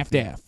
half-deaf. 0.00 0.40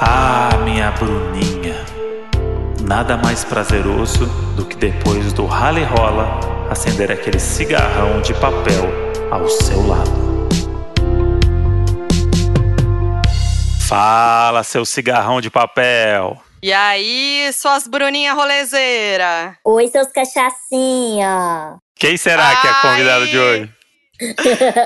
Ah, 0.00 0.58
minha 0.64 0.90
Bruninha. 0.92 1.76
Nada 2.82 3.16
mais 3.16 3.44
prazeroso 3.44 4.26
do 4.56 4.66
que 4.66 4.76
depois 4.76 5.32
do 5.32 5.46
rally 5.46 5.84
rola 5.84 6.40
acender 6.70 7.10
aquele 7.12 7.38
cigarrão 7.38 8.20
de 8.20 8.34
papel 8.34 8.84
ao 9.30 9.48
seu 9.48 9.86
lado. 9.86 10.10
Fala, 13.88 14.62
seu 14.64 14.84
cigarrão 14.84 15.40
de 15.40 15.50
papel. 15.50 16.40
E 16.62 16.72
aí, 16.72 17.50
suas 17.52 17.86
Bruninha 17.86 18.32
rolezeira? 18.32 19.56
Oi, 19.64 19.88
seus 19.88 20.08
cachacinha. 20.08 21.76
Quem 21.94 22.16
será 22.16 22.56
que 22.56 22.66
é 22.66 22.70
a 22.70 22.74
convidada 22.82 23.26
de 23.26 23.38
hoje? 23.38 23.81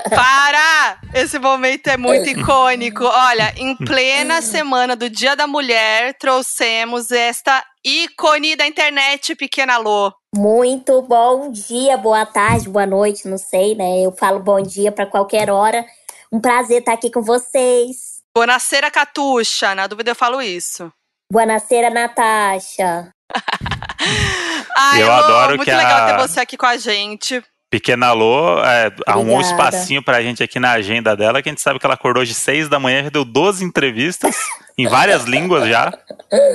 Para! 0.09 0.99
Esse 1.13 1.39
momento 1.39 1.87
é 1.87 1.97
muito 1.97 2.29
icônico. 2.29 3.03
Olha, 3.05 3.53
em 3.57 3.75
plena 3.75 4.41
semana 4.41 4.95
do 4.95 5.09
Dia 5.09 5.35
da 5.35 5.47
Mulher, 5.47 6.15
trouxemos 6.19 7.11
esta 7.11 7.63
ícone 7.83 8.55
da 8.55 8.67
internet, 8.67 9.35
Pequena 9.35 9.77
Lô. 9.77 10.11
Muito 10.35 11.01
bom 11.01 11.49
dia, 11.51 11.97
boa 11.97 12.25
tarde, 12.25 12.69
boa 12.69 12.85
noite, 12.85 13.27
não 13.27 13.37
sei, 13.37 13.75
né? 13.75 14.01
Eu 14.01 14.11
falo 14.11 14.39
bom 14.39 14.61
dia 14.61 14.91
para 14.91 15.05
qualquer 15.05 15.49
hora. 15.49 15.85
Um 16.31 16.39
prazer 16.39 16.79
estar 16.79 16.93
aqui 16.93 17.09
com 17.09 17.21
vocês. 17.21 18.17
Bonacera 18.35 18.91
Catuxa, 18.91 19.73
na 19.73 19.87
dúvida 19.87 20.11
eu 20.11 20.15
falo 20.15 20.41
isso. 20.41 20.91
Buonasera, 21.31 21.89
Natasha. 21.89 23.09
Ai, 24.77 25.01
Eu 25.01 25.07
Lô, 25.07 25.13
adoro 25.13 25.57
muito 25.57 25.65
que 25.65 25.71
legal 25.75 26.03
a- 26.03 26.05
ter 26.05 26.17
você 26.27 26.39
aqui 26.39 26.55
com 26.55 26.65
a 26.65 26.77
gente. 26.77 27.43
Pequena 27.69 28.13
Lô 28.13 28.63
é, 28.63 28.91
arrumou 29.05 29.37
um 29.37 29.41
espacinho 29.41 30.01
pra 30.01 30.21
gente 30.21 30.41
aqui 30.41 30.59
na 30.59 30.71
agenda 30.71 31.15
dela, 31.15 31.41
que 31.41 31.49
a 31.49 31.51
gente 31.51 31.61
sabe 31.61 31.79
que 31.79 31.85
ela 31.85 31.95
acordou 31.95 32.23
de 32.23 32.33
seis 32.33 32.69
da 32.69 32.79
manhã, 32.79 33.03
já 33.03 33.09
deu 33.09 33.25
12 33.25 33.63
entrevistas 33.63 34.35
em 34.77 34.87
várias 34.87 35.23
línguas 35.25 35.67
já. 35.67 35.91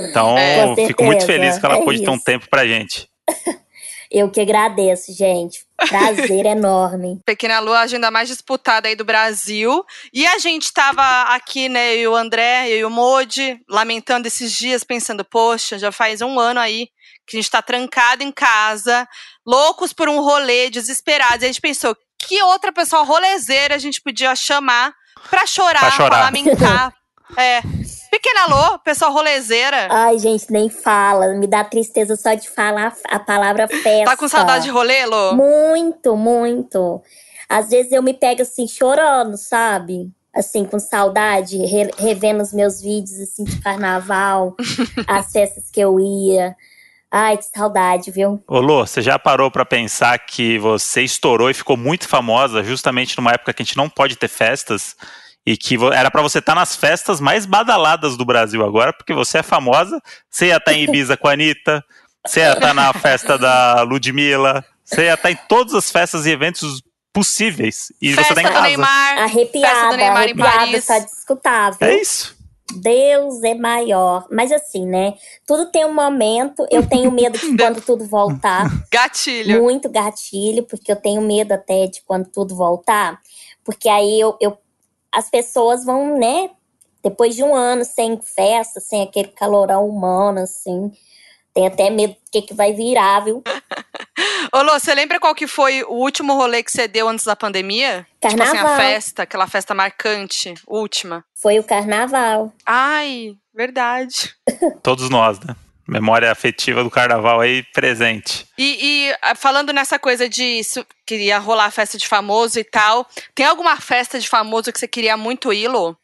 Então, 0.08 0.38
É. 0.38 0.74
Fico 0.86 1.04
muito 1.04 1.26
feliz 1.26 1.58
que 1.58 1.66
ela 1.66 1.76
é 1.76 1.82
pôde 1.82 2.02
ter 2.02 2.10
um 2.10 2.18
tempo 2.18 2.48
pra 2.48 2.66
gente. 2.66 3.08
Eu 4.12 4.28
que 4.28 4.42
agradeço, 4.42 5.10
gente. 5.14 5.64
Prazer 5.88 6.44
enorme. 6.44 7.18
Pequena 7.24 7.60
Lua, 7.60 7.78
a 7.78 7.82
agenda 7.82 8.10
mais 8.10 8.28
disputada 8.28 8.86
aí 8.86 8.94
do 8.94 9.06
Brasil. 9.06 9.82
E 10.12 10.26
a 10.26 10.38
gente 10.38 10.70
tava 10.70 11.02
aqui, 11.34 11.66
né, 11.66 11.94
eu 11.94 12.00
e 12.02 12.06
o 12.08 12.14
André, 12.14 12.68
eu 12.68 12.78
e 12.78 12.84
o 12.84 12.90
Modi, 12.90 13.58
lamentando 13.66 14.28
esses 14.28 14.52
dias, 14.52 14.84
pensando, 14.84 15.24
poxa, 15.24 15.78
já 15.78 15.90
faz 15.90 16.20
um 16.20 16.38
ano 16.38 16.60
aí 16.60 16.88
que 17.26 17.36
a 17.36 17.40
gente 17.40 17.50
tá 17.50 17.62
trancado 17.62 18.22
em 18.22 18.32
casa, 18.32 19.06
loucos 19.46 19.92
por 19.92 20.08
um 20.08 20.20
rolê, 20.20 20.68
desesperados. 20.70 21.42
E 21.42 21.44
a 21.44 21.48
gente 21.48 21.60
pensou, 21.60 21.96
que 22.18 22.42
outra 22.42 22.72
pessoa 22.72 23.02
rolezeira 23.02 23.74
a 23.74 23.78
gente 23.78 24.00
podia 24.00 24.34
chamar 24.36 24.92
pra 25.30 25.46
chorar, 25.46 25.80
Pra 25.80 25.90
chorar. 25.90 26.10
pra 26.10 26.24
lamentar. 26.24 26.94
é. 27.36 27.60
Pequena 28.10 28.44
Lô, 28.46 28.78
pessoa 28.80 29.10
rolezeira. 29.10 29.88
Ai, 29.90 30.18
gente, 30.18 30.50
nem 30.52 30.68
fala. 30.68 31.28
Me 31.34 31.46
dá 31.46 31.64
tristeza 31.64 32.14
só 32.14 32.34
de 32.34 32.48
falar 32.48 32.92
a 33.08 33.18
palavra 33.18 33.66
festa. 33.66 34.04
Tá 34.04 34.16
com 34.16 34.28
saudade 34.28 34.64
de 34.64 34.70
rolê, 34.70 35.06
Lô? 35.06 35.32
Muito, 35.34 36.14
muito. 36.14 37.00
Às 37.48 37.70
vezes 37.70 37.90
eu 37.90 38.02
me 38.02 38.12
pego 38.12 38.42
assim, 38.42 38.68
chorando, 38.68 39.36
sabe? 39.38 40.10
Assim, 40.34 40.64
com 40.64 40.78
saudade, 40.78 41.56
re- 41.64 41.90
revendo 41.98 42.42
os 42.42 42.52
meus 42.52 42.80
vídeos 42.82 43.18
assim, 43.20 43.44
de 43.44 43.60
carnaval, 43.62 44.54
as 45.08 45.32
festas 45.32 45.70
que 45.70 45.80
eu 45.80 45.98
ia. 45.98 46.54
Ai, 47.14 47.36
que 47.36 47.44
saudade, 47.54 48.10
viu? 48.10 48.42
Ô 48.48 48.58
Lô, 48.58 48.86
você 48.86 49.02
já 49.02 49.18
parou 49.18 49.50
pra 49.50 49.66
pensar 49.66 50.18
que 50.18 50.58
você 50.58 51.02
estourou 51.02 51.50
e 51.50 51.54
ficou 51.54 51.76
muito 51.76 52.08
famosa 52.08 52.64
justamente 52.64 53.18
numa 53.18 53.32
época 53.32 53.52
que 53.52 53.62
a 53.62 53.64
gente 53.64 53.76
não 53.76 53.86
pode 53.88 54.16
ter 54.16 54.28
festas 54.28 54.96
e 55.44 55.54
que 55.56 55.76
era 55.92 56.10
pra 56.10 56.22
você 56.22 56.38
estar 56.38 56.54
nas 56.54 56.74
festas 56.74 57.20
mais 57.20 57.44
badaladas 57.44 58.16
do 58.16 58.24
Brasil 58.24 58.64
agora, 58.64 58.94
porque 58.94 59.12
você 59.12 59.38
é 59.38 59.42
famosa, 59.42 60.00
você 60.30 60.46
ia 60.46 60.56
estar 60.56 60.72
em 60.72 60.84
Ibiza 60.84 61.16
com 61.16 61.28
a 61.28 61.32
Anitta, 61.32 61.84
você 62.26 62.40
ia 62.40 62.52
estar 62.54 62.72
na 62.72 62.92
festa 62.94 63.36
da 63.36 63.82
Ludmilla, 63.82 64.64
você 64.82 65.02
ia 65.06 65.14
estar 65.14 65.30
em 65.30 65.38
todas 65.48 65.74
as 65.74 65.90
festas 65.90 66.24
e 66.24 66.30
eventos 66.30 66.80
possíveis 67.12 67.92
e 68.00 68.14
você 68.14 68.24
Festa 68.24 68.34
tá 68.36 68.40
em 68.40 68.44
do 68.46 68.52
casa. 68.52 68.66
Neymar. 68.68 69.08
Festa 69.08 69.22
Arrepiada, 69.24 69.90
do 69.90 69.96
Neymar 69.96 70.28
em 70.28 70.36
Paris. 70.36 70.84
só 70.86 70.98
de 70.98 71.10
escutar, 71.10 71.70
viu? 71.72 71.88
É 71.88 72.00
isso. 72.00 72.34
Deus 72.80 73.42
é 73.42 73.54
maior. 73.54 74.26
Mas 74.30 74.50
assim, 74.52 74.86
né? 74.86 75.14
Tudo 75.46 75.70
tem 75.70 75.84
um 75.84 75.94
momento. 75.94 76.66
Eu 76.70 76.86
tenho 76.88 77.10
medo 77.10 77.38
de 77.38 77.56
quando 77.58 77.80
tudo 77.80 78.04
voltar. 78.04 78.66
Gatilho. 78.90 79.62
muito 79.62 79.88
gatilho, 79.88 80.62
porque 80.64 80.90
eu 80.90 80.96
tenho 80.96 81.20
medo 81.22 81.52
até 81.52 81.86
de 81.86 82.02
quando 82.02 82.28
tudo 82.28 82.54
voltar. 82.56 83.20
Porque 83.64 83.88
aí 83.88 84.18
eu, 84.20 84.36
eu- 84.40 84.56
as 85.10 85.28
pessoas 85.30 85.84
vão, 85.84 86.18
né? 86.18 86.50
Depois 87.02 87.34
de 87.34 87.42
um 87.42 87.54
ano 87.54 87.84
sem 87.84 88.18
festa, 88.20 88.80
sem 88.80 89.02
aquele 89.02 89.28
calorão 89.28 89.88
humano, 89.88 90.40
assim. 90.40 90.90
Tem 91.52 91.66
até 91.66 91.90
medo 91.90 92.14
do 92.14 92.30
que, 92.30 92.42
que 92.42 92.54
vai 92.54 92.72
virar, 92.72 93.20
viu? 93.24 93.42
Ô, 94.52 94.62
Lô, 94.62 94.78
você 94.78 94.94
lembra 94.94 95.20
qual 95.20 95.34
que 95.34 95.46
foi 95.46 95.82
o 95.82 95.92
último 95.92 96.34
rolê 96.34 96.62
que 96.62 96.70
você 96.72 96.88
deu 96.88 97.08
antes 97.08 97.24
da 97.24 97.36
pandemia? 97.36 98.06
Tipo 98.20 98.42
assim, 98.42 98.56
a 98.56 98.62
Carnaval. 98.62 98.76
festa, 98.76 99.22
aquela 99.22 99.46
festa 99.46 99.74
marcante, 99.74 100.54
última. 100.66 101.24
Foi 101.34 101.58
o 101.58 101.64
carnaval. 101.64 102.52
Ai, 102.64 103.34
verdade. 103.54 104.34
Todos 104.82 105.10
nós, 105.10 105.38
né? 105.40 105.54
Memória 105.86 106.30
afetiva 106.30 106.82
do 106.84 106.90
carnaval 106.90 107.40
aí 107.40 107.64
presente. 107.74 108.46
E, 108.56 108.78
e, 108.80 109.16
ah, 109.20 109.34
falando 109.34 109.72
nessa 109.72 109.98
coisa 109.98 110.28
de 110.28 110.60
que 111.04 111.16
ia 111.16 111.38
rolar 111.38 111.70
festa 111.70 111.98
de 111.98 112.06
famoso 112.06 112.58
e 112.58 112.64
tal, 112.64 113.06
tem 113.34 113.44
alguma 113.44 113.76
festa 113.76 114.18
de 114.18 114.28
famoso 114.28 114.72
que 114.72 114.78
você 114.78 114.86
queria 114.86 115.16
muito 115.16 115.52
ir, 115.52 115.68
Lô? 115.68 115.96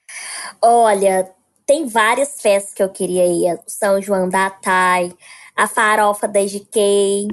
Olha, 0.61 1.31
tem 1.65 1.87
várias 1.87 2.41
festas 2.41 2.75
que 2.75 2.83
eu 2.83 2.89
queria 2.89 3.25
ir. 3.27 3.55
O 3.55 3.61
São 3.69 4.03
João 4.03 4.29
da 4.29 4.51
Thay, 4.51 5.15
a 5.55 5.69
farofa 5.69 6.27
da 6.27 6.41
GK. 6.41 7.29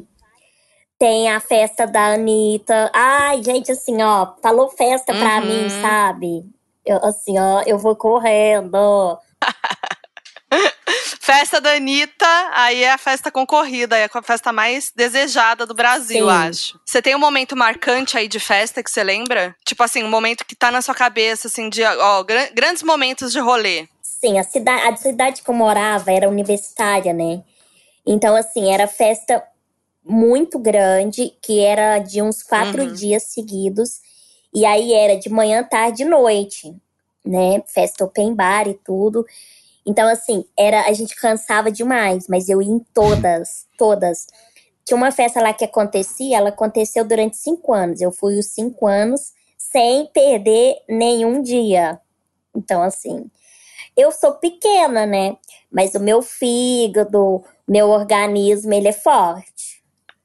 Tem 0.98 1.30
a 1.30 1.40
festa 1.40 1.86
da 1.86 2.14
Anitta. 2.14 2.90
Ai, 2.94 3.44
gente, 3.44 3.72
assim, 3.72 4.02
ó, 4.02 4.34
falou 4.42 4.70
festa 4.70 5.14
pra 5.14 5.40
Uhum. 5.40 5.46
mim, 5.46 5.70
sabe? 5.70 6.44
Eu, 6.86 6.98
assim, 7.04 7.38
ó, 7.38 7.62
eu 7.66 7.78
vou 7.78 7.96
correndo. 7.96 9.18
Festa 11.20 11.60
da 11.60 11.72
Anitta, 11.74 12.28
aí 12.54 12.84
é 12.84 12.92
a 12.92 12.98
festa 13.00 13.32
concorrida, 13.32 13.98
é 13.98 14.08
a 14.14 14.22
festa 14.22 14.54
mais 14.54 14.92
desejada 14.96 15.66
do 15.66 15.74
Brasil, 15.74 16.30
Sim. 16.30 16.36
acho. 16.36 16.80
Você 16.86 17.02
tem 17.02 17.16
um 17.16 17.20
momento 17.20 17.56
marcante 17.56 18.16
aí 18.16 18.28
de 18.28 18.40
festa 18.40 18.84
que 18.84 18.92
você 18.92 19.04
lembra? 19.04 19.56
Tipo 19.66 19.82
assim, 19.84 20.04
um 20.04 20.08
momento 20.10 20.46
que 20.46 20.56
tá 20.56 20.70
na 20.70 20.84
sua 20.84 20.94
cabeça, 20.94 21.48
assim, 21.48 21.68
de 21.68 21.84
ó, 21.84 22.24
gran- 22.24 22.50
grandes 22.54 22.84
momentos 22.84 23.32
de 23.32 23.40
rolê. 23.40 23.88
Sim, 24.04 24.38
a 24.38 24.44
cidade, 24.44 24.82
a 24.88 24.96
cidade 24.96 25.42
que 25.42 25.50
eu 25.50 25.56
morava 25.56 26.12
era 26.12 26.30
universitária, 26.30 27.12
né? 27.12 27.42
Então, 28.06 28.36
assim, 28.36 28.72
era 28.72 28.88
festa 28.88 29.44
muito 30.06 30.60
grande, 30.60 31.34
que 31.42 31.60
era 31.60 32.00
de 32.00 32.22
uns 32.22 32.44
quatro 32.44 32.84
Uhum. 32.84 32.94
dias 32.94 33.24
seguidos. 33.24 34.00
E 34.54 34.66
aí 34.66 34.94
era 34.94 35.18
de 35.20 35.30
manhã, 35.30 35.64
tarde 35.64 36.04
e 36.04 36.06
noite, 36.06 36.74
né? 37.26 37.62
Festa 37.68 38.06
open 38.06 38.34
bar 38.36 38.68
e 38.68 38.76
tudo. 38.76 39.26
Então, 39.86 40.08
assim, 40.08 40.46
era 40.58 40.88
a 40.88 40.94
gente 40.94 41.16
cansava 41.16 41.72
demais, 41.72 42.28
mas 42.28 42.48
eu 42.50 42.62
ia 42.62 42.72
em 42.72 42.80
todas, 42.94 43.66
todas. 43.78 44.28
Tinha 44.86 44.96
uma 44.98 45.12
festa 45.12 45.42
lá 45.42 45.52
que 45.54 45.66
acontecia, 45.66 46.38
ela 46.38 46.50
aconteceu 46.50 47.04
durante 47.04 47.38
cinco 47.38 47.74
anos. 47.74 48.02
Eu 48.02 48.12
fui 48.12 48.38
os 48.38 48.48
cinco 48.48 48.88
anos 48.88 49.34
sem 49.58 50.06
perder 50.08 50.78
nenhum 50.88 51.42
dia. 51.42 52.00
Então, 52.56 52.82
assim, 52.82 53.30
eu 53.98 54.12
sou 54.12 54.34
pequena, 54.36 55.06
né? 55.06 55.38
Mas 55.72 55.96
o 55.96 56.00
meu 56.00 56.22
fígado, 56.22 57.44
meu 57.68 57.90
organismo, 57.90 58.74
ele 58.74 58.88
é 58.88 58.94
forte. 58.94 59.75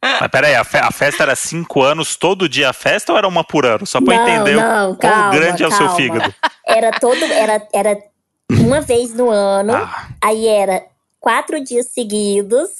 Mas 0.03 0.31
peraí, 0.31 0.55
a, 0.55 0.65
fe- 0.65 0.79
a 0.79 0.91
festa 0.91 1.23
era 1.25 1.37
cinco 1.37 1.83
anos, 1.83 2.17
todo 2.17 2.49
dia 2.49 2.71
a 2.71 2.73
festa 2.73 3.13
ou 3.13 3.19
era 3.19 3.29
uma 3.29 3.45
por 3.45 3.67
ano? 3.67 3.87
Só 3.87 4.01
pra 4.01 4.15
Não, 4.17 4.25
entender 4.25 4.57
o 4.57 4.61
não, 4.61 4.95
quão 4.97 5.13
calma, 5.13 5.31
grande 5.31 5.63
é 5.63 5.67
o 5.67 5.71
seu 5.71 5.79
calma. 5.81 5.97
fígado. 5.97 6.35
Era 6.67 6.93
todo, 6.93 7.25
era, 7.25 7.69
era 7.73 7.99
uma 8.51 8.81
vez 8.81 9.13
no 9.15 9.29
ano, 9.31 9.75
Ah, 9.75 10.09
aí 10.23 10.47
era 10.47 10.87
quatro 11.19 11.63
dias 11.63 11.89
seguidos, 11.93 12.71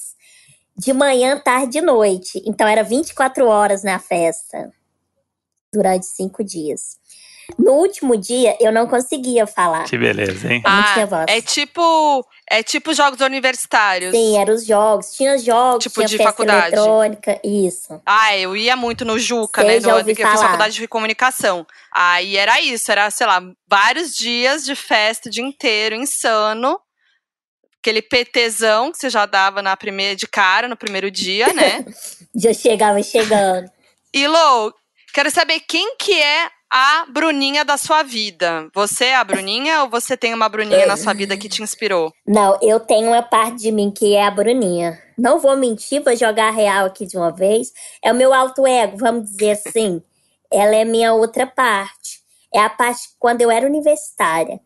de 0.77 0.93
manhã, 0.95 1.39
tarde 1.39 1.79
e 1.79 1.83
noite. 1.83 2.43
Então 2.47 2.67
era 2.67 2.83
24 2.83 3.47
horas 3.47 3.83
na 3.83 3.99
festa, 3.99 4.71
durante 5.73 6.07
cinco 6.07 6.43
dias. 6.43 6.99
No 7.59 7.73
último 7.73 8.17
dia, 8.17 8.57
eu 8.61 8.73
não 8.73 8.87
conseguia 8.87 9.47
falar. 9.47 9.85
que 9.85 9.97
beleza, 9.99 10.53
hein? 10.53 10.63
Eu 10.65 10.71
não 10.71 10.93
tinha 10.95 11.07
voz. 11.07 11.25
é 11.29 11.41
tipo, 11.41 12.27
é 12.49 12.63
tipo 12.63 12.93
jogos 12.95 13.21
universitários. 13.21 14.13
Sim, 14.15 14.39
eram 14.39 14.55
os 14.55 14.67
jogos. 14.67 15.13
Tinha 15.13 15.37
jogos, 15.39 15.83
Tipo 15.85 15.97
tinha 15.97 16.09
de 16.09 16.17
festa 16.17 16.31
faculdade. 16.33 16.75
eletrônica, 16.77 17.41
isso. 17.45 18.01
Ah, 18.07 18.37
eu 18.37 18.57
ia 18.57 18.77
muito 18.77 19.05
no 19.05 19.19
Juca, 19.19 19.63
Sei, 19.63 19.75
né? 19.77 19.81
já 19.81 19.93
No, 19.93 19.99
ouvi 19.99 20.15
que 20.15 20.23
eu 20.23 20.27
fiz 20.27 20.35
falar. 20.37 20.47
faculdade 20.47 20.75
de 20.75 20.89
comunicação. 20.89 21.67
Aí 21.93 22.37
era 22.37 22.61
isso, 22.61 22.91
era, 22.91 23.11
sei 23.11 23.27
lá, 23.27 23.43
vários 23.69 24.15
dias 24.15 24.65
de 24.65 24.75
festa 24.75 25.29
o 25.29 25.33
dia 25.33 25.45
inteiro, 25.45 25.95
insano. 25.95 26.79
Aquele 27.83 28.03
PTzão 28.03 28.93
que 28.93 28.99
você 28.99 29.09
já 29.09 29.25
dava 29.25 29.63
na 29.63 29.75
primeira 29.77 30.15
de 30.15 30.27
cara, 30.29 30.69
no 30.69 30.77
primeiro 30.77 31.11
dia, 31.11 31.51
né? 31.55 31.85
Já 32.35 32.53
chegava 32.53 33.03
chegando. 33.03 33.71
E 34.15 34.29
Lou, 34.29 34.73
Quero 35.13 35.29
saber 35.31 35.59
quem 35.61 35.97
que 35.97 36.13
é 36.13 36.49
a 36.71 37.05
Bruninha 37.09 37.65
da 37.65 37.77
sua 37.77 38.03
vida. 38.03 38.69
Você 38.73 39.07
é 39.07 39.17
a 39.17 39.25
Bruninha 39.25 39.83
ou 39.83 39.91
você 39.91 40.17
tem 40.17 40.33
uma 40.33 40.49
Bruninha 40.49 40.87
na 40.87 40.97
sua 40.97 41.13
vida 41.13 41.37
que 41.37 41.49
te 41.49 41.63
inspirou? 41.63 42.13
Não, 42.27 42.57
eu 42.63 42.79
tenho 42.79 43.09
uma 43.09 43.23
parte 43.23 43.57
de 43.57 43.73
mim 43.73 43.91
que 43.91 44.15
é 44.15 44.25
a 44.25 44.31
Bruninha. 44.31 45.03
Não 45.19 45.41
vou 45.41 45.57
mentir, 45.57 46.03
vou 46.03 46.15
jogar 46.17 46.51
real 46.51 46.87
aqui 46.87 47.05
de 47.05 47.17
uma 47.17 47.33
vez. 47.33 47.73
É 48.03 48.13
o 48.13 48.15
meu 48.15 48.33
alto 48.33 48.67
ego, 48.67 48.97
vamos 48.97 49.31
dizer 49.31 49.51
assim. 49.51 50.01
Ela 50.51 50.77
é 50.77 50.85
minha 50.85 51.13
outra 51.13 51.47
parte. 51.47 52.21
É 52.55 52.61
a 52.61 52.71
parte 52.71 53.09
quando 53.19 53.41
eu 53.41 53.51
era 53.51 53.67
universitária. 53.67 54.61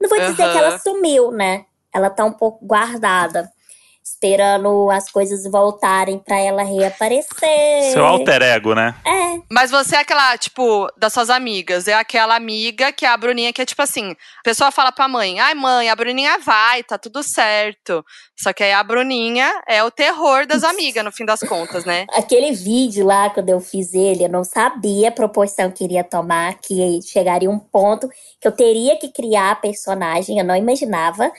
Não 0.00 0.08
vou 0.08 0.18
dizer 0.18 0.42
uhum. 0.42 0.52
que 0.52 0.58
ela 0.58 0.78
sumiu, 0.78 1.30
né? 1.30 1.66
Ela 1.94 2.08
tá 2.08 2.24
um 2.24 2.32
pouco 2.32 2.64
guardada 2.64 3.50
esperando 4.12 4.90
as 4.90 5.10
coisas 5.10 5.44
voltarem 5.50 6.18
para 6.18 6.38
ela 6.38 6.62
reaparecer. 6.62 7.92
Seu 7.92 8.04
alter 8.04 8.42
ego, 8.42 8.74
né? 8.74 8.94
É. 9.04 9.40
Mas 9.50 9.70
você 9.70 9.96
é 9.96 10.00
aquela, 10.00 10.36
tipo, 10.36 10.88
das 10.96 11.12
suas 11.12 11.30
amigas, 11.30 11.86
é 11.88 11.94
aquela 11.94 12.34
amiga 12.36 12.92
que 12.92 13.06
é 13.06 13.08
a 13.08 13.16
Bruninha 13.16 13.52
que 13.52 13.62
é 13.62 13.66
tipo 13.66 13.82
assim, 13.82 14.10
a 14.10 14.42
pessoa 14.42 14.70
fala 14.70 14.92
pra 14.92 15.08
mãe, 15.08 15.40
ai 15.40 15.54
mãe, 15.54 15.88
a 15.88 15.96
Bruninha 15.96 16.38
vai, 16.38 16.82
tá 16.82 16.98
tudo 16.98 17.22
certo. 17.22 18.04
Só 18.36 18.52
que 18.52 18.64
aí 18.64 18.72
a 18.72 18.82
Bruninha 18.82 19.52
é 19.68 19.82
o 19.84 19.90
terror 19.90 20.46
das 20.46 20.64
amigas, 20.64 21.04
no 21.04 21.12
fim 21.12 21.24
das 21.24 21.40
contas, 21.40 21.84
né? 21.84 22.06
Aquele 22.16 22.52
vídeo 22.52 23.06
lá, 23.06 23.30
quando 23.30 23.50
eu 23.50 23.60
fiz 23.60 23.94
ele, 23.94 24.24
eu 24.24 24.28
não 24.28 24.44
sabia 24.44 25.08
a 25.08 25.12
proporção 25.12 25.70
que 25.70 25.84
iria 25.84 26.02
tomar, 26.02 26.58
que 26.60 27.00
chegaria 27.02 27.50
um 27.50 27.58
ponto 27.58 28.08
que 28.40 28.48
eu 28.48 28.52
teria 28.52 28.96
que 28.98 29.08
criar 29.08 29.52
a 29.52 29.56
personagem, 29.56 30.38
eu 30.38 30.44
não 30.44 30.56
imaginava. 30.56 31.30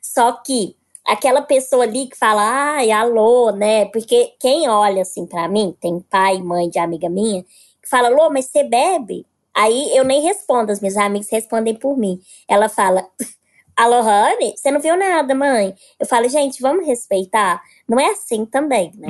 Só 0.00 0.32
que 0.32 0.74
aquela 1.06 1.40
pessoa 1.40 1.84
ali 1.84 2.08
que 2.08 2.16
fala, 2.16 2.42
ai, 2.42 2.90
alô, 2.90 3.52
né? 3.52 3.86
Porque 3.86 4.32
quem 4.40 4.68
olha 4.68 5.02
assim 5.02 5.24
para 5.26 5.48
mim, 5.48 5.74
tem 5.80 6.00
pai, 6.10 6.38
mãe 6.42 6.68
de 6.68 6.78
amiga 6.78 7.08
minha, 7.08 7.42
que 7.42 7.88
fala, 7.88 8.08
alô, 8.08 8.28
mas 8.28 8.46
você 8.46 8.64
bebe? 8.64 9.24
Aí 9.54 9.96
eu 9.96 10.04
nem 10.04 10.20
respondo, 10.20 10.72
as 10.72 10.80
minhas 10.80 10.96
amigas 10.96 11.30
respondem 11.30 11.74
por 11.74 11.96
mim. 11.96 12.20
Ela 12.48 12.68
fala, 12.68 13.06
alô, 13.76 14.00
Honey, 14.00 14.54
você 14.56 14.70
não 14.70 14.80
viu 14.80 14.96
nada, 14.98 15.34
mãe? 15.34 15.74
Eu 15.98 16.06
falo, 16.06 16.28
gente, 16.28 16.60
vamos 16.60 16.86
respeitar. 16.86 17.62
Não 17.88 17.98
é 17.98 18.10
assim 18.10 18.44
também, 18.44 18.92
né? 18.96 19.08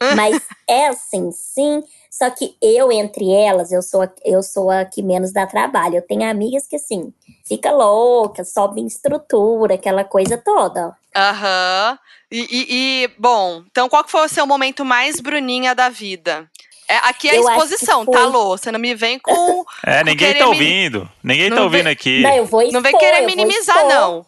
Mas 0.14 0.40
é 0.68 0.86
assim, 0.86 1.32
sim. 1.32 1.82
Só 2.18 2.28
que 2.30 2.56
eu, 2.60 2.90
entre 2.90 3.30
elas, 3.30 3.70
eu 3.70 3.80
sou, 3.80 4.08
eu 4.24 4.42
sou 4.42 4.68
a 4.70 4.84
que 4.84 5.02
menos 5.02 5.32
dá 5.32 5.46
trabalho. 5.46 5.94
Eu 5.94 6.02
tenho 6.02 6.28
amigas 6.28 6.66
que, 6.66 6.74
assim, 6.74 7.12
fica 7.46 7.70
louca, 7.70 8.44
sobe 8.44 8.80
em 8.80 8.86
estrutura, 8.86 9.74
aquela 9.74 10.02
coisa 10.02 10.36
toda. 10.36 10.96
Aham. 11.14 11.92
Uhum. 11.92 12.08
E, 12.30 12.40
e, 12.50 12.66
e, 13.04 13.10
bom, 13.16 13.62
então 13.70 13.88
qual 13.88 14.04
que 14.04 14.10
foi 14.10 14.26
o 14.26 14.28
seu 14.28 14.46
momento 14.46 14.84
mais 14.84 15.18
bruninha 15.18 15.74
da 15.74 15.88
vida? 15.88 16.50
É, 16.88 16.96
aqui 17.08 17.28
é 17.28 17.36
a 17.36 17.36
exposição, 17.36 18.04
tá, 18.04 18.26
Lô? 18.26 18.48
Você 18.48 18.72
não 18.72 18.80
me 18.80 18.94
vem 18.96 19.18
com. 19.18 19.64
É, 19.86 20.00
com 20.00 20.10
ninguém 20.10 20.34
tá 20.34 20.46
ouvindo. 20.48 21.08
Ninguém 21.22 21.48
não 21.48 21.58
tá 21.58 21.62
ouvindo 21.62 21.86
aqui. 21.86 22.20
Não, 22.20 22.34
eu 22.34 22.44
vou 22.44 22.62
expor, 22.62 22.74
Não 22.74 22.82
vem 22.82 22.98
querer 22.98 23.24
minimizar, 23.24 23.86
não. 23.86 24.26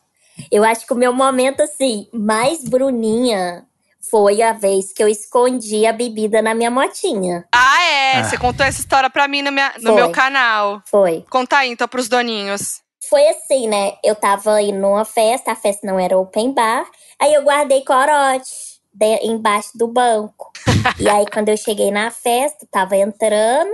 Eu 0.51 0.63
acho 0.63 0.87
que 0.87 0.93
o 0.93 0.97
meu 0.97 1.13
momento, 1.13 1.61
assim, 1.61 2.07
mais 2.13 2.63
bruninha 2.65 3.67
foi 4.09 4.41
a 4.43 4.53
vez 4.53 4.93
que 4.93 5.03
eu 5.03 5.09
escondi 5.09 5.87
a 5.87 5.93
bebida 5.93 6.41
na 6.41 6.55
minha 6.55 6.71
motinha. 6.71 7.45
Ah, 7.53 7.85
é? 7.85 8.17
Ah. 8.17 8.25
Você 8.25 8.39
contou 8.39 8.65
essa 8.65 8.81
história 8.81 9.11
pra 9.11 9.29
mim 9.29 9.43
no, 9.43 9.53
minha, 9.53 9.73
no 9.81 9.95
meu 9.95 10.11
canal. 10.11 10.83
Foi. 10.87 11.25
Conta 11.31 11.59
aí, 11.59 11.71
então, 11.71 11.87
pros 11.87 12.09
doninhos. 12.09 12.81
Foi 13.09 13.27
assim, 13.29 13.69
né? 13.69 13.95
Eu 14.05 14.15
tava 14.15 14.61
indo 14.63 14.79
numa 14.79 15.05
festa, 15.05 15.53
a 15.53 15.57
festa 15.57 15.87
não 15.87 15.99
era 15.99 16.19
open 16.19 16.53
bar. 16.53 16.87
Aí 17.21 17.35
eu 17.35 17.43
guardei 17.43 17.85
corote 17.85 18.51
de, 18.93 19.27
embaixo 19.27 19.71
do 19.75 19.89
banco. 19.89 20.51
e 20.99 21.09
aí, 21.09 21.27
quando 21.33 21.49
eu 21.49 21.57
cheguei 21.57 21.91
na 21.91 22.11
festa, 22.11 22.67
tava 22.71 22.97
entrando. 22.97 23.71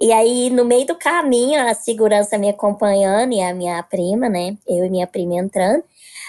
E 0.00 0.12
aí, 0.12 0.50
no 0.50 0.64
meio 0.64 0.86
do 0.86 0.96
caminho, 0.96 1.66
a 1.66 1.74
segurança 1.74 2.36
me 2.36 2.48
acompanhando 2.48 3.32
e 3.32 3.40
a 3.40 3.54
minha 3.54 3.82
prima, 3.84 4.28
né? 4.28 4.56
Eu 4.66 4.84
e 4.84 4.90
minha 4.90 5.06
prima 5.06 5.34
entrando. 5.34 5.84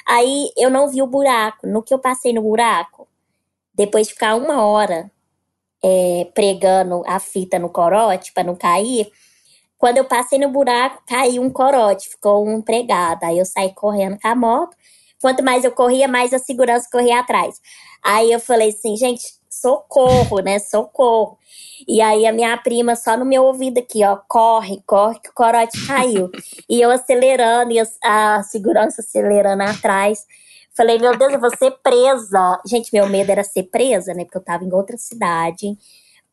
Aí 0.07 0.51
eu 0.57 0.69
não 0.69 0.87
vi 0.87 1.01
o 1.01 1.07
buraco. 1.07 1.67
No 1.67 1.83
que 1.83 1.93
eu 1.93 1.99
passei 1.99 2.33
no 2.33 2.41
buraco, 2.41 3.07
depois 3.73 4.07
de 4.07 4.13
ficar 4.13 4.35
uma 4.35 4.65
hora 4.65 5.11
é, 5.83 6.27
pregando 6.33 7.03
a 7.05 7.19
fita 7.19 7.59
no 7.59 7.69
corote 7.69 8.31
para 8.33 8.43
não 8.43 8.55
cair, 8.55 9.11
quando 9.77 9.97
eu 9.97 10.05
passei 10.05 10.39
no 10.39 10.49
buraco, 10.49 11.03
caiu 11.05 11.41
um 11.41 11.49
corote, 11.49 12.09
ficou 12.09 12.47
um 12.47 12.61
pregado. 12.61 13.25
Aí 13.25 13.37
eu 13.37 13.45
saí 13.45 13.73
correndo 13.73 14.17
com 14.17 14.27
a 14.27 14.33
moto. 14.33 14.77
Quanto 15.21 15.43
mais 15.43 15.65
eu 15.65 15.71
corria, 15.71 16.07
mais 16.07 16.33
a 16.33 16.39
segurança 16.39 16.87
corria 16.91 17.19
atrás. 17.19 17.59
Aí 18.03 18.31
eu 18.31 18.39
falei 18.39 18.69
assim, 18.69 18.95
gente, 18.95 19.23
socorro, 19.49 20.39
né? 20.39 20.59
Socorro. 20.59 21.37
E 21.87 22.01
aí 22.01 22.25
a 22.25 22.33
minha 22.33 22.55
prima 22.57 22.95
só 22.95 23.17
no 23.17 23.25
meu 23.25 23.43
ouvido 23.43 23.79
aqui, 23.79 24.03
ó, 24.03 24.17
corre, 24.27 24.81
corre, 24.85 25.19
que 25.19 25.29
o 25.29 25.33
corote 25.33 25.85
caiu. 25.85 26.29
e 26.69 26.81
eu 26.81 26.91
acelerando 26.91 27.71
e 27.71 27.79
a, 27.79 27.85
a 28.37 28.43
segurança 28.43 29.01
acelerando 29.01 29.63
atrás. 29.63 30.25
Falei, 30.75 30.97
meu 30.97 31.15
Deus, 31.17 31.33
eu 31.33 31.39
vou 31.39 31.55
ser 31.55 31.71
presa. 31.83 32.59
Gente, 32.65 32.91
meu 32.93 33.07
medo 33.07 33.31
era 33.31 33.43
ser 33.43 33.63
presa, 33.63 34.13
né? 34.13 34.25
Porque 34.25 34.37
eu 34.37 34.43
tava 34.43 34.63
em 34.63 34.73
outra 34.73 34.97
cidade. 34.97 35.77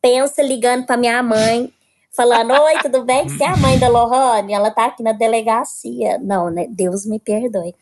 Pensa 0.01 0.41
ligando 0.41 0.85
pra 0.85 0.97
minha 0.97 1.21
mãe 1.21 1.71
falando: 2.11 2.51
Oi, 2.51 2.79
tudo 2.81 3.03
bem? 3.03 3.27
Você 3.27 3.43
é 3.43 3.47
a 3.47 3.57
mãe 3.57 3.77
da 3.77 3.87
Lohane? 3.87 4.53
Ela 4.53 4.71
tá 4.71 4.85
aqui 4.85 5.03
na 5.03 5.13
delegacia. 5.13 6.17
Não, 6.19 6.49
né? 6.49 6.65
Deus 6.69 7.05
me 7.05 7.19
perdoe. 7.19 7.75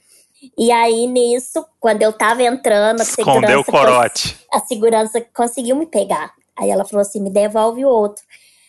E 0.57 0.71
aí, 0.71 1.05
nisso, 1.07 1.65
quando 1.79 2.01
eu 2.01 2.13
tava 2.13 2.43
entrando, 2.43 3.01
a 3.01 3.03
Escondeu 3.03 3.59
o 3.59 3.65
corote. 3.65 4.39
A 4.51 4.59
segurança 4.59 5.21
conseguiu 5.33 5.75
me 5.75 5.85
pegar. 5.85 6.33
Aí 6.59 6.69
ela 6.69 6.85
falou 6.85 7.01
assim: 7.01 7.21
me 7.21 7.29
devolve 7.29 7.85
o 7.85 7.89
outro. 7.89 8.23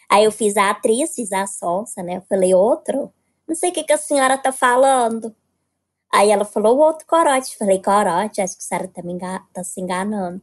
Aí 0.08 0.25
eu 0.25 0.32
fiz 0.32 0.56
a 0.56 0.70
atriz, 0.70 1.14
fiz 1.14 1.32
a 1.32 1.46
sonsa, 1.46 2.02
né? 2.02 2.16
Eu 2.16 2.22
falei, 2.22 2.54
outro? 2.54 3.12
Não 3.46 3.54
sei 3.54 3.70
o 3.70 3.72
que, 3.72 3.84
que 3.84 3.92
a 3.92 3.98
senhora 3.98 4.38
tá 4.38 4.52
falando. 4.52 5.34
Aí 6.12 6.31
ela 6.31 6.44
falou, 6.44 6.76
o 6.76 6.81
outro 6.81 7.06
corote. 7.06 7.52
Eu 7.52 7.58
falei, 7.58 7.81
corote? 7.81 8.40
Acho 8.40 8.56
que 8.56 8.62
a 8.62 8.66
senhora 8.66 8.88
tá, 8.88 9.02
me 9.02 9.19
tá 9.19 9.64
se 9.64 9.81
enganando. 9.81 10.40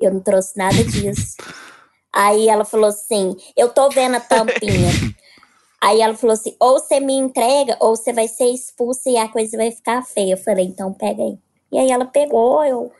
Eu 0.00 0.12
não 0.12 0.20
trouxe 0.20 0.56
nada 0.56 0.82
disso. 0.84 1.36
Aí 2.12 2.48
ela 2.48 2.64
falou 2.64 2.86
assim: 2.86 3.36
Eu 3.56 3.68
tô 3.70 3.88
vendo 3.90 4.16
a 4.16 4.20
tampinha. 4.20 4.90
Aí 5.80 6.00
ela 6.00 6.14
falou 6.14 6.32
assim: 6.32 6.56
ou 6.60 6.78
você 6.78 6.98
me 7.00 7.12
entrega, 7.12 7.76
ou 7.80 7.96
você 7.96 8.12
vai 8.12 8.28
ser 8.28 8.46
expulsa 8.46 9.10
e 9.10 9.16
a 9.16 9.28
coisa 9.28 9.56
vai 9.56 9.70
ficar 9.70 10.02
feia. 10.02 10.34
Eu 10.34 10.38
falei: 10.38 10.64
então 10.64 10.92
pega 10.92 11.22
aí. 11.22 11.38
E 11.72 11.78
aí 11.78 11.90
ela 11.90 12.06
pegou, 12.06 12.64
eu 12.64 12.92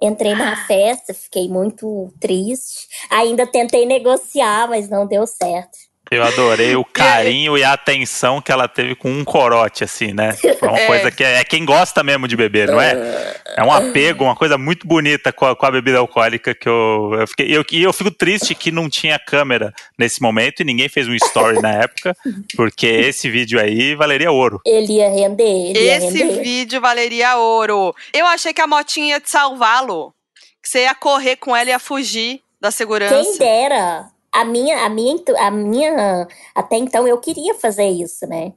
entrei 0.00 0.34
na 0.34 0.56
festa, 0.66 1.12
fiquei 1.14 1.48
muito 1.48 2.12
triste. 2.20 2.88
Ainda 3.10 3.46
tentei 3.46 3.86
negociar, 3.86 4.68
mas 4.68 4.88
não 4.88 5.06
deu 5.06 5.26
certo. 5.26 5.89
Eu 6.12 6.24
adorei 6.24 6.74
o 6.74 6.84
carinho 6.84 7.56
e 7.56 7.62
a 7.62 7.72
atenção 7.72 8.40
que 8.40 8.50
ela 8.50 8.66
teve 8.66 8.96
com 8.96 9.08
um 9.08 9.24
corote, 9.24 9.84
assim, 9.84 10.12
né? 10.12 10.36
É 10.42 10.66
uma 10.66 10.74
é. 10.80 10.86
coisa 10.88 11.08
que 11.08 11.22
é, 11.22 11.36
é, 11.36 11.44
quem 11.44 11.64
gosta 11.64 12.02
mesmo 12.02 12.26
de 12.26 12.36
beber, 12.36 12.66
não 12.66 12.80
é? 12.80 13.36
É 13.56 13.62
um 13.62 13.70
apego, 13.70 14.24
uma 14.24 14.34
coisa 14.34 14.58
muito 14.58 14.88
bonita 14.88 15.32
com 15.32 15.46
a, 15.46 15.54
com 15.54 15.66
a 15.66 15.70
bebida 15.70 15.98
alcoólica 15.98 16.52
que 16.52 16.68
eu, 16.68 17.12
eu 17.16 17.28
fiquei. 17.28 17.56
Eu, 17.56 17.64
e 17.70 17.80
eu 17.84 17.92
fico 17.92 18.10
triste 18.10 18.56
que 18.56 18.72
não 18.72 18.90
tinha 18.90 19.20
câmera 19.20 19.72
nesse 19.96 20.20
momento 20.20 20.62
e 20.62 20.64
ninguém 20.64 20.88
fez 20.88 21.06
um 21.06 21.14
story 21.14 21.62
na 21.62 21.74
época, 21.74 22.16
porque 22.56 22.88
esse 22.88 23.30
vídeo 23.30 23.60
aí 23.60 23.94
valeria 23.94 24.32
ouro. 24.32 24.60
Ele 24.66 24.94
ia 24.94 25.08
render. 25.10 25.70
Ele 25.70 25.84
ia 25.84 25.98
esse 25.98 26.18
render. 26.24 26.42
vídeo 26.42 26.80
valeria 26.80 27.36
ouro. 27.36 27.94
Eu 28.12 28.26
achei 28.26 28.52
que 28.52 28.60
a 28.60 28.66
motinha 28.66 29.14
ia 29.14 29.20
te 29.20 29.30
salvá-lo. 29.30 30.12
Que 30.60 30.68
você 30.68 30.82
ia 30.82 30.94
correr 30.94 31.36
com 31.36 31.54
ela 31.54 31.70
e 31.70 31.72
ia 31.72 31.78
fugir 31.78 32.40
da 32.60 32.72
segurança. 32.72 33.14
Quem 33.14 33.38
dera 33.38 34.10
a 34.32 34.44
minha, 34.44 34.84
a 34.84 34.88
minha, 34.88 35.16
a 35.38 35.50
minha, 35.50 36.28
até 36.54 36.76
então 36.76 37.06
eu 37.06 37.18
queria 37.18 37.54
fazer 37.54 37.88
isso, 37.88 38.26
né? 38.26 38.52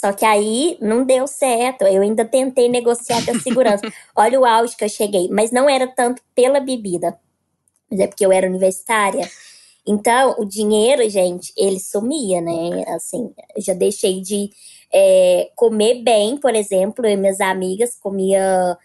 Só 0.00 0.12
que 0.12 0.24
aí 0.24 0.78
não 0.80 1.04
deu 1.04 1.26
certo. 1.26 1.82
Eu 1.82 2.02
ainda 2.02 2.24
tentei 2.24 2.68
negociar 2.68 3.24
com 3.24 3.32
a 3.32 3.40
segurança. 3.40 3.82
Olha 4.14 4.38
o 4.38 4.44
auge 4.44 4.76
que 4.76 4.84
eu 4.84 4.88
cheguei. 4.88 5.28
Mas 5.28 5.50
não 5.50 5.68
era 5.68 5.88
tanto 5.88 6.22
pela 6.36 6.60
bebida. 6.60 7.18
Mas 7.90 7.98
é 7.98 8.06
porque 8.06 8.24
eu 8.24 8.30
era 8.30 8.46
universitária. 8.46 9.28
Então, 9.84 10.36
o 10.38 10.44
dinheiro, 10.44 11.08
gente, 11.10 11.52
ele 11.56 11.80
sumia, 11.80 12.40
né? 12.40 12.84
Assim, 12.94 13.32
eu 13.56 13.62
já 13.62 13.74
deixei 13.74 14.20
de 14.20 14.50
é, 14.92 15.50
comer 15.56 16.02
bem, 16.04 16.36
por 16.36 16.54
exemplo. 16.54 17.04
Eu 17.04 17.12
e 17.12 17.16
minhas 17.16 17.40
amigas 17.40 17.96
comia 17.98 18.78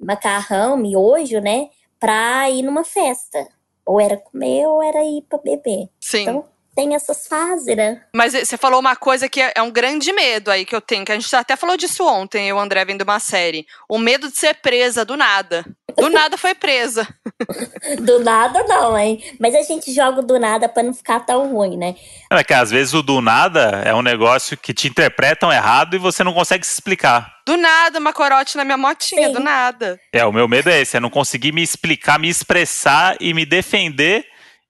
macarrão, 0.00 0.76
miojo, 0.76 1.38
né? 1.40 1.68
Pra 2.00 2.50
ir 2.50 2.62
numa 2.62 2.82
festa. 2.82 3.46
Ou 3.86 4.00
era 4.00 4.16
comer 4.16 4.66
ou 4.66 4.82
era 4.82 5.04
ir 5.04 5.22
pra 5.22 5.38
beber. 5.38 5.88
Sim. 6.00 6.22
Então, 6.22 6.44
tem 6.76 6.94
essas 6.94 7.26
fases, 7.26 7.74
né? 7.74 8.02
Mas 8.14 8.34
você 8.34 8.58
falou 8.58 8.78
uma 8.78 8.94
coisa 8.94 9.30
que 9.30 9.40
é, 9.40 9.50
é 9.56 9.62
um 9.62 9.70
grande 9.70 10.12
medo 10.12 10.50
aí 10.50 10.66
que 10.66 10.76
eu 10.76 10.80
tenho, 10.80 11.06
que 11.06 11.10
a 11.10 11.18
gente 11.18 11.34
até 11.34 11.56
falou 11.56 11.74
disso 11.74 12.06
ontem, 12.06 12.48
eu 12.48 12.56
e 12.56 12.58
o 12.58 12.60
André 12.60 12.84
vendo 12.84 13.00
uma 13.00 13.18
série. 13.18 13.66
O 13.88 13.98
medo 13.98 14.30
de 14.30 14.36
ser 14.36 14.56
presa 14.56 15.02
do 15.02 15.16
nada. 15.16 15.64
Do 15.96 16.10
nada 16.10 16.36
foi 16.36 16.54
presa. 16.54 17.08
do 18.02 18.22
nada 18.22 18.62
não, 18.64 18.98
hein? 18.98 19.24
Mas 19.40 19.54
a 19.54 19.62
gente 19.62 19.90
joga 19.90 20.20
do 20.20 20.38
nada 20.38 20.68
para 20.68 20.82
não 20.82 20.92
ficar 20.92 21.20
tão 21.20 21.50
ruim, 21.50 21.78
né? 21.78 21.94
É 22.30 22.44
que 22.44 22.52
às 22.52 22.70
vezes 22.70 22.92
o 22.92 23.02
do 23.02 23.22
nada 23.22 23.82
é 23.82 23.94
um 23.94 24.02
negócio 24.02 24.58
que 24.58 24.74
te 24.74 24.86
interpretam 24.86 25.50
errado 25.50 25.96
e 25.96 25.98
você 25.98 26.22
não 26.22 26.34
consegue 26.34 26.66
se 26.66 26.74
explicar. 26.74 27.36
Do 27.46 27.56
nada, 27.56 27.98
uma 27.98 28.12
corote 28.12 28.58
na 28.58 28.64
minha 28.64 28.76
motinha, 28.76 29.28
Sim. 29.28 29.32
do 29.32 29.40
nada. 29.40 29.98
É, 30.12 30.26
o 30.26 30.32
meu 30.32 30.46
medo 30.46 30.68
é 30.68 30.82
esse, 30.82 30.98
é 30.98 31.00
não 31.00 31.08
conseguir 31.08 31.52
me 31.52 31.62
explicar, 31.62 32.18
me 32.18 32.28
expressar 32.28 33.16
e 33.18 33.32
me 33.32 33.46
defender 33.46 34.26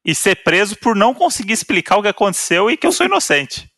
e 0.06 0.14
ser 0.14 0.36
preso 0.36 0.76
por 0.76 0.94
não 0.94 1.12
conseguir 1.12 1.52
explicar 1.52 1.96
o 1.96 2.02
que 2.02 2.08
aconteceu 2.08 2.70
e 2.70 2.76
que 2.76 2.86
eu 2.86 2.92
sou 2.92 3.04
inocente. 3.04 3.68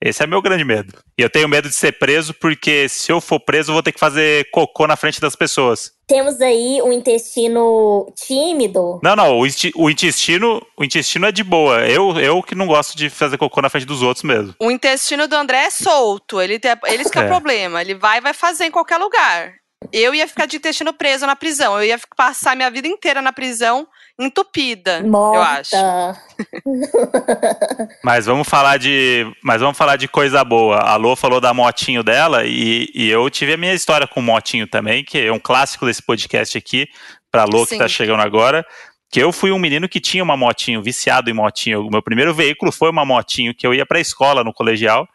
Esse 0.00 0.22
é 0.22 0.26
meu 0.26 0.42
grande 0.42 0.64
medo. 0.64 0.92
E 1.16 1.22
eu 1.22 1.30
tenho 1.30 1.48
medo 1.48 1.68
de 1.68 1.74
ser 1.74 1.92
preso 1.92 2.34
porque 2.34 2.88
se 2.88 3.10
eu 3.10 3.20
for 3.20 3.40
preso 3.40 3.70
eu 3.70 3.74
vou 3.74 3.82
ter 3.82 3.92
que 3.92 4.00
fazer 4.00 4.50
cocô 4.50 4.86
na 4.86 4.96
frente 4.96 5.20
das 5.20 5.36
pessoas. 5.36 5.92
Temos 6.06 6.40
aí 6.40 6.82
um 6.82 6.92
intestino 6.92 8.12
tímido. 8.14 9.00
Não, 9.02 9.16
não, 9.16 9.38
o, 9.38 9.46
o, 9.76 9.90
intestino, 9.90 10.60
o 10.76 10.84
intestino 10.84 11.26
é 11.26 11.32
de 11.32 11.42
boa. 11.42 11.86
Eu, 11.86 12.18
eu 12.18 12.42
que 12.42 12.54
não 12.54 12.66
gosto 12.66 12.96
de 12.96 13.08
fazer 13.08 13.38
cocô 13.38 13.62
na 13.62 13.70
frente 13.70 13.86
dos 13.86 14.02
outros 14.02 14.24
mesmo. 14.24 14.54
O 14.60 14.70
intestino 14.70 15.26
do 15.26 15.36
André 15.36 15.64
é 15.64 15.70
solto, 15.70 16.40
ele 16.40 16.58
tem, 16.58 16.72
eles 16.86 17.10
que 17.10 17.18
é 17.18 17.24
o 17.24 17.28
problema. 17.28 17.80
Ele 17.80 17.94
vai 17.94 18.20
vai 18.20 18.34
fazer 18.34 18.66
em 18.66 18.70
qualquer 18.70 18.98
lugar. 18.98 19.54
Eu 19.92 20.14
ia 20.14 20.28
ficar 20.28 20.46
de 20.46 20.56
intestino 20.56 20.92
preso 20.92 21.26
na 21.26 21.36
prisão. 21.36 21.76
Eu 21.76 21.84
ia 21.84 22.00
passar 22.16 22.56
minha 22.56 22.70
vida 22.70 22.88
inteira 22.88 23.22
na 23.22 23.32
prisão 23.32 23.86
entupida, 24.18 25.02
Morta. 25.02 25.76
eu 25.76 25.82
acho. 25.82 26.20
mas 28.02 28.26
vamos 28.26 28.48
falar 28.48 28.78
de, 28.78 29.26
mas 29.42 29.60
vamos 29.60 29.76
falar 29.76 29.96
de 29.96 30.08
coisa 30.08 30.44
boa. 30.44 30.78
A 30.78 30.96
Lô 30.96 31.16
falou 31.16 31.40
da 31.40 31.52
motinho 31.52 32.02
dela 32.02 32.44
e, 32.44 32.90
e 32.94 33.08
eu 33.08 33.28
tive 33.30 33.54
a 33.54 33.56
minha 33.56 33.74
história 33.74 34.06
com 34.06 34.20
motinho 34.22 34.66
também, 34.66 35.04
que 35.04 35.18
é 35.18 35.32
um 35.32 35.38
clássico 35.38 35.86
desse 35.86 36.02
podcast 36.02 36.56
aqui 36.56 36.86
para 37.30 37.44
Lô 37.44 37.66
que 37.66 37.76
tá 37.76 37.88
chegando 37.88 38.20
agora. 38.20 38.64
Que 39.10 39.20
eu 39.20 39.32
fui 39.32 39.52
um 39.52 39.58
menino 39.58 39.88
que 39.88 40.00
tinha 40.00 40.24
uma 40.24 40.36
motinho, 40.36 40.82
viciado 40.82 41.30
em 41.30 41.32
motinho. 41.32 41.86
O 41.86 41.90
meu 41.90 42.02
primeiro 42.02 42.34
veículo 42.34 42.72
foi 42.72 42.90
uma 42.90 43.04
motinho 43.04 43.54
que 43.54 43.66
eu 43.66 43.72
ia 43.72 43.86
para 43.86 43.98
a 43.98 44.00
escola 44.00 44.42
no 44.42 44.52
colegial. 44.52 45.06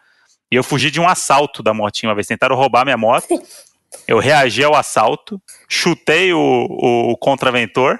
E 0.51 0.55
eu 0.55 0.63
fugi 0.63 0.89
de 0.89 0.99
um 0.99 1.07
assalto 1.07 1.61
da 1.61 1.73
motinha 1.73 2.09
uma 2.09 2.15
vez. 2.15 2.27
Tentaram 2.27 2.55
roubar 2.55 2.85
minha 2.85 2.97
moto. 2.97 3.27
Eu 4.07 4.19
reagi 4.19 4.63
ao 4.63 4.75
assalto, 4.75 5.41
chutei 5.67 6.31
o, 6.31 6.37
o, 6.37 7.11
o 7.11 7.17
contraventor 7.17 7.99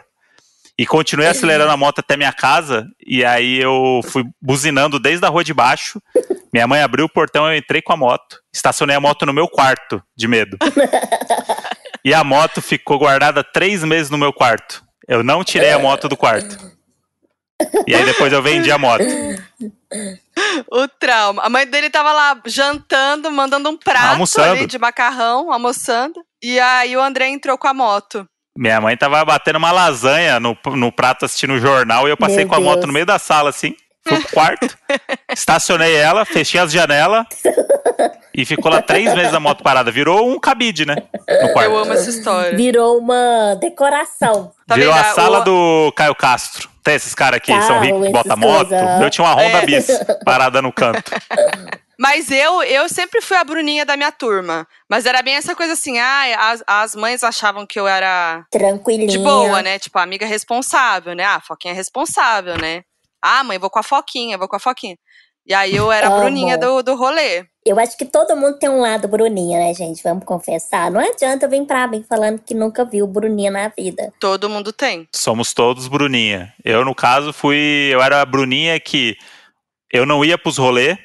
e 0.79 0.85
continuei 0.85 1.27
acelerando 1.27 1.73
a 1.73 1.75
moto 1.75 1.99
até 1.99 2.15
minha 2.15 2.31
casa. 2.31 2.87
E 3.05 3.25
aí 3.25 3.59
eu 3.59 3.99
fui 4.01 4.23
buzinando 4.41 4.97
desde 4.97 5.25
a 5.25 5.29
rua 5.29 5.43
de 5.43 5.53
baixo. 5.53 6.01
Minha 6.53 6.67
mãe 6.67 6.81
abriu 6.81 7.03
o 7.03 7.09
portão, 7.09 7.51
eu 7.51 7.57
entrei 7.57 7.81
com 7.81 7.91
a 7.91 7.97
moto. 7.97 8.39
Estacionei 8.53 8.95
a 8.95 8.99
moto 9.01 9.25
no 9.25 9.33
meu 9.33 9.45
quarto, 9.49 10.01
de 10.15 10.27
medo. 10.27 10.57
E 12.01 12.13
a 12.13 12.23
moto 12.23 12.61
ficou 12.61 12.97
guardada 12.97 13.43
três 13.43 13.83
meses 13.83 14.09
no 14.09 14.17
meu 14.17 14.31
quarto. 14.31 14.81
Eu 15.05 15.21
não 15.21 15.43
tirei 15.43 15.73
a 15.73 15.77
moto 15.77 16.07
do 16.07 16.15
quarto. 16.15 16.57
E 17.85 17.93
aí 17.93 18.05
depois 18.05 18.31
eu 18.31 18.41
vendi 18.41 18.71
a 18.71 18.77
moto. 18.77 19.03
O 20.71 20.87
trauma. 20.87 21.43
A 21.43 21.49
mãe 21.49 21.67
dele 21.67 21.89
tava 21.89 22.13
lá 22.13 22.41
jantando, 22.45 23.29
mandando 23.29 23.69
um 23.69 23.75
prato 23.75 24.13
almoçando. 24.13 24.51
ali 24.51 24.65
de 24.65 24.79
macarrão, 24.79 25.51
almoçando. 25.51 26.23
E 26.41 26.57
aí 26.57 26.95
o 26.95 27.01
André 27.01 27.27
entrou 27.27 27.57
com 27.57 27.67
a 27.67 27.73
moto. 27.73 28.25
Minha 28.59 28.81
mãe 28.81 28.97
tava 28.97 29.23
batendo 29.23 29.55
uma 29.55 29.71
lasanha 29.71 30.37
no, 30.37 30.57
no 30.75 30.91
prato 30.91 31.23
assistindo 31.23 31.53
o 31.53 31.59
jornal 31.59 32.05
e 32.05 32.11
eu 32.11 32.17
passei 32.17 32.39
Meu 32.39 32.49
com 32.49 32.55
a 32.55 32.57
Deus. 32.57 32.69
moto 32.69 32.87
no 32.87 32.91
meio 32.91 33.05
da 33.05 33.17
sala, 33.17 33.51
assim. 33.51 33.73
Fui 34.05 34.19
pro 34.19 34.33
quarto, 34.33 34.77
estacionei 35.31 35.95
ela, 35.95 36.25
fechei 36.25 36.59
as 36.59 36.69
janelas 36.69 37.25
e 38.35 38.43
ficou 38.43 38.69
lá 38.69 38.81
três 38.81 39.13
meses 39.15 39.33
a 39.33 39.39
moto 39.39 39.63
parada. 39.63 39.91
Virou 39.91 40.29
um 40.29 40.37
cabide, 40.37 40.85
né? 40.85 40.97
No 41.41 41.53
quarto. 41.53 41.71
Eu 41.71 41.77
amo 41.77 41.93
essa 41.93 42.09
história. 42.09 42.57
Virou 42.57 42.97
uma 42.97 43.55
decoração. 43.61 44.51
Tá 44.67 44.75
Virou 44.75 44.93
a 44.93 45.05
sala 45.05 45.39
o... 45.39 45.43
do 45.45 45.93
Caio 45.95 46.15
Castro. 46.15 46.69
Tem 46.89 46.95
esses 46.95 47.13
caras 47.13 47.39
que 47.39 47.51
são 47.61 47.79
ricos, 47.79 48.07
que 48.07 48.11
botam 48.11 48.35
moto. 48.35 48.73
Eu 48.73 49.11
tinha 49.11 49.23
uma 49.23 49.35
Honda 49.35 49.59
é. 49.59 49.65
Bis 49.67 49.87
parada 50.25 50.59
no 50.59 50.73
canto. 50.73 51.03
Mas 51.99 52.31
eu, 52.31 52.63
eu 52.63 52.89
sempre 52.89 53.21
fui 53.21 53.37
a 53.37 53.43
Bruninha 53.43 53.85
da 53.85 53.95
minha 53.95 54.11
turma. 54.11 54.67
Mas 54.89 55.05
era 55.05 55.21
bem 55.21 55.35
essa 55.35 55.55
coisa 55.55 55.73
assim, 55.73 55.99
ah, 55.99 56.49
as, 56.49 56.63
as 56.65 56.95
mães 56.95 57.23
achavam 57.23 57.67
que 57.67 57.79
eu 57.79 57.87
era. 57.87 58.43
Tranquilinha. 58.49 59.07
De 59.07 59.19
boa, 59.19 59.61
né? 59.61 59.77
Tipo, 59.77 59.99
amiga 59.99 60.25
responsável, 60.25 61.13
né? 61.13 61.25
Ah, 61.25 61.35
a 61.35 61.41
Foquinha 61.41 61.75
é 61.75 61.77
responsável, 61.77 62.57
né? 62.57 62.81
Ah, 63.21 63.43
mãe, 63.43 63.59
vou 63.59 63.69
com 63.69 63.77
a 63.77 63.83
Foquinha, 63.83 64.35
vou 64.35 64.47
com 64.47 64.55
a 64.55 64.59
Foquinha. 64.59 64.97
E 65.45 65.53
aí 65.53 65.75
eu 65.75 65.91
era 65.91 66.07
a 66.07 66.19
Bruninha 66.19 66.57
do, 66.57 66.81
do 66.81 66.95
rolê. 66.95 67.45
Eu 67.69 67.79
acho 67.79 67.95
que 67.95 68.05
todo 68.05 68.35
mundo 68.35 68.57
tem 68.57 68.67
um 68.67 68.81
lado 68.81 69.07
Bruninha, 69.07 69.59
né, 69.59 69.71
gente? 69.75 70.01
Vamos 70.01 70.25
confessar. 70.25 70.89
Não 70.89 70.99
adianta 70.99 71.47
vir 71.47 71.63
pra 71.67 71.85
mim 71.87 72.03
falando 72.09 72.39
que 72.39 72.55
nunca 72.55 72.83
viu 72.83 73.05
Bruninha 73.05 73.51
na 73.51 73.67
vida. 73.67 74.11
Todo 74.19 74.49
mundo 74.49 74.73
tem. 74.73 75.07
Somos 75.13 75.53
todos 75.53 75.87
Bruninha. 75.87 76.51
Eu, 76.65 76.83
no 76.83 76.95
caso, 76.95 77.31
fui. 77.31 77.89
Eu 77.91 78.01
era 78.01 78.21
a 78.21 78.25
Bruninha 78.25 78.79
que 78.79 79.15
eu 79.93 80.03
não 80.03 80.25
ia 80.25 80.35
pros 80.35 80.57
rolê. 80.57 80.97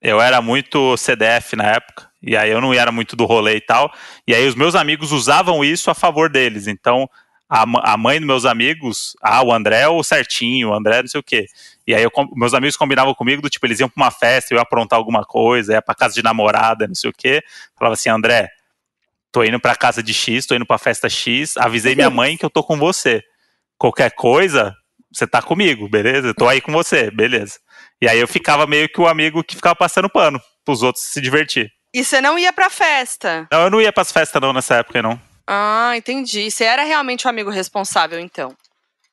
Eu 0.00 0.20
era 0.20 0.42
muito 0.42 0.96
CDF 0.96 1.54
na 1.54 1.66
época. 1.66 2.10
E 2.20 2.36
aí 2.36 2.50
eu 2.50 2.60
não 2.60 2.74
era 2.74 2.90
muito 2.90 3.14
do 3.14 3.24
rolê 3.24 3.58
e 3.58 3.60
tal. 3.60 3.88
E 4.26 4.34
aí 4.34 4.44
os 4.44 4.56
meus 4.56 4.74
amigos 4.74 5.12
usavam 5.12 5.64
isso 5.64 5.88
a 5.88 5.94
favor 5.94 6.28
deles. 6.28 6.66
Então, 6.66 7.08
a, 7.52 7.92
a 7.92 7.96
mãe 7.98 8.18
dos 8.18 8.26
meus 8.26 8.44
amigos, 8.46 9.14
ah, 9.20 9.44
o 9.44 9.52
André 9.52 9.80
é 9.80 9.88
o 9.88 10.02
certinho, 10.02 10.70
o 10.70 10.74
André 10.74 11.02
não 11.02 11.08
sei 11.08 11.20
o 11.20 11.22
quê. 11.22 11.44
E 11.86 11.94
aí 11.94 12.02
eu, 12.02 12.10
meus 12.34 12.54
amigos 12.54 12.78
combinavam 12.78 13.14
comigo 13.14 13.42
do 13.42 13.50
tipo, 13.50 13.66
eles 13.66 13.78
iam 13.78 13.90
pra 13.90 14.04
uma 14.04 14.10
festa, 14.10 14.54
eu 14.54 14.56
ia 14.56 14.62
aprontar 14.62 14.98
alguma 14.98 15.22
coisa, 15.22 15.74
ia 15.74 15.82
pra 15.82 15.94
casa 15.94 16.14
de 16.14 16.22
namorada, 16.22 16.86
não 16.86 16.94
sei 16.94 17.10
o 17.10 17.12
quê. 17.12 17.42
Falava 17.78 17.92
assim, 17.92 18.08
André, 18.08 18.48
tô 19.30 19.44
indo 19.44 19.60
pra 19.60 19.76
casa 19.76 20.02
de 20.02 20.14
X, 20.14 20.46
tô 20.46 20.54
indo 20.54 20.64
pra 20.64 20.78
festa 20.78 21.10
X, 21.10 21.58
avisei 21.58 21.94
minha 21.94 22.08
mãe 22.08 22.38
que 22.38 22.44
eu 22.44 22.48
tô 22.50 22.64
com 22.64 22.78
você. 22.78 23.22
Qualquer 23.76 24.12
coisa, 24.12 24.74
você 25.12 25.26
tá 25.26 25.42
comigo, 25.42 25.90
beleza? 25.90 26.28
Eu 26.28 26.34
tô 26.34 26.48
aí 26.48 26.62
com 26.62 26.72
você, 26.72 27.10
beleza. 27.10 27.58
E 28.00 28.08
aí 28.08 28.18
eu 28.18 28.26
ficava 28.26 28.66
meio 28.66 28.88
que 28.88 28.98
o 28.98 29.06
amigo 29.06 29.44
que 29.44 29.56
ficava 29.56 29.76
passando 29.76 30.08
pano 30.08 30.40
pros 30.64 30.82
outros 30.82 31.04
se 31.04 31.20
divertir. 31.20 31.70
E 31.92 32.02
você 32.02 32.18
não 32.22 32.38
ia 32.38 32.50
pra 32.50 32.70
festa? 32.70 33.46
Não, 33.52 33.60
eu 33.64 33.70
não 33.70 33.82
ia 33.82 33.92
pras 33.92 34.10
festas 34.10 34.40
não 34.40 34.54
nessa 34.54 34.76
época, 34.76 35.02
não. 35.02 35.20
Ah, 35.46 35.92
entendi. 35.96 36.50
Você 36.50 36.64
era 36.64 36.82
realmente 36.82 37.26
o 37.26 37.28
um 37.28 37.30
amigo 37.30 37.50
responsável, 37.50 38.18
então? 38.18 38.54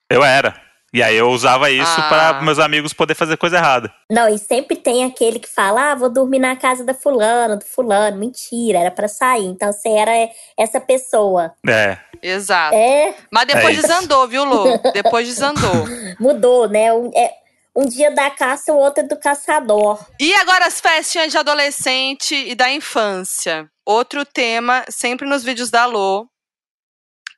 Eu 0.09 0.23
era. 0.23 0.69
E 0.91 1.03
aí 1.03 1.15
eu 1.15 1.29
usava 1.29 1.69
isso 1.69 1.99
ah. 1.99 2.09
para 2.09 2.41
meus 2.41 2.57
amigos 2.57 2.93
poder 2.93 3.13
fazer 3.13 3.37
coisa 3.37 3.57
errada. 3.57 3.93
Não, 4.09 4.27
e 4.27 4.39
sempre 4.39 4.75
tem 4.75 5.03
aquele 5.03 5.39
que 5.39 5.47
fala: 5.47 5.91
"Ah, 5.91 5.95
vou 5.95 6.09
dormir 6.09 6.39
na 6.39 6.55
casa 6.55 6.83
da 6.83 6.95
fulana, 6.95 7.55
do 7.55 7.63
fulano". 7.63 8.17
Mentira, 8.17 8.79
era 8.79 8.91
para 8.91 9.07
sair. 9.07 9.45
Então 9.45 9.71
você 9.71 9.89
era 9.89 10.11
essa 10.57 10.79
pessoa. 10.81 11.53
É. 11.67 11.97
Exato. 12.21 12.75
É. 12.75 13.13
Mas 13.31 13.47
depois 13.47 13.77
é 13.77 13.81
desandou, 13.81 14.27
viu, 14.27 14.43
Lu? 14.43 14.65
Depois 14.93 15.27
desandou. 15.27 15.85
Mudou, 16.19 16.67
né? 16.67 16.87
É, 17.15 17.33
um 17.75 17.85
dia 17.85 18.11
da 18.11 18.29
caça, 18.29 18.73
o 18.73 18.77
outro 18.77 19.03
é 19.03 19.07
do 19.07 19.17
caçador. 19.17 19.99
E 20.19 20.33
agora 20.35 20.65
as 20.65 20.79
festinhas 20.81 21.31
de 21.31 21.37
adolescente 21.37 22.35
e 22.35 22.55
da 22.55 22.71
infância. 22.71 23.69
Outro 23.85 24.25
tema, 24.25 24.85
sempre 24.89 25.27
nos 25.27 25.43
vídeos 25.43 25.69
da 25.69 25.85
Lô, 25.85 26.27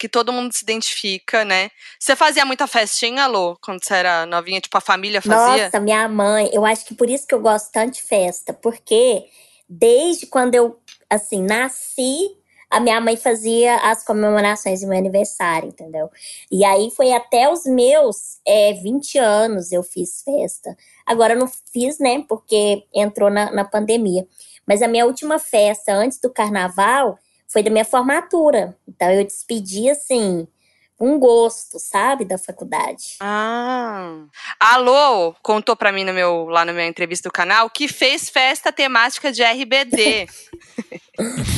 que 0.02 0.10
todo 0.10 0.34
mundo 0.34 0.52
se 0.52 0.64
identifica, 0.64 1.46
né? 1.46 1.70
Você 2.00 2.16
fazia 2.16 2.44
muita 2.44 2.66
festinha, 2.66 3.28
Lô, 3.28 3.56
quando 3.62 3.84
você 3.84 3.94
era 3.94 4.26
novinha? 4.26 4.60
Tipo, 4.60 4.78
a 4.78 4.82
família 4.82 5.22
fazia? 5.22 5.66
Nossa, 5.66 5.80
minha 5.80 6.08
mãe. 6.08 6.50
Eu 6.52 6.66
acho 6.66 6.86
que 6.86 6.96
por 6.96 7.08
isso 7.08 7.28
que 7.28 7.36
eu 7.36 7.40
gosto 7.40 7.72
tanto 7.72 7.94
de 7.94 8.02
festa. 8.02 8.52
Porque 8.52 9.26
desde 9.70 10.26
quando 10.26 10.56
eu, 10.56 10.80
assim, 11.08 11.44
nasci, 11.44 12.36
a 12.72 12.80
minha 12.80 13.02
mãe 13.02 13.18
fazia 13.18 13.76
as 13.78 14.04
comemorações 14.04 14.80
do 14.80 14.88
meu 14.88 14.98
aniversário, 14.98 15.68
entendeu? 15.68 16.10
E 16.50 16.64
aí 16.64 16.90
foi 16.96 17.12
até 17.12 17.52
os 17.52 17.66
meus 17.66 18.40
é, 18.48 18.74
20 18.74 19.18
anos 19.18 19.74
eu 19.74 19.84
fiz 19.84 20.24
festa. 20.24 20.76
Agora 21.06 21.34
eu 21.34 21.40
não 21.40 21.50
fiz, 21.74 22.00
né? 22.00 22.24
Porque 22.30 22.86
entrou 22.94 23.30
na, 23.30 23.52
na 23.52 23.66
pandemia. 23.66 24.26
Mas 24.66 24.82
a 24.82 24.88
minha 24.88 25.06
última 25.06 25.38
festa 25.38 25.94
antes 25.94 26.18
do 26.20 26.32
carnaval 26.32 27.20
foi 27.46 27.62
da 27.62 27.70
minha 27.70 27.84
formatura. 27.84 28.78
Então 28.88 29.12
eu 29.12 29.26
despedi 29.26 29.90
assim, 29.90 30.48
um 31.02 31.20
gosto, 31.20 31.80
sabe, 31.80 32.24
da 32.24 32.38
faculdade. 32.38 33.16
Ah. 33.20 34.24
Alô, 34.60 35.34
contou 35.42 35.76
para 35.76 35.92
mim 35.92 36.04
no 36.04 36.14
meu 36.14 36.46
lá 36.46 36.64
na 36.64 36.72
minha 36.72 36.88
entrevista 36.88 37.28
do 37.28 37.34
canal 37.34 37.70
que 37.70 37.88
fez 37.88 38.30
festa 38.30 38.72
temática 38.72 39.32
de 39.32 39.44
RBD. 39.44 40.28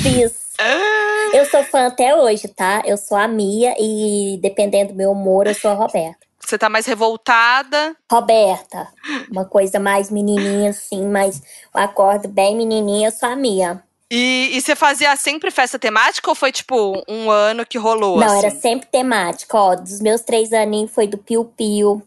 Fiz. 0.01 0.43
Ah. 0.59 1.31
Eu 1.33 1.45
sou 1.45 1.63
fã 1.63 1.87
até 1.87 2.15
hoje, 2.15 2.47
tá? 2.47 2.83
Eu 2.85 2.97
sou 2.97 3.17
a 3.17 3.27
Mia 3.27 3.75
e 3.79 4.37
dependendo 4.41 4.93
do 4.93 4.97
meu 4.97 5.11
humor, 5.11 5.47
eu 5.47 5.55
sou 5.55 5.71
a 5.71 5.73
Roberta. 5.73 6.23
Você 6.39 6.57
tá 6.57 6.69
mais 6.69 6.85
revoltada? 6.85 7.95
Roberta. 8.11 8.87
Uma 9.31 9.45
coisa 9.45 9.79
mais 9.79 10.11
menininha 10.11 10.69
assim, 10.71 11.07
mas 11.07 11.41
o 11.73 11.79
acordo 11.79 12.27
bem 12.27 12.55
menininha, 12.55 13.07
eu 13.07 13.11
sou 13.11 13.29
a 13.29 13.35
Mia. 13.35 13.81
E, 14.11 14.49
e 14.53 14.61
você 14.61 14.75
fazia 14.75 15.15
sempre 15.15 15.49
festa 15.49 15.79
temática 15.79 16.29
ou 16.29 16.35
foi 16.35 16.51
tipo 16.51 17.03
um 17.07 17.31
ano 17.31 17.65
que 17.65 17.77
rolou? 17.77 18.19
Não, 18.19 18.27
assim? 18.27 18.45
era 18.45 18.55
sempre 18.55 18.87
temática. 18.87 19.57
Ó, 19.57 19.75
dos 19.75 19.99
meus 20.01 20.21
três 20.21 20.53
aninhos 20.53 20.91
foi 20.91 21.07
do 21.07 21.17
Piu 21.17 21.45
Piu. 21.45 22.01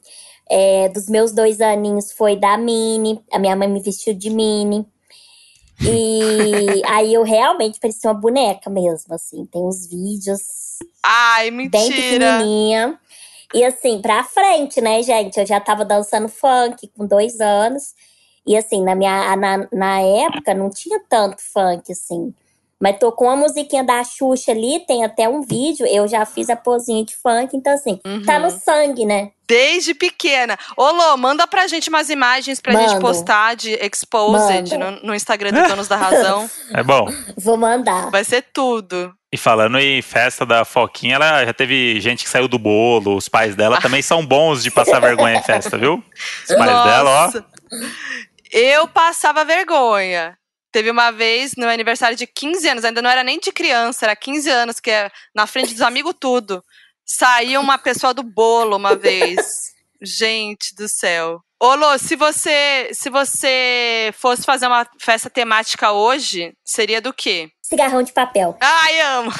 É, 0.49 0.89
dos 0.89 1.09
meus 1.09 1.33
dois 1.33 1.61
aninhos 1.61 2.13
foi 2.13 2.37
da 2.37 2.57
Mini. 2.57 3.21
A 3.33 3.39
minha 3.39 3.57
mãe 3.57 3.69
me 3.69 3.81
vestiu 3.81 4.15
de 4.15 4.31
Mini. 4.31 4.87
E 5.81 6.83
aí 6.87 7.13
eu 7.13 7.23
realmente 7.25 7.81
parecia 7.81 8.11
uma 8.11 8.19
boneca 8.19 8.71
mesmo, 8.71 9.15
assim. 9.15 9.45
Tem 9.47 9.63
uns 9.63 9.89
vídeos. 9.89 10.41
Ai, 11.03 11.51
mentira! 11.51 11.79
Bem 11.79 11.91
pequenininha. 11.91 13.01
E 13.55 13.65
assim, 13.65 14.01
pra 14.01 14.25
frente, 14.25 14.81
né, 14.81 15.03
gente? 15.03 15.39
Eu 15.39 15.47
já 15.47 15.61
tava 15.61 15.85
dançando 15.85 16.29
funk 16.29 16.89
com 16.97 17.07
dois 17.07 17.41
anos. 17.41 17.95
E 18.47 18.57
assim, 18.57 18.83
na 18.83 18.95
minha 18.95 19.37
na, 19.37 19.69
na 19.73 20.01
época 20.01 20.55
não 20.55 20.71
tinha 20.71 21.01
tanto 21.09 21.43
funk 21.43 21.91
assim. 21.91 22.33
Mas 22.79 22.99
tocou 22.99 23.29
uma 23.29 23.37
musiquinha 23.37 23.83
da 23.83 24.05
Xuxa 24.05 24.53
ali, 24.53 24.85
tem 24.87 25.03
até 25.03 25.27
um 25.27 25.41
vídeo, 25.41 25.87
eu 25.87 26.07
já 26.07 26.27
fiz 26.27 26.51
a 26.51 26.57
posinha 26.57 27.03
de 27.03 27.17
funk, 27.17 27.57
então 27.57 27.73
assim, 27.73 27.99
uhum. 28.05 28.23
tá 28.23 28.39
no 28.39 28.51
sangue, 28.51 29.07
né? 29.07 29.31
Desde 29.49 29.95
pequena. 29.95 30.59
Ô, 30.77 30.91
Lô, 30.91 31.17
manda 31.17 31.47
pra 31.47 31.67
gente 31.69 31.89
umas 31.89 32.11
imagens 32.11 32.61
pra 32.61 32.75
Mando. 32.75 32.89
gente 32.89 33.01
postar 33.01 33.57
de 33.57 33.73
Exposed 33.75 34.77
no, 34.77 34.91
no, 35.03 35.15
Instagram 35.15 35.53
do 35.53 35.69
Donos 35.69 35.89
da 35.89 35.97
Razão. 35.97 36.51
É 36.75 36.83
bom. 36.83 37.07
Vou 37.39 37.57
mandar. 37.57 38.11
Vai 38.11 38.25
ser 38.25 38.45
tudo. 38.53 39.15
E 39.33 39.37
falando 39.37 39.79
em 39.79 40.03
festa 40.03 40.45
da 40.45 40.65
Foquinha, 40.65 41.15
ela 41.15 41.45
já 41.45 41.53
teve 41.53 42.01
gente 42.01 42.25
que 42.25 42.31
saiu 42.31 42.49
do 42.49 42.59
bolo, 42.59 43.17
os 43.17 43.29
pais 43.29 43.55
dela 43.55 43.81
também 43.81 44.03
são 44.03 44.25
bons 44.25 44.63
de 44.63 44.71
passar 44.71 45.01
vergonha 45.01 45.37
em 45.37 45.43
festa, 45.43 45.79
viu? 45.79 46.03
Os 46.49 46.55
pais 46.57 46.71
Nossa. 46.71 46.91
dela, 46.91 47.11
ó. 47.11 47.57
Eu 48.59 48.89
passava 48.89 49.45
vergonha. 49.45 50.35
Teve 50.73 50.91
uma 50.91 51.11
vez 51.11 51.53
no 51.59 51.69
aniversário 51.69 52.17
de 52.17 52.27
15 52.27 52.67
anos, 52.71 52.85
ainda 52.87 53.03
não 53.03 53.11
era 53.11 53.23
nem 53.23 53.39
de 53.39 53.53
criança, 53.53 54.07
era 54.07 54.17
15 54.17 54.49
anos, 54.49 54.81
que 54.81 54.91
é 54.91 55.11
na 55.35 55.47
frente 55.47 55.75
dos 55.75 55.83
amigos 55.83 56.15
tudo. 56.19 56.65
Saiu 57.05 57.61
uma 57.61 57.77
pessoa 57.77 58.15
do 58.15 58.23
bolo 58.23 58.79
uma 58.79 58.97
vez. 58.97 59.75
Gente 60.01 60.75
do 60.75 60.89
céu. 60.89 61.43
Ô, 61.61 61.75
Lô, 61.75 61.99
se 61.99 62.17
você, 62.17 62.89
se 62.95 63.11
você 63.11 64.11
fosse 64.15 64.43
fazer 64.43 64.67
uma 64.67 64.87
festa 64.99 65.29
temática 65.29 65.93
hoje, 65.93 66.55
seria 66.65 67.01
do 67.01 67.13
quê? 67.13 67.51
Cigarrão 67.61 68.03
de 68.03 68.15
papel. 68.15 68.57
Ai, 68.59 69.01
amo! 69.01 69.33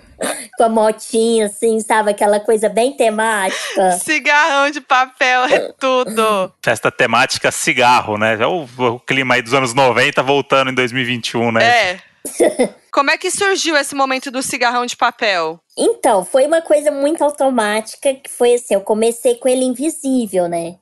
com 0.56 0.64
a 0.64 0.68
motinha, 0.68 1.46
assim, 1.46 1.80
sabe? 1.80 2.10
Aquela 2.10 2.40
coisa 2.40 2.68
bem 2.68 2.92
temática. 2.92 3.92
Cigarrão 3.98 4.70
de 4.70 4.80
papel 4.80 5.44
é 5.44 5.72
tudo. 5.78 6.52
Festa 6.62 6.90
temática 6.90 7.50
cigarro, 7.50 8.18
né? 8.18 8.36
É 8.40 8.46
o, 8.46 8.66
o 8.78 9.00
clima 9.00 9.34
aí 9.34 9.42
dos 9.42 9.54
anos 9.54 9.74
90 9.74 10.22
voltando 10.22 10.70
em 10.70 10.74
2021, 10.74 11.52
né? 11.52 11.64
É. 11.64 12.00
Como 12.92 13.10
é 13.10 13.16
que 13.16 13.30
surgiu 13.30 13.76
esse 13.76 13.94
momento 13.94 14.30
do 14.30 14.42
cigarrão 14.42 14.84
de 14.84 14.96
papel? 14.96 15.60
Então, 15.78 16.24
foi 16.24 16.46
uma 16.46 16.60
coisa 16.60 16.90
muito 16.90 17.22
automática, 17.22 18.12
que 18.14 18.28
foi 18.28 18.54
assim, 18.54 18.74
eu 18.74 18.80
comecei 18.80 19.36
com 19.36 19.48
ele 19.48 19.64
invisível, 19.64 20.48
né? 20.48 20.74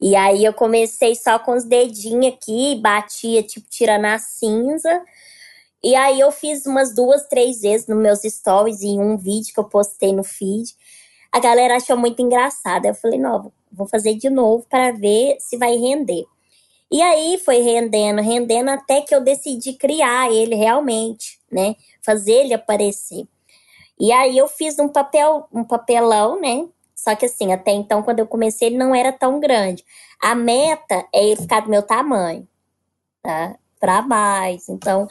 E 0.00 0.16
aí 0.16 0.44
eu 0.44 0.54
comecei 0.54 1.14
só 1.14 1.38
com 1.38 1.54
os 1.54 1.64
dedinhos 1.64 2.34
aqui, 2.34 2.80
batia, 2.80 3.42
tipo, 3.42 3.66
tirando 3.68 4.06
a 4.06 4.18
cinza. 4.18 5.02
E 5.82 5.94
aí 5.94 6.20
eu 6.20 6.30
fiz 6.30 6.66
umas 6.66 6.94
duas, 6.94 7.26
três 7.26 7.62
vezes 7.62 7.86
nos 7.86 7.98
meus 7.98 8.20
stories 8.20 8.82
em 8.82 9.00
um 9.00 9.16
vídeo 9.16 9.52
que 9.54 9.60
eu 9.60 9.64
postei 9.64 10.12
no 10.12 10.22
feed. 10.22 10.74
A 11.32 11.40
galera 11.40 11.76
achou 11.76 11.96
muito 11.96 12.20
engraçado. 12.20 12.84
Eu 12.84 12.94
falei, 12.94 13.18
não, 13.18 13.52
vou 13.72 13.86
fazer 13.86 14.14
de 14.14 14.28
novo 14.28 14.66
para 14.68 14.92
ver 14.92 15.36
se 15.38 15.56
vai 15.56 15.76
render. 15.76 16.24
E 16.90 17.00
aí 17.00 17.38
foi 17.38 17.58
rendendo, 17.60 18.20
rendendo 18.20 18.68
até 18.68 19.00
que 19.00 19.14
eu 19.14 19.20
decidi 19.22 19.74
criar 19.74 20.30
ele 20.32 20.56
realmente, 20.56 21.38
né? 21.50 21.76
Fazer 22.02 22.32
ele 22.32 22.52
aparecer. 22.52 23.26
E 23.98 24.10
aí 24.10 24.36
eu 24.36 24.48
fiz 24.48 24.78
um 24.78 24.88
papel, 24.88 25.46
um 25.52 25.62
papelão, 25.62 26.40
né? 26.40 26.66
Só 26.96 27.14
que 27.14 27.26
assim, 27.26 27.52
até 27.52 27.70
então, 27.70 28.02
quando 28.02 28.18
eu 28.18 28.26
comecei, 28.26 28.68
ele 28.68 28.76
não 28.76 28.94
era 28.94 29.12
tão 29.12 29.38
grande. 29.38 29.84
A 30.20 30.34
meta 30.34 31.06
é 31.14 31.24
ele 31.24 31.40
ficar 31.40 31.60
do 31.60 31.70
meu 31.70 31.82
tamanho, 31.82 32.46
tá? 33.22 33.56
Pra 33.78 34.02
mais. 34.02 34.68
Então, 34.68 35.06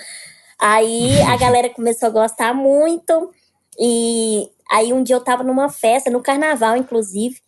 Aí 0.60 1.22
a 1.22 1.38
galera 1.38 1.70
começou 1.70 2.08
a 2.08 2.12
gostar 2.12 2.54
muito. 2.54 3.32
E 3.80 4.50
aí 4.70 4.92
um 4.94 5.02
dia 5.02 5.16
eu 5.16 5.24
tava 5.24 5.44
numa 5.44 5.70
festa, 5.70 6.10
no 6.12 6.22
carnaval, 6.22 6.76
inclusive. 6.76 7.42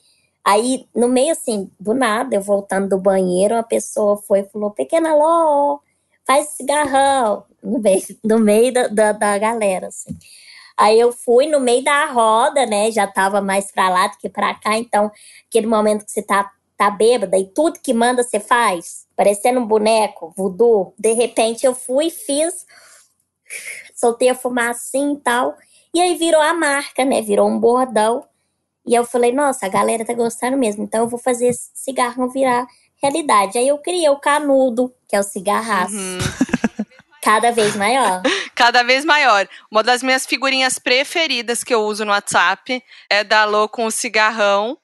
Aí, 0.44 0.88
no 0.96 1.08
meio 1.08 1.32
assim, 1.34 1.70
do 1.80 1.94
nada, 1.94 2.36
eu 2.36 2.42
voltando 2.42 2.90
do 2.90 2.98
banheiro, 3.00 3.56
uma 3.56 3.64
pessoa 3.64 4.18
foi 4.18 4.40
e 4.40 4.50
falou: 4.50 4.72
Pequena 4.72 5.14
Ló, 5.16 5.80
faz 6.26 6.50
cigarrão. 6.50 7.46
No 7.64 7.80
meio, 7.80 8.02
no 8.24 8.40
meio 8.40 8.74
da, 8.74 8.88
da, 8.88 9.12
da, 9.12 9.38
galera, 9.38 9.88
assim. 9.88 10.18
Aí 10.78 11.00
eu 11.00 11.12
fui 11.12 11.48
no 11.48 11.60
meio 11.60 11.84
da 11.84 12.06
roda, 12.08 12.66
né? 12.66 12.92
Já 12.92 13.06
tava 13.06 13.40
mais 13.42 13.72
pra 13.72 13.90
lá 13.90 14.08
do 14.08 14.18
que 14.18 14.30
pra 14.30 14.56
cá. 14.56 14.78
Então, 14.78 15.12
aquele 15.48 15.68
momento 15.68 16.06
que 16.06 16.12
você 16.12 16.24
tá, 16.24 16.52
tá 16.76 16.90
bêbada 16.90 17.38
e 17.38 17.46
tudo 17.46 17.80
que 17.80 17.94
manda 17.94 18.24
você 18.24 18.40
faz, 18.40 19.06
parecendo 19.16 19.60
um 19.60 19.66
boneco, 19.68 20.34
voodoo. 20.36 20.94
De 20.98 21.14
repente 21.14 21.66
eu 21.66 21.76
fui 21.76 22.08
e 22.08 22.12
fiz 22.12 22.66
soltei 23.96 24.30
a 24.30 24.36
fumacinha 24.36 25.14
e 25.14 25.20
tal. 25.20 25.56
E 25.94 26.00
aí 26.00 26.16
virou 26.16 26.42
a 26.42 26.54
marca, 26.54 27.04
né? 27.04 27.22
Virou 27.22 27.48
um 27.48 27.60
bordão. 27.60 28.26
E 28.86 28.96
eu 28.96 29.06
falei, 29.06 29.32
nossa, 29.32 29.66
a 29.66 29.70
galera 29.70 30.06
tá 30.06 30.14
gostando 30.14 30.58
mesmo, 30.58 30.84
então 30.84 31.02
eu 31.02 31.08
vou 31.08 31.20
fazer 31.20 31.48
esse 31.48 31.70
cigarrão 31.74 32.30
virar 32.30 32.66
realidade. 33.02 33.58
Aí 33.58 33.68
eu 33.68 33.78
criei 33.78 34.10
o 34.10 34.20
canudo, 34.20 34.94
que 35.08 35.16
é 35.16 35.20
o 35.20 35.24
cigarraço. 35.24 35.96
Uhum. 35.96 36.18
Cada 37.22 37.52
vez 37.52 37.76
maior. 37.76 38.24
Cada 38.56 38.82
vez 38.82 39.06
maior. 39.06 39.48
Uma 39.70 39.84
das 39.84 40.02
minhas 40.02 40.26
figurinhas 40.26 40.80
preferidas 40.80 41.64
que 41.64 41.74
eu 41.74 41.82
uso 41.82 42.04
no 42.04 42.12
WhatsApp 42.12 42.84
é 43.08 43.24
da 43.24 43.46
Lô 43.46 43.70
com 43.70 43.86
o 43.86 43.92
cigarrão, 43.92 44.76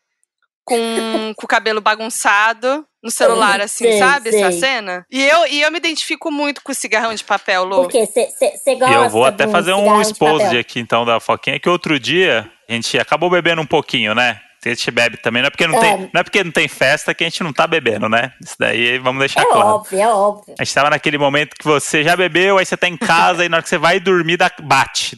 com, 0.67 1.33
com 1.33 1.45
o 1.45 1.47
cabelo 1.47 1.79
bagunçado, 1.79 2.85
no 3.01 3.09
celular, 3.09 3.61
assim, 3.61 3.85
sei, 3.85 3.99
sabe? 3.99 4.31
Sei. 4.31 4.43
Essa 4.43 4.59
cena. 4.59 5.05
E 5.09 5.23
eu, 5.23 5.47
e 5.47 5.61
eu 5.61 5.71
me 5.71 5.77
identifico 5.77 6.29
muito 6.29 6.61
com 6.61 6.73
o 6.73 6.75
cigarrão 6.75 7.15
de 7.15 7.23
papel, 7.23 7.63
Lu. 7.63 7.83
Por 7.83 7.87
quê? 7.87 8.05
Você 8.05 8.75
gosta? 8.75 8.93
E 8.93 8.93
eu 8.93 9.09
vou 9.09 9.23
até 9.23 9.47
fazer 9.47 9.71
um 9.73 10.01
expose 10.01 10.57
aqui, 10.57 10.79
então, 10.81 11.05
da 11.05 11.21
Foquinha, 11.21 11.57
que 11.57 11.69
outro 11.69 11.97
dia 11.97 12.51
a 12.69 12.73
gente 12.73 12.99
acabou 12.99 13.29
bebendo 13.29 13.61
um 13.61 13.65
pouquinho, 13.65 14.13
né? 14.13 14.41
A 14.65 14.69
gente 14.69 14.91
bebe 14.91 15.15
também, 15.15 15.41
não 15.41 15.47
é 15.47 15.49
porque 15.49 15.65
não, 15.65 15.77
é. 15.77 15.79
tem, 15.79 16.09
não 16.13 16.19
é 16.19 16.23
porque 16.23 16.43
não 16.43 16.51
tem 16.51 16.67
festa 16.67 17.13
que 17.13 17.23
a 17.23 17.29
gente 17.29 17.41
não 17.41 17.53
tá 17.53 17.65
bebendo, 17.65 18.09
né? 18.09 18.33
Isso 18.43 18.55
daí 18.59 18.97
vamos 18.97 19.19
deixar 19.19 19.43
é 19.43 19.45
claro. 19.45 19.61
É 19.61 19.71
óbvio, 19.71 20.01
é 20.01 20.07
óbvio. 20.09 20.55
A 20.59 20.63
gente 20.65 20.73
tava 20.73 20.89
naquele 20.89 21.17
momento 21.17 21.55
que 21.57 21.63
você 21.63 22.03
já 22.03 22.17
bebeu, 22.17 22.57
aí 22.57 22.65
você 22.65 22.75
tá 22.75 22.89
em 22.89 22.97
casa 22.97 23.45
e 23.45 23.49
na 23.49 23.57
hora 23.57 23.63
que 23.63 23.69
você 23.69 23.77
vai 23.77 24.01
dormir, 24.01 24.37
bate. 24.63 25.17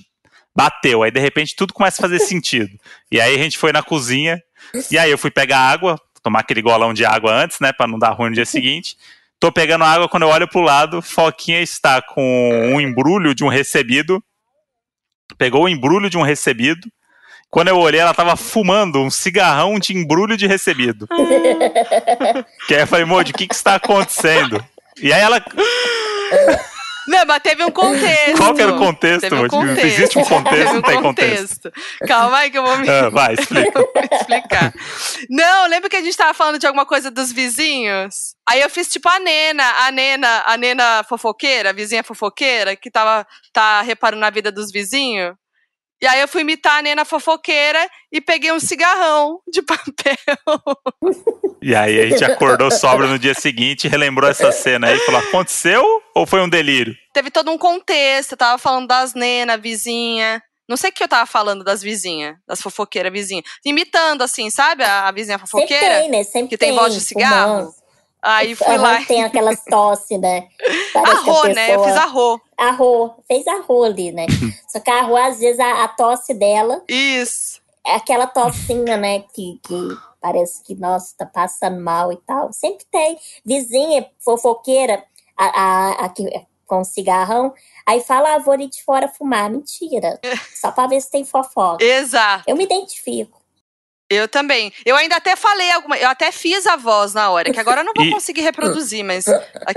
Bateu. 0.56 1.02
Aí 1.02 1.10
de 1.10 1.20
repente 1.20 1.56
tudo 1.56 1.74
começa 1.74 2.00
a 2.00 2.04
fazer 2.04 2.20
sentido. 2.20 2.70
E 3.12 3.20
aí 3.20 3.34
a 3.34 3.38
gente 3.40 3.58
foi 3.58 3.72
na 3.72 3.82
cozinha, 3.82 4.40
e 4.92 4.98
aí 4.98 5.12
eu 5.12 5.18
fui 5.18 5.32
pegar 5.32 5.60
água, 5.60 6.00
tomar 6.22 6.40
aquele 6.40 6.62
golão 6.62 6.94
de 6.94 7.06
água 7.06 7.32
antes, 7.32 7.60
né, 7.60 7.72
para 7.72 7.88
não 7.88 8.00
dar 8.00 8.12
ruim 8.12 8.30
no 8.30 8.36
dia 8.36 8.46
seguinte. 8.46 8.98
Tô 9.40 9.52
pegando 9.52 9.86
água, 9.86 10.10
quando 10.10 10.24
eu 10.24 10.30
olho 10.30 10.48
pro 10.48 10.62
lado, 10.62 11.02
Foquinha 11.02 11.62
está 11.62 12.02
com 12.02 12.72
um 12.74 12.82
embrulho 12.82 13.34
de 13.34 13.44
um 13.44 13.48
recebido. 13.48 14.22
Pegou 15.38 15.64
o 15.64 15.70
embrulho 15.70 16.10
de 16.10 16.18
um 16.18 16.22
recebido. 16.22 16.90
Quando 17.50 17.70
eu 17.70 17.78
olhei, 17.78 18.00
ela 18.02 18.14
tava 18.14 18.36
fumando 18.36 19.00
um 19.00 19.10
cigarrão 19.10 19.80
de 19.80 19.96
embrulho 19.96 20.36
de 20.36 20.46
recebido. 20.46 21.08
que 22.68 22.76
aí 22.76 22.82
eu 22.82 22.88
falei, 22.88 23.06
Moody, 23.06 23.32
o 23.32 23.34
que 23.34 23.48
que 23.48 23.56
está 23.56 23.76
acontecendo? 23.76 24.64
E 25.02 25.14
aí 25.14 25.22
ela... 25.22 25.44
Não, 27.08 27.26
mas 27.26 27.42
teve 27.42 27.64
um 27.64 27.72
contexto. 27.72 28.38
Qual 28.38 28.54
que 28.54 28.62
era 28.62 28.74
o 28.74 28.78
contexto? 28.78 29.36
Um 29.36 29.48
contexto. 29.48 29.86
Existe 29.86 30.20
um 30.20 30.26
contexto, 30.26 30.70
um 30.70 30.74
não 30.76 30.82
tem 30.82 31.02
contexto. 31.02 31.72
contexto. 31.72 32.08
Calma 32.08 32.38
aí 32.38 32.52
que 32.52 32.58
eu 32.58 32.64
vou 32.64 32.78
me 32.78 32.90
ah, 32.90 33.10
vai, 33.10 33.34
explica. 33.34 33.80
explicar. 34.16 34.74
Não, 35.30 35.68
lembra 35.68 35.90
que 35.90 35.96
a 35.96 36.02
gente 36.02 36.16
tava 36.16 36.34
falando 36.34 36.60
de 36.60 36.68
alguma 36.68 36.86
coisa 36.86 37.10
dos 37.10 37.32
vizinhos? 37.32 38.36
Aí 38.48 38.62
eu 38.62 38.70
fiz 38.70 38.88
tipo 38.88 39.08
a 39.10 39.20
Nena, 39.20 39.64
a 39.86 39.92
Nena, 39.92 40.44
a 40.46 40.58
Nena 40.58 41.04
fofoqueira, 41.08 41.70
a 41.70 41.74
vizinha 41.74 42.04
fofoqueira, 42.04 42.76
que 42.76 42.92
tava 42.92 43.26
tá 43.54 43.82
reparando 43.82 44.22
na 44.22 44.30
vida 44.30 44.52
dos 44.52 44.72
vizinhos. 44.72 45.34
E 46.02 46.08
aí 46.08 46.22
eu 46.22 46.28
fui 46.28 46.42
imitar 46.42 46.80
a 46.80 46.82
Nena 46.82 47.04
fofoqueira 47.04 47.90
e 48.12 48.22
peguei 48.22 48.52
um 48.52 48.60
cigarrão 48.60 49.42
de 49.52 49.62
papel. 49.62 50.16
E 51.62 51.76
aí 51.76 52.00
a 52.00 52.10
gente 52.10 52.24
acordou 52.24 52.72
sobra 52.72 53.06
no 53.08 53.20
dia 53.20 53.34
seguinte, 53.34 53.88
relembrou 53.88 54.30
essa 54.30 54.50
cena 54.52 54.88
aí 54.88 54.96
e 54.96 55.06
falou: 55.06 55.20
aconteceu 55.20 55.84
ou 56.16 56.26
foi 56.26 56.40
um 56.40 56.48
delírio? 56.48 56.96
Teve 57.14 57.30
todo 57.30 57.52
um 57.52 57.58
contexto, 57.58 58.32
eu 58.32 58.38
tava 58.38 58.58
falando 58.58 58.88
das 58.88 59.14
Nena, 59.14 59.58
vizinha. 59.58 60.42
Não 60.70 60.78
sei 60.78 60.92
o 60.92 60.94
que 60.94 61.04
eu 61.04 61.08
tava 61.08 61.26
falando 61.26 61.64
das 61.64 61.82
vizinhas, 61.82 62.38
das 62.48 62.62
fofoqueiras 62.62 63.12
vizinhas. 63.12 63.44
Imitando, 63.66 64.22
assim, 64.22 64.52
sabe? 64.52 64.84
A, 64.84 65.08
a 65.08 65.12
vizinha 65.12 65.40
fofoqueira. 65.40 65.84
Sempre 65.84 66.02
tem, 66.02 66.10
né? 66.12 66.24
Sempre 66.24 66.50
que 66.50 66.58
tem, 66.58 66.70
tem 66.70 66.78
voz 66.78 66.94
de 66.94 67.02
cigarro. 67.02 67.74
Aí 68.22 68.56
fui 68.56 68.78
lá. 68.78 69.04
Tem 69.06 69.24
aquelas 69.24 69.64
tosse, 69.64 70.18
né? 70.18 70.48
arro, 70.96 71.26
pessoa... 71.26 71.54
né? 71.54 71.76
Eu 71.76 71.84
fiz 71.84 71.96
arro. 71.96 72.42
Arro. 72.58 73.16
Fez 73.28 73.48
arro 73.48 73.84
ali, 73.84 74.12
né? 74.12 74.26
Só 74.68 74.80
que 74.80 74.90
a 74.90 75.00
arro, 75.00 75.16
às 75.16 75.40
vezes, 75.40 75.60
a, 75.60 75.84
a, 75.84 75.88
tosse 75.88 76.34
dela. 76.34 76.84
Isso. 76.88 77.62
É 77.86 77.96
aquela 77.96 78.28
tossinha, 78.28 78.98
né? 78.98 79.22
Que, 79.34 79.60
que 79.64 79.98
parece 80.22 80.62
que, 80.64 80.76
nossa, 80.76 81.16
tá 81.18 81.26
passando 81.26 81.80
mal 81.82 82.12
e 82.12 82.18
tal. 82.18 82.52
Sempre 82.52 82.86
tem. 82.92 83.18
Vizinha, 83.46 84.06
fofoqueira, 84.20 85.04
a, 85.38 85.46
a, 85.46 86.06
a, 86.06 86.14
com 86.68 86.84
cigarrão. 86.84 87.54
Aí 87.86 88.02
fala, 88.02 88.36
ah, 88.36 88.40
vou 88.40 88.54
ali 88.54 88.68
de 88.68 88.84
fora 88.84 89.08
fumar. 89.08 89.50
Mentira. 89.50 90.20
Só 90.54 90.72
pra 90.72 90.88
ver 90.88 91.02
se 91.02 91.10
tem 91.10 91.24
fofoca. 91.24 91.84
Exato. 91.84 92.44
Eu 92.48 92.56
me 92.56 92.66
identifico. 92.66 93.39
Eu 94.10 94.28
também. 94.28 94.74
Eu 94.84 94.96
ainda 94.96 95.18
até 95.18 95.36
falei 95.36 95.72
alguma. 95.72 95.96
Eu 95.98 96.10
até 96.10 96.32
fiz 96.32 96.66
a 96.66 96.76
voz 96.76 97.14
na 97.14 97.30
hora, 97.30 97.52
que 97.52 97.60
agora 97.60 97.82
eu 97.82 97.86
não 97.86 97.94
vou 97.96 98.06
e... 98.08 98.12
conseguir 98.12 98.42
reproduzir, 98.42 99.06
mas 99.06 99.28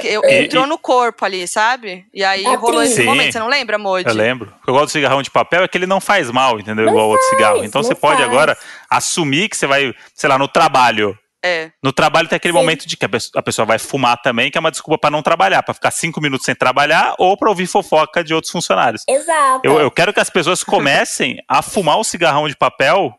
eu, 0.02 0.22
e, 0.24 0.44
entrou 0.44 0.64
e... 0.64 0.68
no 0.68 0.78
corpo 0.78 1.24
ali, 1.24 1.46
sabe? 1.46 2.06
E 2.14 2.24
aí 2.24 2.46
a 2.46 2.56
rolou 2.56 2.82
esse 2.82 3.02
momento. 3.02 3.32
Você 3.32 3.38
não 3.38 3.48
lembra, 3.48 3.76
Modi? 3.76 4.08
Eu 4.08 4.14
lembro. 4.14 4.52
O 4.62 4.64
que 4.64 4.70
eu 4.70 4.74
gosto 4.74 4.86
do 4.86 4.92
cigarrão 4.92 5.22
de 5.22 5.30
papel 5.30 5.64
é 5.64 5.68
que 5.68 5.76
ele 5.76 5.86
não 5.86 6.00
faz 6.00 6.30
mal, 6.30 6.58
entendeu? 6.58 6.86
Não 6.86 6.92
Igual 6.92 7.10
faz, 7.10 7.20
outro 7.20 7.28
cigarro. 7.28 7.64
Então 7.64 7.82
você 7.82 7.94
faz. 7.94 8.00
pode 8.00 8.22
agora 8.22 8.56
assumir 8.88 9.50
que 9.50 9.56
você 9.56 9.66
vai, 9.66 9.94
sei 10.14 10.28
lá, 10.30 10.38
no 10.38 10.48
trabalho. 10.48 11.16
É. 11.44 11.72
No 11.82 11.92
trabalho 11.92 12.28
tem 12.28 12.36
aquele 12.36 12.52
Sim. 12.52 12.58
momento 12.58 12.86
de 12.86 12.96
que 12.96 13.04
a 13.04 13.42
pessoa, 13.42 13.66
vai 13.66 13.78
fumar 13.78 14.16
também, 14.22 14.50
que 14.50 14.56
é 14.56 14.60
uma 14.60 14.70
desculpa 14.70 14.96
pra 14.96 15.10
não 15.10 15.22
trabalhar, 15.22 15.62
pra 15.62 15.74
ficar 15.74 15.90
cinco 15.90 16.20
minutos 16.20 16.44
sem 16.44 16.54
trabalhar 16.54 17.14
ou 17.18 17.36
pra 17.36 17.50
ouvir 17.50 17.66
fofoca 17.66 18.22
de 18.22 18.32
outros 18.32 18.52
funcionários. 18.52 19.02
Exato. 19.08 19.60
Eu, 19.64 19.80
eu 19.80 19.90
quero 19.90 20.12
que 20.12 20.20
as 20.20 20.30
pessoas 20.30 20.62
comecem 20.62 21.36
a 21.48 21.60
fumar 21.60 21.98
o 21.98 22.04
cigarrão 22.04 22.48
de 22.48 22.56
papel 22.56 23.12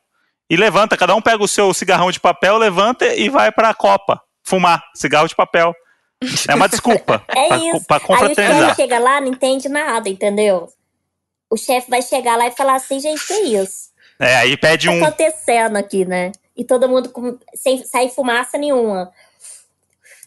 e 0.54 0.58
levanta. 0.58 0.96
Cada 0.98 1.16
um 1.16 1.22
pega 1.22 1.44
o 1.44 1.48
seu 1.48 1.74
cigarrão 1.74 2.12
de 2.12 2.20
papel, 2.20 2.58
levanta 2.58 3.06
e 3.16 3.30
vai 3.30 3.52
pra 3.52 3.74
Copa. 3.74 4.22
Fumar 4.44 4.84
cigarro 4.96 5.28
de 5.28 5.36
papel. 5.36 5.74
É 6.48 6.56
uma 6.56 6.70
desculpa 6.70 7.24
É 7.36 7.48
pra, 7.48 7.58
isso. 7.58 7.86
pra 7.86 7.98
Aí 7.98 8.04
o 8.04 8.08
confraternizar. 8.08 8.70
chefe 8.70 8.82
chega 8.82 9.00
lá, 9.00 9.20
não 9.20 9.28
entende 9.30 9.68
nada, 9.68 10.08
entendeu? 10.10 10.70
O 11.50 11.58
chefe 11.58 11.90
vai 11.90 12.02
chegar 12.02 12.38
lá 12.38 12.48
e 12.48 12.52
falar 12.52 12.76
assim, 12.76 13.00
gente, 13.00 13.26
que 13.26 13.34
isso? 13.34 13.92
É, 14.20 14.36
aí 14.38 14.56
pede 14.56 14.88
que 14.88 14.94
um. 14.96 15.00
tá 15.00 15.08
acontecendo 15.08 15.76
aqui, 15.78 16.06
né? 16.06 16.32
E 16.56 16.64
todo 16.64 16.88
mundo 16.88 17.10
com, 17.10 17.38
sem 17.56 17.84
sair 17.84 18.10
fumaça 18.10 18.58
nenhuma. 18.58 19.12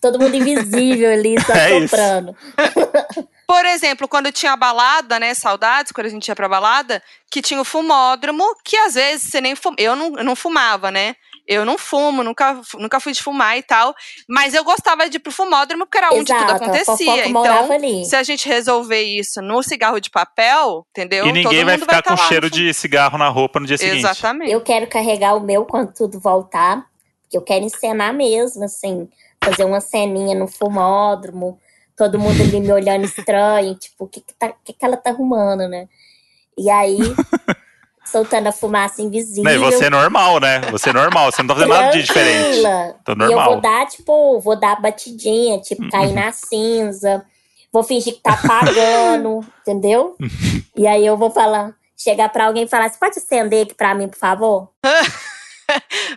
Todo 0.01 0.19
mundo 0.19 0.35
invisível 0.37 1.11
ali, 1.12 1.37
só 1.45 1.53
É 1.55 1.79
isso. 1.79 1.97
Por 3.47 3.65
exemplo, 3.65 4.09
quando 4.09 4.33
tinha 4.33 4.57
balada, 4.57 5.21
né? 5.21 5.33
Saudades, 5.33 5.93
quando 5.93 6.07
a 6.07 6.11
gente 6.11 6.27
ia 6.27 6.35
pra 6.35 6.49
balada, 6.49 7.01
que 7.31 7.41
tinha 7.41 7.61
o 7.61 7.65
fumódromo, 7.65 8.45
que 8.65 8.77
às 8.77 8.95
vezes 8.95 9.31
você 9.31 9.41
nem 9.41 9.55
fuma. 9.55 9.77
Eu 9.79 9.95
não, 9.95 10.17
eu 10.17 10.25
não 10.25 10.35
fumava, 10.35 10.91
né? 10.91 11.15
Eu 11.47 11.65
não 11.65 11.79
fumo, 11.79 12.25
nunca, 12.25 12.61
nunca 12.75 12.99
fui 12.99 13.13
de 13.13 13.23
fumar 13.23 13.57
e 13.57 13.63
tal. 13.63 13.95
Mas 14.29 14.53
eu 14.53 14.65
gostava 14.65 15.09
de 15.09 15.19
ir 15.19 15.21
pro 15.21 15.31
fumódromo, 15.31 15.87
porque 15.87 15.99
era 15.99 16.13
onde 16.13 16.25
tudo 16.25 16.43
Exato, 16.43 16.65
acontecia. 16.65 17.29
Então, 17.29 17.73
ali. 17.73 18.05
se 18.05 18.17
a 18.17 18.23
gente 18.25 18.49
resolver 18.49 19.03
isso 19.03 19.41
no 19.41 19.63
cigarro 19.63 20.01
de 20.01 20.11
papel, 20.11 20.85
entendeu? 20.91 21.25
E 21.27 21.33
ninguém 21.33 21.45
Todo 21.45 21.67
vai 21.67 21.75
mundo 21.77 21.81
ficar 21.83 22.03
tá 22.03 22.11
com 22.11 22.17
cheiro 22.17 22.51
de 22.51 22.75
cigarro 22.75 23.17
na 23.17 23.29
roupa 23.29 23.61
no 23.61 23.67
dia 23.67 23.79
seguinte. 23.79 23.99
Exatamente. 23.99 24.51
Eu 24.51 24.61
quero 24.61 24.89
carregar 24.89 25.37
o 25.37 25.41
meu 25.41 25.65
quando 25.65 25.93
tudo 25.95 26.19
voltar. 26.19 26.85
Porque 27.23 27.37
eu 27.37 27.43
quero 27.43 27.65
encenar 27.65 28.13
mesmo, 28.13 28.65
assim. 28.65 29.09
Fazer 29.45 29.65
uma 29.65 29.81
ceninha 29.81 30.37
no 30.37 30.49
fumódromo. 30.49 31.61
Todo 31.97 32.19
mundo 32.19 32.41
ali 32.43 32.61
me 32.61 32.73
olhando 32.73 33.05
estranho. 33.05 33.75
Tipo, 33.75 34.05
o 34.05 34.09
que, 34.09 34.21
que, 34.21 34.35
tá, 34.35 34.53
que, 34.65 34.73
que 34.73 34.85
ela 34.85 34.97
tá 34.97 35.11
arrumando, 35.11 35.69
né? 35.69 35.89
E 36.59 36.69
aí, 36.71 36.99
soltando 38.05 38.47
a 38.49 38.53
fumaça 38.53 39.03
invisível. 39.03 39.51
E 39.51 39.59
você 39.59 39.87
é 39.87 39.91
normal, 39.91 40.39
né? 40.41 40.61
Você 40.71 40.91
é 40.91 40.93
normal, 40.93 41.31
você 41.33 41.43
não 41.43 41.49
tá 41.49 41.55
fazendo 41.55 41.71
nada 41.75 41.91
de 41.91 42.03
diferente. 42.03 42.63
Tô 43.05 43.13
E 43.13 43.15
eu 43.15 43.17
normal. 43.17 43.53
vou 43.53 43.61
dar, 43.61 43.87
tipo, 43.87 44.41
vou 44.41 44.57
dar 44.59 44.81
batidinha, 44.81 45.59
tipo, 45.61 45.89
cair 45.91 46.13
na 46.13 46.31
cinza. 46.33 47.25
Vou 47.73 47.83
fingir 47.83 48.15
que 48.15 48.21
tá 48.21 48.33
apagando, 48.35 49.41
entendeu? 49.61 50.17
E 50.75 50.87
aí 50.87 51.05
eu 51.05 51.17
vou 51.17 51.31
falar, 51.31 51.75
chegar 51.97 52.29
pra 52.31 52.47
alguém 52.47 52.63
e 52.65 52.69
falar, 52.69 52.89
você 52.89 52.99
pode 52.99 53.19
acender 53.19 53.65
aqui 53.67 53.75
pra 53.75 53.95
mim, 53.95 54.09
por 54.09 54.19
favor? 54.19 54.71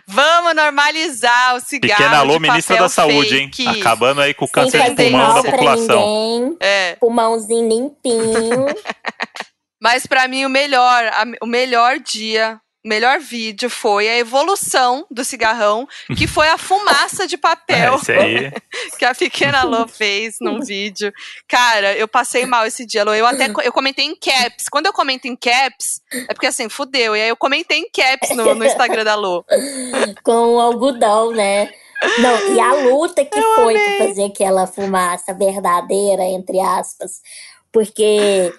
Vamos 0.06 0.54
normalizar 0.54 1.54
o 1.56 1.60
cigarro. 1.60 1.96
Pequena 1.98 2.18
alô, 2.18 2.34
de 2.34 2.40
ministra 2.40 2.76
papel 2.76 2.84
da 2.84 2.88
saúde, 2.88 3.36
hein? 3.36 3.50
fake. 3.54 3.80
Acabando 3.80 4.20
aí 4.20 4.34
com 4.34 4.44
o 4.44 4.48
Sem 4.48 4.54
câncer 4.54 4.90
de 4.94 4.94
pulmão 4.96 5.34
da 5.42 5.50
população. 5.50 6.06
ninguém. 6.06 6.56
É. 6.60 6.96
Pulmãozinho 6.96 7.68
limpinho. 7.68 8.66
Mas 9.82 10.06
pra 10.06 10.28
mim 10.28 10.44
o 10.44 10.50
melhor, 10.50 11.04
a- 11.06 11.24
o 11.42 11.46
melhor 11.46 11.98
dia, 11.98 12.60
melhor 12.84 13.20
vídeo 13.20 13.68
foi 13.68 14.08
a 14.08 14.16
evolução 14.18 15.06
do 15.10 15.24
cigarrão, 15.24 15.86
que 16.16 16.26
foi 16.26 16.48
a 16.48 16.58
fumaça 16.58 17.26
de 17.26 17.34
É, 17.34 17.38
papel 17.38 18.00
aí. 18.08 18.52
que 18.98 19.04
a 19.04 19.14
pequena 19.14 19.62
Lô 19.62 19.86
fez 19.86 20.36
num 20.40 20.60
vídeo. 20.60 21.12
Cara, 21.46 21.96
eu 21.96 22.08
passei 22.08 22.46
mal 22.46 22.66
esse 22.66 22.86
dia, 22.86 23.04
Lô. 23.04 23.14
Eu 23.14 23.26
até 23.26 23.50
eu 23.62 23.72
comentei 23.72 24.04
em 24.04 24.16
caps. 24.16 24.68
Quando 24.70 24.86
eu 24.86 24.92
comento 24.92 25.26
em 25.26 25.36
caps, 25.36 26.00
é 26.28 26.34
porque 26.34 26.46
assim, 26.46 26.68
fudeu. 26.68 27.14
E 27.14 27.22
aí 27.22 27.28
eu 27.28 27.36
comentei 27.36 27.78
em 27.78 27.90
caps 27.90 28.36
no, 28.36 28.54
no 28.54 28.64
Instagram 28.64 29.04
da 29.04 29.14
Lô. 29.14 29.44
com 30.22 30.54
o 30.54 30.60
algodão, 30.60 31.32
né? 31.32 31.70
Não, 32.18 32.54
e 32.54 32.60
a 32.60 32.72
luta 32.72 33.24
que 33.24 33.40
foi 33.56 33.74
pra 33.74 34.06
fazer 34.06 34.24
aquela 34.24 34.66
fumaça 34.66 35.34
verdadeira, 35.34 36.24
entre 36.24 36.58
aspas, 36.58 37.20
porque 37.70 38.52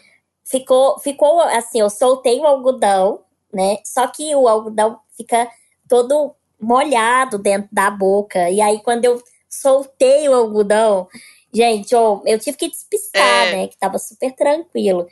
ficou, 0.45 0.99
ficou 0.99 1.41
assim, 1.41 1.79
eu 1.79 1.89
soltei 1.89 2.39
o 2.39 2.45
algodão, 2.45 3.21
né? 3.53 3.77
Só 3.85 4.07
que 4.07 4.35
o 4.35 4.47
algodão 4.47 4.99
fica 5.15 5.49
todo 5.87 6.33
molhado 6.59 7.37
dentro 7.37 7.69
da 7.71 7.89
boca. 7.89 8.49
E 8.49 8.61
aí, 8.61 8.81
quando 8.83 9.05
eu 9.05 9.21
soltei 9.49 10.29
o 10.29 10.33
algodão, 10.33 11.07
gente, 11.53 11.93
ó, 11.95 12.21
eu 12.25 12.39
tive 12.39 12.57
que 12.57 12.69
despistar, 12.69 13.47
É. 13.47 13.51
né? 13.51 13.67
Que 13.67 13.77
tava 13.77 13.97
super 13.99 14.31
tranquilo. 14.33 15.07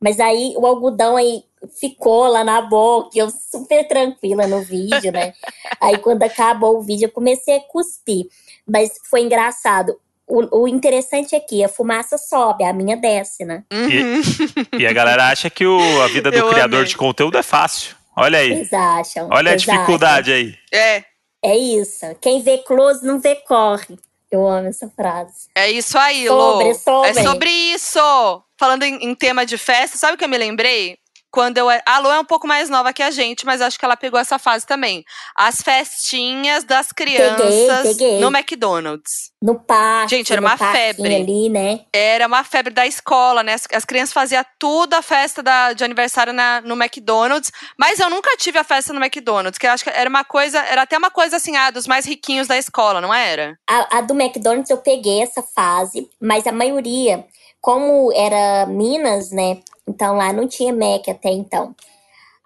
Mas 0.00 0.18
aí 0.18 0.54
o 0.56 0.66
algodão 0.66 1.16
aí 1.16 1.44
ficou 1.78 2.26
lá 2.26 2.42
na 2.42 2.60
boca, 2.60 3.10
e 3.14 3.18
eu 3.18 3.30
super 3.30 3.86
tranquila 3.86 4.46
no 4.48 4.60
vídeo, 4.62 5.12
né? 5.12 5.32
Aí 5.80 5.96
quando 5.98 6.24
acabou 6.24 6.76
o 6.78 6.82
vídeo, 6.82 7.06
eu 7.06 7.12
comecei 7.12 7.56
a 7.56 7.60
cuspir. 7.60 8.26
Mas 8.66 8.98
foi 9.08 9.22
engraçado. 9.22 9.96
O, 10.26 10.62
o 10.62 10.68
interessante 10.68 11.34
é 11.34 11.40
que 11.40 11.62
a 11.64 11.68
fumaça 11.68 12.16
sobe, 12.16 12.64
a 12.64 12.72
minha 12.72 12.96
desce, 12.96 13.44
né? 13.44 13.64
Uhum. 13.72 14.78
E 14.78 14.86
a 14.86 14.92
galera 14.92 15.28
acha 15.28 15.50
que 15.50 15.66
o- 15.66 16.02
a 16.02 16.06
vida 16.08 16.30
do 16.30 16.36
Eu 16.36 16.48
criador 16.50 16.78
amei. 16.80 16.88
de 16.88 16.96
conteúdo 16.96 17.36
é 17.36 17.42
fácil. 17.42 17.96
Olha 18.16 18.38
aí. 18.38 18.50
Eles 18.52 18.72
acham. 18.72 19.28
Olha 19.32 19.50
a 19.50 19.52
eles 19.52 19.62
dificuldade 19.62 20.32
aí. 20.32 20.54
É, 20.72 20.96
acham. 20.98 21.04
É 21.44 21.56
isso. 21.56 22.06
Quem 22.20 22.40
vê 22.40 22.58
close 22.58 23.04
não 23.04 23.18
vê 23.20 23.34
corre. 23.36 23.98
Eu 24.30 24.46
amo 24.48 24.68
essa 24.68 24.88
frase. 24.96 25.48
é 25.54 25.70
isso 25.70 25.98
aí, 25.98 26.26
Lô. 26.28 26.52
Sobre, 26.52 26.74
sobre. 26.74 27.10
É 27.10 27.22
sobre 27.22 27.50
isso. 27.50 28.42
Falando 28.58 28.84
em, 28.84 28.94
em 29.04 29.14
tema 29.14 29.44
de 29.44 29.58
festa, 29.58 29.98
sabe 29.98 30.14
o 30.14 30.16
que 30.16 30.24
eu 30.24 30.28
me 30.28 30.38
lembrei? 30.38 30.96
Quando 31.32 31.56
eu. 31.56 31.66
A 31.86 31.98
Lô 31.98 32.12
é 32.12 32.20
um 32.20 32.24
pouco 32.26 32.46
mais 32.46 32.68
nova 32.68 32.92
que 32.92 33.02
a 33.02 33.10
gente, 33.10 33.46
mas 33.46 33.62
acho 33.62 33.78
que 33.78 33.84
ela 33.86 33.96
pegou 33.96 34.20
essa 34.20 34.38
fase 34.38 34.66
também. 34.66 35.02
As 35.34 35.62
festinhas 35.62 36.62
das 36.62 36.92
crianças 36.92 37.96
peguei. 37.96 38.20
no 38.20 38.28
McDonald's. 38.28 39.32
No 39.40 39.58
parque. 39.58 40.14
Gente, 40.14 40.30
era 40.30 40.40
uma 40.42 40.58
febre. 40.58 41.14
ali, 41.14 41.48
né? 41.48 41.80
Era 41.92 42.26
uma 42.26 42.44
febre 42.44 42.72
da 42.74 42.86
escola, 42.86 43.42
né? 43.42 43.54
As, 43.54 43.66
as 43.72 43.84
crianças 43.84 44.12
faziam 44.12 44.44
tudo 44.58 44.92
a 44.92 45.00
festa 45.00 45.42
da- 45.42 45.72
de 45.72 45.82
aniversário 45.82 46.34
na- 46.34 46.60
no 46.60 46.74
McDonald's, 46.74 47.50
mas 47.78 47.98
eu 47.98 48.10
nunca 48.10 48.36
tive 48.36 48.58
a 48.58 48.64
festa 48.64 48.92
no 48.92 49.00
McDonald's, 49.02 49.56
que 49.58 49.66
eu 49.66 49.70
acho 49.70 49.84
que 49.84 49.90
era 49.90 50.08
uma 50.10 50.24
coisa, 50.24 50.58
era 50.60 50.82
até 50.82 50.98
uma 50.98 51.10
coisa 51.10 51.36
assim, 51.36 51.56
ah, 51.56 51.70
dos 51.70 51.86
mais 51.86 52.04
riquinhos 52.04 52.46
da 52.46 52.58
escola, 52.58 53.00
não 53.00 53.12
era? 53.12 53.58
A, 53.68 53.98
a 53.98 54.00
do 54.02 54.12
McDonald's 54.14 54.68
eu 54.70 54.76
peguei 54.78 55.22
essa 55.22 55.42
fase, 55.42 56.08
mas 56.20 56.46
a 56.46 56.52
maioria, 56.52 57.24
como 57.60 58.12
era 58.12 58.66
Minas, 58.66 59.30
né? 59.30 59.58
Então 59.88 60.16
lá 60.16 60.32
não 60.32 60.46
tinha 60.46 60.72
Mac 60.72 61.08
até 61.08 61.30
então. 61.30 61.74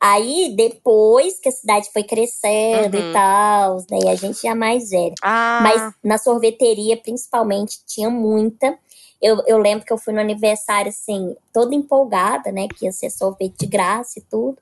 Aí, 0.01 0.53
depois 0.55 1.40
que 1.40 1.49
a 1.49 1.53
cidade 1.53 1.88
foi 1.90 2.03
crescendo 2.03 2.96
Uhum. 2.99 3.11
e 3.11 3.12
tal, 3.14 3.77
né? 3.90 3.99
E 4.05 4.09
a 4.09 4.14
gente 4.14 4.42
já 4.42 4.55
mais 4.55 4.90
velho. 4.90 5.14
Ah, 5.22 5.61
Mas 5.62 5.94
na 6.05 6.18
sorveteria, 6.18 6.96
principalmente, 6.99 7.81
tinha 7.87 8.11
muita. 8.11 8.79
Eu, 9.22 9.42
eu 9.46 9.57
lembro 9.57 9.87
que 9.87 9.92
eu 9.92 9.96
fui 9.96 10.12
no 10.12 10.20
aniversário, 10.20 10.90
assim, 10.90 11.35
toda 11.53 11.75
empolgada, 11.75 12.53
né? 12.53 12.68
Que 12.68 12.85
ia 12.85 12.92
ser 12.92 13.09
sorvete 13.11 13.57
de 13.61 13.66
graça 13.66 14.18
e 14.18 14.22
tudo. 14.22 14.59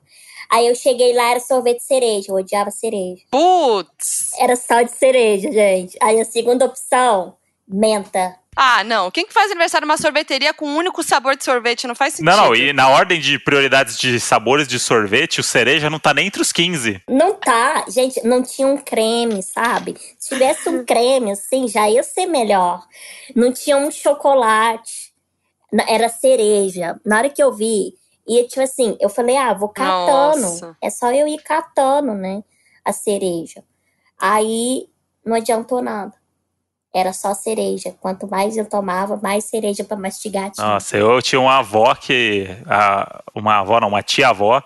Aí 0.49 0.67
eu 0.67 0.75
cheguei 0.75 1.13
lá, 1.13 1.31
era 1.31 1.39
sorvete 1.41 1.79
de 1.79 1.83
cereja. 1.83 2.31
Eu 2.31 2.35
odiava 2.35 2.71
cereja. 2.71 3.21
putz! 3.29 4.31
Era 4.39 4.55
só 4.55 4.81
de 4.83 4.91
cereja, 4.91 5.51
gente. 5.51 5.97
Aí 6.01 6.19
a 6.21 6.25
segunda 6.25 6.65
opção, 6.65 7.35
menta. 7.67 8.35
Ah, 8.55 8.83
não. 8.85 9.11
Quem 9.11 9.25
que 9.25 9.33
faz 9.33 9.51
aniversário 9.51 9.85
numa 9.85 9.97
sorveteria 9.97 10.53
com 10.53 10.65
um 10.65 10.77
único 10.77 11.03
sabor 11.03 11.35
de 11.35 11.43
sorvete? 11.43 11.87
Não 11.87 11.95
faz 11.95 12.13
sentido. 12.13 12.33
Não, 12.33 12.45
não, 12.45 12.55
e 12.55 12.71
na 12.71 12.87
ordem 12.89 13.19
de 13.19 13.37
prioridades 13.37 13.97
de 13.97 14.17
sabores 14.17 14.65
de 14.65 14.79
sorvete, 14.79 15.41
o 15.41 15.43
cereja 15.43 15.89
não 15.89 15.99
tá 15.99 16.13
nem 16.13 16.27
entre 16.27 16.41
os 16.41 16.53
15. 16.53 17.01
Não 17.09 17.33
tá, 17.33 17.83
gente, 17.89 18.25
não 18.25 18.41
tinha 18.41 18.67
um 18.67 18.77
creme, 18.77 19.43
sabe? 19.43 19.97
Se 20.17 20.29
tivesse 20.29 20.69
um 20.69 20.83
creme, 20.85 21.31
assim, 21.31 21.67
já 21.67 21.89
ia 21.89 22.01
ser 22.01 22.27
melhor. 22.27 22.81
Não 23.35 23.51
tinha 23.51 23.75
um 23.75 23.91
chocolate. 23.91 25.13
Era 25.89 26.07
cereja. 26.07 26.97
Na 27.05 27.17
hora 27.17 27.29
que 27.29 27.43
eu 27.43 27.53
vi, 27.53 27.93
e 28.25 28.43
tipo 28.47 28.61
assim, 28.61 28.95
eu 29.01 29.09
falei, 29.09 29.35
ah, 29.35 29.53
vou 29.53 29.67
catando. 29.67 30.41
Nossa. 30.41 30.77
É 30.81 30.89
só 30.89 31.11
eu 31.11 31.27
ir 31.27 31.43
catando, 31.43 32.13
né? 32.13 32.41
A 32.85 32.93
cereja. 32.93 33.61
Aí 34.17 34.87
não 35.25 35.35
adiantou 35.35 35.81
nada. 35.81 36.13
Era 36.95 37.11
só 37.11 37.33
cereja. 37.33 37.93
Quanto 37.99 38.25
mais 38.27 38.55
eu 38.55 38.65
tomava, 38.65 39.17
mais 39.17 39.43
cereja 39.45 39.83
pra 39.83 39.97
mastigar 39.97 40.49
tinha. 40.51 40.65
Nossa, 40.65 40.95
eu 40.97 41.21
tinha 41.21 41.41
uma 41.41 41.57
avó 41.59 41.93
que. 41.93 42.47
a- 42.65 43.21
uma 43.35 43.57
avó, 43.59 43.79
não, 43.81 43.89
uma 43.89 44.01
tia-avó, 44.01 44.63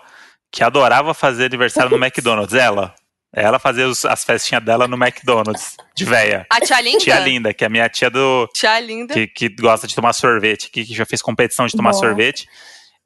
que 0.52 0.62
adorava 0.62 1.12
fazer 1.12 1.46
aniversário 1.46 1.90
no 1.90 1.96
McDonald's. 2.04 2.54
Ela. 2.54 2.94
Ela 3.34 3.58
fazia 3.58 3.86
os- 3.88 4.04
as 4.04 4.24
festinhas 4.24 4.62
dela 4.64 4.86
no 4.88 4.96
McDonald's, 4.96 5.76
de 5.94 6.04
véia. 6.04 6.46
A 6.50 6.60
tia 6.60 6.80
Linda? 6.80 6.98
Tia 6.98 7.18
Linda, 7.20 7.54
que 7.54 7.64
é 7.64 7.66
a 7.66 7.70
minha 7.70 7.88
tia 7.88 8.10
do. 8.10 8.48
Tia 8.54 8.78
Linda. 8.80 9.14
Que, 9.14 9.26
que 9.26 9.48
gosta 9.48 9.86
de 9.86 9.94
tomar 9.94 10.12
sorvete, 10.12 10.70
que, 10.70 10.84
que 10.84 10.94
já 10.94 11.04
fez 11.06 11.20
competição 11.22 11.66
de 11.66 11.72
tomar 11.76 11.92
Bom. 11.92 11.98
sorvete. 11.98 12.46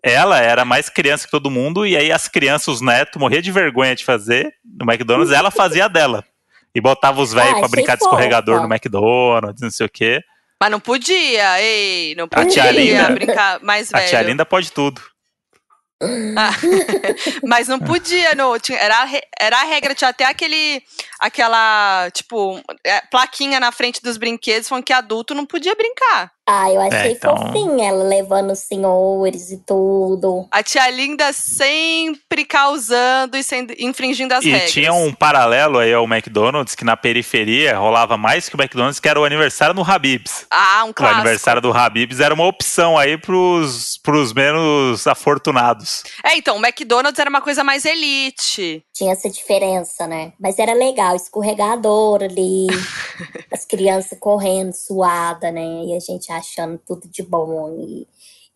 Ela 0.02 0.38
era 0.38 0.66
mais 0.66 0.90
criança 0.90 1.24
que 1.24 1.30
todo 1.30 1.50
mundo, 1.50 1.86
e 1.86 1.96
aí 1.96 2.12
as 2.12 2.28
crianças, 2.28 2.68
os 2.68 2.80
netos, 2.82 3.18
morria 3.18 3.40
de 3.40 3.50
vergonha 3.50 3.94
de 3.96 4.04
fazer 4.04 4.52
no 4.62 4.84
McDonald's, 4.90 5.32
ela 5.32 5.50
fazia 5.50 5.86
a 5.86 5.88
dela. 5.88 6.22
E 6.74 6.80
botava 6.80 7.20
os 7.20 7.32
velhos 7.32 7.50
Ah, 7.50 7.54
pra 7.54 7.64
achei 7.66 7.70
brincar 7.70 7.96
de 7.96 8.02
escorregador 8.04 8.60
no 8.60 8.72
McDonald's, 8.72 9.60
não 9.62 9.70
sei 9.70 9.86
o 9.86 9.90
quê. 9.90 10.20
Mas 10.60 10.70
não 10.70 10.80
podia, 10.80 11.60
ei, 11.60 12.14
não 12.16 12.24
A 12.24 12.46
tia 12.46 12.64
podia 12.64 12.70
Linda- 12.72 13.10
brincar 13.10 13.60
mais 13.62 13.92
A 13.92 13.98
velho. 13.98 14.10
tia 14.10 14.22
Linda 14.22 14.44
pode 14.46 14.72
tudo. 14.72 15.00
Ah, 16.36 16.50
mas 17.46 17.68
não 17.68 17.78
podia, 17.78 18.34
no, 18.34 18.58
tinha, 18.58 18.76
era, 18.78 19.02
a 19.04 19.08
era 19.40 19.60
a 19.60 19.64
regra, 19.64 19.94
tinha 19.94 20.10
até 20.10 20.24
aquele, 20.24 20.82
aquela, 21.20 22.10
tipo, 22.12 22.60
é, 22.84 23.00
plaquinha 23.10 23.58
na 23.60 23.70
frente 23.72 24.02
dos 24.02 24.16
brinquedos 24.16 24.68
falando 24.68 24.84
que 24.84 24.92
adulto 24.92 25.34
não 25.34 25.46
podia 25.46 25.74
brincar. 25.74 26.30
Ah, 26.46 26.70
eu 26.70 26.80
achei 26.80 27.12
então- 27.12 27.36
fofinha 27.36 27.88
ela 27.88 28.04
levando 28.04 28.52
os 28.52 28.58
senhores 28.58 29.50
e 29.50 29.56
tudo. 29.58 30.46
A 30.50 30.62
tia 30.62 30.90
Linda 30.90 31.32
sempre 31.32 32.44
causando 32.44 33.36
e 33.36 33.42
sendo, 33.42 33.72
infringindo 33.78 34.34
as 34.34 34.44
E 34.44 34.50
regras. 34.50 34.72
tinha 34.72 34.92
um 34.92 35.12
paralelo 35.12 35.78
aí 35.78 35.92
ao 35.94 36.04
McDonald's, 36.04 36.74
que 36.74 36.84
na 36.84 36.96
periferia 36.96 37.78
rolava 37.78 38.16
mais 38.18 38.48
que 38.48 38.56
o 38.56 38.60
McDonald's, 38.60 39.00
que 39.00 39.08
era 39.08 39.18
o 39.18 39.24
aniversário 39.24 39.74
no 39.74 39.82
Habib's. 39.82 40.44
Ah, 40.50 40.84
um 40.84 40.90
O 40.90 40.94
clássico. 40.94 41.20
aniversário 41.20 41.62
do 41.62 41.72
Habib's 41.72 42.20
era 42.20 42.34
uma 42.34 42.46
opção 42.46 42.98
aí 42.98 43.16
pros, 43.16 43.98
pros 44.02 44.32
menos 44.34 45.06
afortunados. 45.06 46.02
É, 46.22 46.36
então, 46.36 46.56
o 46.58 46.62
McDonald's 46.64 47.18
era 47.18 47.30
uma 47.30 47.40
coisa 47.40 47.64
mais 47.64 47.84
elite. 47.86 48.84
Tinha 48.92 49.12
essa 49.12 49.30
diferença, 49.30 50.06
né? 50.06 50.32
Mas 50.38 50.58
era 50.58 50.74
legal, 50.74 51.16
escorregador 51.16 52.22
ali, 52.22 52.66
as 53.50 53.64
crianças 53.64 54.18
correndo, 54.18 54.72
suada, 54.74 55.50
né? 55.50 55.62
E 55.86 55.96
a 55.96 56.00
gente 56.00 56.30
achando 56.36 56.78
tudo 56.78 57.08
de 57.08 57.22
bom. 57.22 57.76
E, 57.80 58.06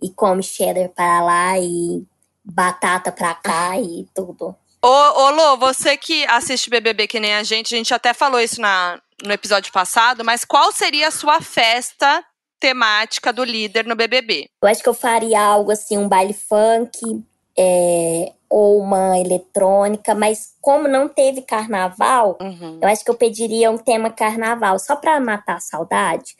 e 0.00 0.10
come 0.10 0.42
cheddar 0.42 0.88
para 0.90 1.22
lá 1.22 1.58
e 1.58 2.04
batata 2.44 3.10
pra 3.12 3.34
cá 3.34 3.78
e 3.78 4.06
tudo. 4.14 4.54
Ô, 4.80 4.88
ô 4.88 5.30
Lô, 5.30 5.56
você 5.56 5.96
que 5.96 6.24
assiste 6.26 6.70
BBB 6.70 7.06
que 7.08 7.18
nem 7.18 7.34
a 7.34 7.42
gente, 7.42 7.74
a 7.74 7.78
gente 7.78 7.92
até 7.92 8.14
falou 8.14 8.40
isso 8.40 8.60
na, 8.60 9.00
no 9.24 9.32
episódio 9.32 9.72
passado, 9.72 10.24
mas 10.24 10.44
qual 10.44 10.70
seria 10.70 11.08
a 11.08 11.12
sua 11.12 11.40
festa 11.40 12.24
temática 12.60 13.32
do 13.32 13.42
líder 13.44 13.84
no 13.86 13.96
BBB? 13.96 14.46
Eu 14.62 14.68
acho 14.68 14.82
que 14.82 14.88
eu 14.88 14.94
faria 14.94 15.40
algo 15.40 15.72
assim, 15.72 15.98
um 15.98 16.08
baile 16.08 16.32
funk, 16.32 17.24
é, 17.58 18.32
ou 18.48 18.78
uma 18.80 19.18
eletrônica, 19.18 20.14
mas 20.14 20.54
como 20.60 20.86
não 20.88 21.08
teve 21.08 21.42
carnaval, 21.42 22.38
Uhum. 22.40 22.78
eu 22.80 22.88
acho 22.88 23.04
que 23.04 23.10
eu 23.10 23.14
pediria 23.16 23.70
um 23.70 23.78
tema 23.78 24.10
carnaval, 24.10 24.78
só 24.78 24.94
pra 24.96 25.18
matar 25.20 25.56
a 25.56 25.60
saudade. 25.60 26.36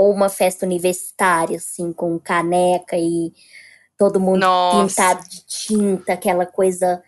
Ou 0.00 0.12
uma 0.14 0.28
festa 0.30 0.64
universitária, 0.64 1.58
assim, 1.58 1.92
com 1.92 2.18
caneca 2.18 2.96
e 2.96 3.32
todo 3.98 4.18
mundo 4.18 4.38
Nossa. 4.40 4.86
pintado 4.88 5.28
de 5.28 5.44
tinta, 5.46 6.14
aquela 6.14 6.46
coisa 6.46 7.02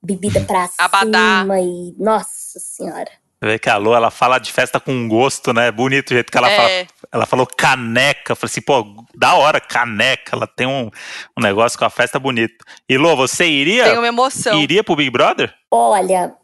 bebida 0.00 0.40
pra 0.42 0.68
Abadá. 0.78 1.40
cima 1.40 1.60
e. 1.60 1.92
Nossa 1.98 2.60
Senhora. 2.60 3.10
Você 3.42 3.46
vê 3.52 3.58
que 3.58 3.70
a 3.70 3.76
Lu, 3.78 3.94
ela 3.94 4.10
fala 4.10 4.38
de 4.38 4.52
festa 4.52 4.78
com 4.78 5.08
gosto, 5.08 5.52
né? 5.54 5.72
Bonito 5.72 6.10
o 6.10 6.14
jeito 6.14 6.30
que 6.30 6.36
ela 6.38 6.50
fala. 6.50 6.70
É, 6.70 6.86
Ela 7.10 7.24
falou 7.26 7.46
caneca. 7.46 8.32
Eu 8.32 8.36
falei 8.36 8.50
assim, 8.52 8.60
pô, 8.60 8.84
da 9.16 9.34
hora, 9.34 9.58
caneca. 9.60 10.36
Ela 10.36 10.46
tem 10.46 10.66
um, 10.66 10.90
um 11.36 11.42
negócio 11.42 11.78
com 11.78 11.86
a 11.86 11.90
festa 11.90 12.18
bonita. 12.18 12.62
E 12.86 12.98
Lu, 12.98 13.16
você 13.16 13.46
iria, 13.46 13.84
tem 13.84 13.96
uma 13.98 14.06
emoção. 14.06 14.56
iria 14.60 14.84
pro 14.84 14.94
Big 14.94 15.10
Brother? 15.10 15.52
Olha, 15.70 16.34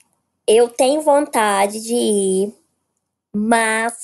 eu 0.49 0.68
tenho 0.70 1.03
vontade 1.03 1.83
de 1.83 1.94
ir, 1.94 2.55
mas 3.35 3.94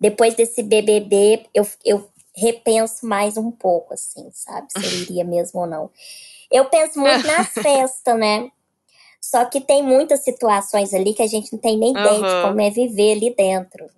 depois 0.00 0.34
desse 0.34 0.62
BBB 0.62 1.46
eu, 1.54 1.66
eu 1.84 2.08
repenso 2.34 3.06
mais 3.06 3.36
um 3.36 3.50
pouco, 3.50 3.94
assim, 3.94 4.30
sabe? 4.32 4.68
Se 4.70 4.84
eu 4.84 4.92
iria 5.02 5.24
mesmo 5.24 5.60
ou 5.60 5.66
não. 5.66 5.90
Eu 6.50 6.66
penso 6.66 6.98
muito 6.98 7.26
nas 7.26 7.48
festas, 7.48 8.18
né? 8.18 8.50
Só 9.20 9.44
que 9.44 9.60
tem 9.60 9.82
muitas 9.82 10.22
situações 10.22 10.94
ali 10.94 11.12
que 11.12 11.22
a 11.22 11.26
gente 11.26 11.52
não 11.52 11.58
tem 11.58 11.76
nem 11.76 11.90
ideia 11.90 12.18
de 12.18 12.42
como 12.42 12.60
é 12.60 12.70
viver 12.70 13.12
ali 13.12 13.34
dentro. 13.34 13.90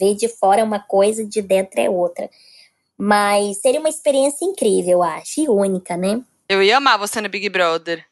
Ver 0.00 0.14
de 0.14 0.28
fora 0.28 0.60
é 0.60 0.64
uma 0.64 0.80
coisa, 0.80 1.26
de 1.26 1.42
dentro 1.42 1.80
é 1.80 1.90
outra. 1.90 2.30
Mas 2.96 3.60
seria 3.60 3.80
uma 3.80 3.88
experiência 3.88 4.44
incrível, 4.44 4.92
eu 4.92 5.02
acho, 5.02 5.40
e 5.40 5.48
única, 5.48 5.96
né? 5.96 6.22
Eu 6.48 6.62
ia 6.62 6.76
amar 6.76 6.98
você 6.98 7.20
no 7.20 7.28
Big 7.28 7.48
Brother. 7.48 8.04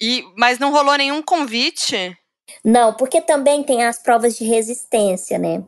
E, 0.00 0.24
mas 0.36 0.58
não 0.58 0.72
rolou 0.72 0.96
nenhum 0.96 1.22
convite? 1.22 2.16
Não, 2.64 2.92
porque 2.94 3.20
também 3.20 3.62
tem 3.62 3.84
as 3.84 4.02
provas 4.02 4.36
de 4.36 4.44
resistência, 4.44 5.38
né? 5.38 5.62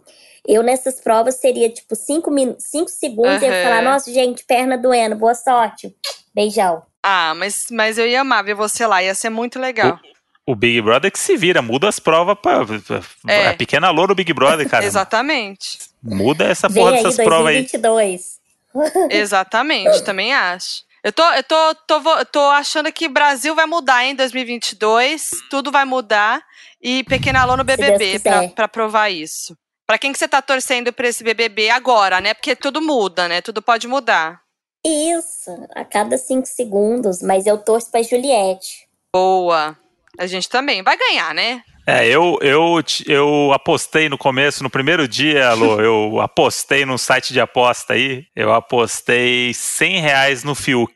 Eu 0.49 0.63
nessas 0.63 1.01
provas 1.01 1.37
seria 1.37 1.69
tipo 1.71 1.95
cinco, 1.97 2.31
min 2.31 2.55
cinco 2.59 2.89
segundos 2.91 3.43
e 3.43 3.47
eu 3.47 3.53
falar, 3.65 3.83
nossa, 3.83 4.13
gente, 4.13 4.45
perna 4.45 4.77
doendo, 4.79 5.17
boa 5.17 5.35
sorte. 5.35 5.95
Beijão. 6.35 6.83
Ah, 7.03 7.35
mas, 7.37 7.67
mas 7.71 7.99
eu 7.99 8.07
ia 8.07 8.21
amar 8.21 8.45
ver 8.45 8.55
você 8.55 8.87
lá, 8.87 9.03
ia 9.03 9.15
ser 9.15 9.31
muito 9.31 9.59
legal. 9.59 9.99
O 10.47 10.55
Big 10.55 10.81
Brother 10.81 11.11
que 11.11 11.19
se 11.19 11.37
vira, 11.37 11.61
muda 11.61 11.89
as 11.89 11.99
provas 11.99 12.37
pra. 12.41 12.65
pra- 12.65 13.01
É. 13.27 13.49
A 13.49 13.55
pequena 13.55 13.91
Lô 13.91 14.07
do 14.07 14.15
Big 14.15 14.33
Brother, 14.33 14.69
cara. 14.69 14.85
Exatamente. 14.85 15.79
Muda 16.03 16.45
essa 16.45 16.69
Vem 16.69 16.83
porra 16.85 16.97
aí 16.97 17.03
dessas 17.03 17.25
provas 17.25 17.47
aí. 17.49 17.63
2022. 17.63 18.37
Exatamente, 19.11 20.03
também 20.05 20.33
acho. 20.33 20.85
Eu 21.03 21.13
tô, 21.13 21.23
eu 21.33 21.43
tô, 21.45 21.75
tô, 21.87 22.25
tô 22.27 22.41
achando 22.51 22.93
que 22.93 23.07
o 23.07 23.11
Brasil 23.11 23.55
vai 23.55 23.67
mudar 23.67 24.05
em 24.05 24.15
2022, 24.15 25.31
tudo 25.51 25.71
vai 25.73 25.85
mudar. 25.85 26.43
E 26.83 27.03
Pequena 27.05 27.41
Alô 27.41 27.57
no 27.57 27.65
BBB 27.65 28.21
pra 28.55 28.69
provar 28.69 29.09
isso. 29.11 29.57
Pra 29.87 29.99
quem 29.99 30.13
que 30.13 30.19
você 30.19 30.27
tá 30.27 30.43
torcendo 30.43 30.93
pra 30.93 31.09
esse 31.09 31.23
BBB 31.23 31.71
agora, 31.71 32.21
né? 32.21 32.35
Porque 32.35 32.57
tudo 32.57 32.81
muda, 32.81 33.29
né? 33.29 33.41
Tudo 33.41 33.63
pode 33.63 33.87
mudar. 33.87 34.41
Isso, 34.85 35.51
a 35.75 35.85
cada 35.85 36.19
cinco 36.19 36.47
segundos, 36.47 37.23
mas 37.23 37.47
eu 37.47 37.59
torço 37.59 37.91
pra 37.91 38.03
Juliette. 38.03 38.87
Boa. 39.15 39.77
A 40.19 40.27
gente 40.27 40.49
também. 40.49 40.83
Vai 40.83 40.97
ganhar, 40.97 41.35
né? 41.35 41.63
É, 41.89 42.05
eu, 42.09 42.37
eu, 42.43 42.83
eu 43.07 43.53
apostei 43.53 44.09
no 44.09 44.19
começo, 44.19 44.61
no 44.61 44.69
primeiro 44.69 45.07
dia, 45.07 45.51
Alô, 45.51 45.79
eu 45.81 46.21
apostei 46.21 46.85
num 46.85 46.99
site 46.99 47.33
de 47.33 47.41
aposta 47.41 47.93
aí, 47.93 48.25
eu 48.35 48.53
apostei 48.53 49.55
100 49.55 50.01
reais 50.01 50.43
no 50.43 50.57
Fiuk. 50.57 50.93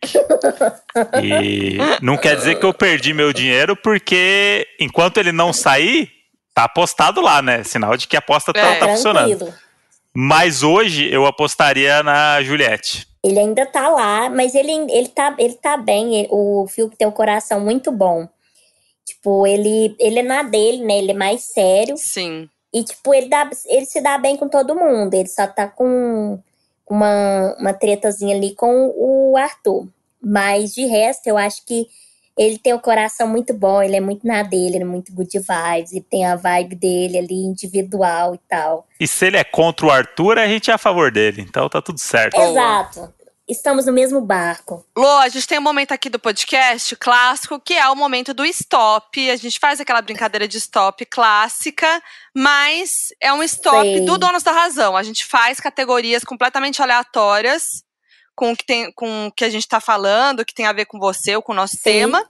E 1.22 1.78
não 2.02 2.16
quer 2.16 2.34
dizer 2.34 2.58
que 2.58 2.66
eu 2.66 2.74
perdi 2.74 3.14
meu 3.14 3.32
dinheiro, 3.32 3.76
porque 3.76 4.66
enquanto 4.80 5.18
ele 5.18 5.30
não 5.30 5.52
sair, 5.52 6.10
tá 6.60 6.64
apostado 6.64 7.20
lá, 7.20 7.40
né? 7.40 7.64
Sinal 7.64 7.96
de 7.96 8.06
que 8.06 8.16
a 8.16 8.18
aposta 8.18 8.52
tá, 8.52 8.60
É. 8.60 8.78
tá 8.78 8.88
funcionando. 8.88 9.28
Tranquilo. 9.36 9.54
Mas 10.12 10.62
hoje 10.62 11.08
eu 11.12 11.24
apostaria 11.26 12.02
na 12.02 12.42
Juliette. 12.42 13.06
Ele 13.22 13.38
ainda 13.38 13.66
tá 13.66 13.88
lá, 13.88 14.28
mas 14.30 14.54
ele, 14.54 14.72
ele, 14.90 15.08
tá, 15.08 15.34
ele 15.38 15.54
tá 15.54 15.76
bem. 15.76 16.26
o 16.30 16.66
Fiuk 16.68 16.96
tem 16.96 17.06
um 17.06 17.12
coração 17.12 17.60
muito 17.60 17.92
bom. 17.92 18.28
Tipo, 19.04 19.46
ele, 19.46 19.94
ele 19.98 20.20
é 20.20 20.22
na 20.22 20.42
dele, 20.42 20.84
né? 20.84 20.98
Ele 20.98 21.10
é 21.10 21.14
mais 21.14 21.42
sério. 21.42 21.96
Sim. 21.96 22.48
E, 22.72 22.82
tipo, 22.84 23.12
ele, 23.12 23.28
dá, 23.28 23.48
ele 23.66 23.84
se 23.86 24.00
dá 24.00 24.16
bem 24.18 24.36
com 24.36 24.48
todo 24.48 24.74
mundo. 24.74 25.14
Ele 25.14 25.28
só 25.28 25.46
tá 25.46 25.66
com 25.66 26.38
uma, 26.88 27.56
uma 27.58 27.72
tretazinha 27.72 28.34
ali 28.36 28.54
com 28.54 28.92
o 28.96 29.36
Arthur. 29.36 29.86
Mas, 30.22 30.74
de 30.74 30.86
resto, 30.86 31.26
eu 31.26 31.36
acho 31.36 31.64
que 31.66 31.86
ele 32.38 32.58
tem 32.58 32.72
um 32.74 32.78
coração 32.78 33.26
muito 33.28 33.52
bom. 33.52 33.82
Ele 33.82 33.96
é 33.96 34.00
muito 34.00 34.26
na 34.26 34.42
dele, 34.42 34.76
ele 34.76 34.84
é 34.84 34.86
muito 34.86 35.12
good 35.12 35.30
vibes. 35.38 35.92
Ele 35.92 36.06
tem 36.08 36.24
a 36.26 36.36
vibe 36.36 36.74
dele 36.74 37.18
ali, 37.18 37.44
individual 37.44 38.34
e 38.34 38.40
tal. 38.48 38.86
E 38.98 39.06
se 39.06 39.26
ele 39.26 39.36
é 39.36 39.44
contra 39.44 39.86
o 39.86 39.90
Arthur, 39.90 40.38
a 40.38 40.46
gente 40.46 40.70
é 40.70 40.74
a 40.74 40.78
favor 40.78 41.10
dele. 41.10 41.42
Então 41.42 41.68
tá 41.68 41.82
tudo 41.82 41.98
certo. 41.98 42.40
Exato. 42.40 43.12
Estamos 43.50 43.84
no 43.84 43.92
mesmo 43.92 44.20
barco. 44.20 44.86
Lô, 44.96 45.18
a 45.18 45.28
gente 45.28 45.44
tem 45.44 45.58
um 45.58 45.62
momento 45.62 45.90
aqui 45.90 46.08
do 46.08 46.20
podcast 46.20 46.94
clássico, 46.94 47.58
que 47.58 47.74
é 47.74 47.88
o 47.88 47.96
momento 47.96 48.32
do 48.32 48.44
stop. 48.44 49.28
A 49.28 49.34
gente 49.34 49.58
faz 49.58 49.80
aquela 49.80 50.00
brincadeira 50.00 50.46
de 50.46 50.56
stop 50.56 51.04
clássica, 51.04 52.00
mas 52.32 53.08
é 53.20 53.32
um 53.32 53.42
stop 53.42 53.82
Sei. 53.82 54.04
do 54.04 54.16
Donos 54.16 54.44
da 54.44 54.52
Razão. 54.52 54.96
A 54.96 55.02
gente 55.02 55.24
faz 55.24 55.58
categorias 55.58 56.22
completamente 56.22 56.80
aleatórias 56.80 57.82
com 58.40 58.52
o 58.52 58.56
que, 58.56 58.64
tem, 58.64 58.90
com 58.92 59.26
o 59.26 59.32
que 59.32 59.44
a 59.44 59.50
gente 59.50 59.68
tá 59.68 59.80
falando, 59.80 60.46
que 60.46 60.54
tem 60.54 60.64
a 60.64 60.72
ver 60.72 60.86
com 60.86 60.98
você 60.98 61.36
ou 61.36 61.42
com 61.42 61.52
o 61.52 61.54
nosso 61.54 61.76
Sim. 61.76 61.82
tema. 61.82 62.26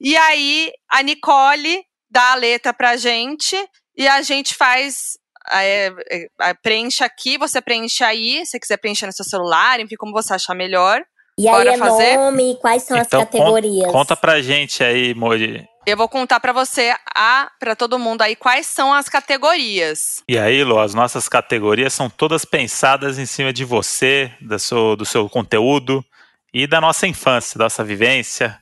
E 0.00 0.16
aí, 0.16 0.70
a 0.88 1.02
Nicole 1.02 1.82
dá 2.08 2.30
a 2.30 2.34
letra 2.36 2.72
pra 2.72 2.96
gente 2.96 3.56
e 3.96 4.06
a 4.06 4.22
gente 4.22 4.54
faz. 4.54 5.18
é, 5.50 5.92
é, 6.40 6.54
preenche 6.62 7.02
aqui, 7.02 7.36
você 7.36 7.60
preenche 7.60 8.04
aí, 8.04 8.46
se 8.46 8.52
você 8.52 8.60
quiser 8.60 8.76
preencher 8.76 9.06
no 9.06 9.12
seu 9.12 9.24
celular, 9.24 9.80
enfim, 9.80 9.96
como 9.96 10.12
você 10.12 10.32
achar 10.32 10.54
melhor. 10.54 11.02
E 11.36 11.48
aí 11.48 11.54
Bora 11.54 11.74
é 11.74 11.76
fazer? 11.78 12.16
nome, 12.16 12.56
quais 12.60 12.84
são 12.84 12.96
Então, 12.96 13.20
as 13.22 13.26
categorias? 13.26 13.90
Conta 13.90 14.14
pra 14.16 14.40
gente 14.40 14.84
aí, 14.84 15.14
Mori. 15.14 15.66
Eu 15.86 15.96
vou 15.96 16.08
contar 16.08 16.38
pra 16.40 16.52
você, 16.52 16.94
a, 17.14 17.50
pra 17.58 17.74
todo 17.74 17.98
mundo 17.98 18.22
aí, 18.22 18.36
quais 18.36 18.66
são 18.66 18.92
as 18.92 19.08
categorias. 19.08 20.22
E 20.28 20.38
aí, 20.38 20.62
Lô, 20.62 20.78
as 20.78 20.94
nossas 20.94 21.28
categorias 21.28 21.94
são 21.94 22.08
todas 22.10 22.44
pensadas 22.44 23.18
em 23.18 23.26
cima 23.26 23.52
de 23.52 23.64
você, 23.64 24.32
do 24.40 24.58
seu, 24.58 24.94
do 24.94 25.04
seu 25.06 25.28
conteúdo 25.28 26.04
e 26.52 26.66
da 26.66 26.80
nossa 26.80 27.06
infância, 27.06 27.58
da 27.58 27.64
nossa 27.64 27.82
vivência. 27.82 28.58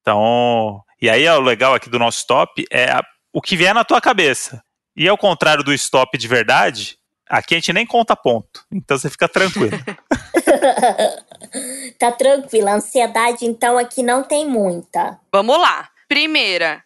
Então, 0.00 0.82
e 1.00 1.08
aí 1.08 1.28
o 1.28 1.40
legal 1.40 1.72
aqui 1.74 1.88
do 1.88 1.98
nosso 1.98 2.18
stop 2.18 2.64
é 2.70 2.90
a- 2.90 3.04
o 3.32 3.40
que 3.40 3.56
vier 3.56 3.72
na 3.74 3.84
tua 3.84 4.00
cabeça. 4.00 4.60
E 4.96 5.08
ao 5.08 5.16
contrário 5.16 5.62
do 5.62 5.72
stop 5.72 6.18
de 6.18 6.26
verdade, 6.26 6.98
aqui 7.28 7.54
a 7.54 7.58
gente 7.58 7.72
nem 7.72 7.86
conta 7.86 8.16
ponto. 8.16 8.64
Então 8.72 8.98
você 8.98 9.08
fica 9.08 9.28
tranquilo. 9.28 9.70
tá 11.98 12.10
tranquila. 12.12 12.72
Ansiedade, 12.72 13.44
então, 13.46 13.78
aqui 13.78 14.02
não 14.02 14.22
tem 14.24 14.46
muita. 14.46 15.18
Vamos 15.32 15.58
lá. 15.58 15.88
Primeira, 16.10 16.84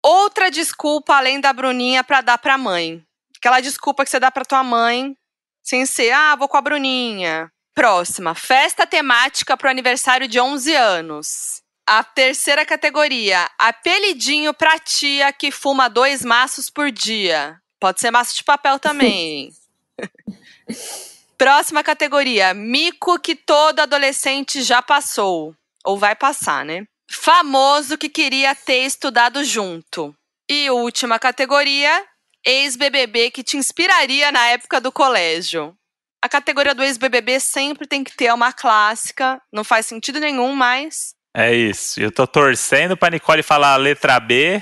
outra 0.00 0.52
desculpa 0.52 1.16
além 1.16 1.40
da 1.40 1.52
Bruninha 1.52 2.04
pra 2.04 2.20
dar 2.20 2.38
pra 2.38 2.56
mãe. 2.56 3.04
Aquela 3.36 3.58
desculpa 3.58 4.04
que 4.04 4.10
você 4.10 4.20
dá 4.20 4.30
pra 4.30 4.44
tua 4.44 4.62
mãe, 4.62 5.16
sem 5.64 5.84
ser, 5.84 6.12
ah, 6.12 6.36
vou 6.36 6.46
com 6.46 6.56
a 6.56 6.60
Bruninha. 6.60 7.50
Próxima, 7.74 8.36
festa 8.36 8.86
temática 8.86 9.56
pro 9.56 9.68
aniversário 9.68 10.28
de 10.28 10.38
11 10.38 10.76
anos. 10.76 11.60
A 11.84 12.04
terceira 12.04 12.64
categoria, 12.64 13.50
apelidinho 13.58 14.54
pra 14.54 14.78
tia 14.78 15.32
que 15.32 15.50
fuma 15.50 15.88
dois 15.88 16.24
maços 16.24 16.70
por 16.70 16.92
dia. 16.92 17.60
Pode 17.80 18.00
ser 18.00 18.12
maço 18.12 18.36
de 18.36 18.44
papel 18.44 18.78
também. 18.78 19.52
Próxima 21.36 21.82
categoria, 21.82 22.54
mico 22.54 23.18
que 23.18 23.34
todo 23.34 23.80
adolescente 23.80 24.62
já 24.62 24.80
passou. 24.80 25.52
Ou 25.84 25.98
vai 25.98 26.14
passar, 26.14 26.64
né? 26.64 26.86
Famoso 27.10 27.96
que 27.96 28.08
queria 28.08 28.54
ter 28.54 28.84
estudado 28.84 29.44
junto. 29.44 30.14
E 30.50 30.70
última 30.70 31.18
categoria, 31.18 32.04
ex-BBB 32.44 33.30
que 33.30 33.42
te 33.42 33.56
inspiraria 33.56 34.30
na 34.30 34.46
época 34.46 34.80
do 34.80 34.92
colégio. 34.92 35.74
A 36.22 36.28
categoria 36.28 36.74
do 36.74 36.82
ex-BBB 36.82 37.40
sempre 37.40 37.86
tem 37.86 38.02
que 38.02 38.16
ter 38.16 38.32
uma 38.32 38.52
clássica, 38.52 39.40
não 39.52 39.62
faz 39.62 39.86
sentido 39.86 40.18
nenhum, 40.18 40.54
mas. 40.54 41.14
É 41.36 41.54
isso. 41.54 42.00
Eu 42.00 42.10
tô 42.10 42.26
torcendo 42.26 42.96
pra 42.96 43.10
Nicole 43.10 43.42
falar 43.42 43.74
a 43.74 43.76
letra 43.76 44.18
B, 44.18 44.60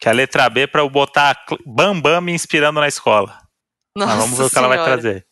que 0.00 0.08
a 0.08 0.12
letra 0.12 0.48
B 0.48 0.62
é 0.62 0.66
pra 0.66 0.80
eu 0.80 0.88
botar 0.88 1.36
Bambam 1.66 2.00
Bam 2.00 2.20
me 2.22 2.32
inspirando 2.32 2.80
na 2.80 2.88
escola. 2.88 3.38
Nossa 3.96 4.14
Mas 4.14 4.22
vamos 4.22 4.38
ver 4.38 4.44
o 4.44 4.48
que 4.48 4.54
senhora. 4.54 4.74
ela 4.74 4.84
vai 4.84 4.92
trazer. 4.92 5.26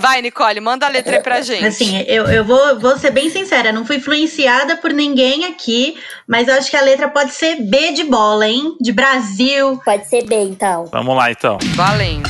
Vai, 0.00 0.22
Nicole, 0.22 0.60
manda 0.60 0.86
a 0.86 0.88
letra 0.88 1.16
aí 1.16 1.22
pra 1.22 1.40
gente. 1.40 1.64
Assim, 1.64 2.04
eu, 2.06 2.26
eu 2.26 2.44
vou, 2.44 2.78
vou 2.78 2.98
ser 2.98 3.10
bem 3.10 3.30
sincera, 3.30 3.72
não 3.72 3.84
fui 3.84 3.96
influenciada 3.96 4.76
por 4.76 4.92
ninguém 4.92 5.46
aqui, 5.46 5.96
mas 6.26 6.48
eu 6.48 6.54
acho 6.54 6.70
que 6.70 6.76
a 6.76 6.82
letra 6.82 7.08
pode 7.08 7.32
ser 7.32 7.56
B 7.62 7.92
de 7.92 8.04
bola, 8.04 8.46
hein? 8.46 8.76
De 8.80 8.92
Brasil. 8.92 9.80
Pode 9.84 10.08
ser 10.08 10.24
B, 10.24 10.34
então. 10.42 10.86
Vamos 10.86 11.16
lá, 11.16 11.30
então. 11.30 11.58
Valendo. 11.74 12.28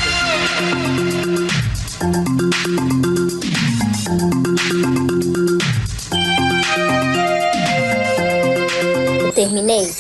Eu 9.21 9.33
terminei. 9.33 9.91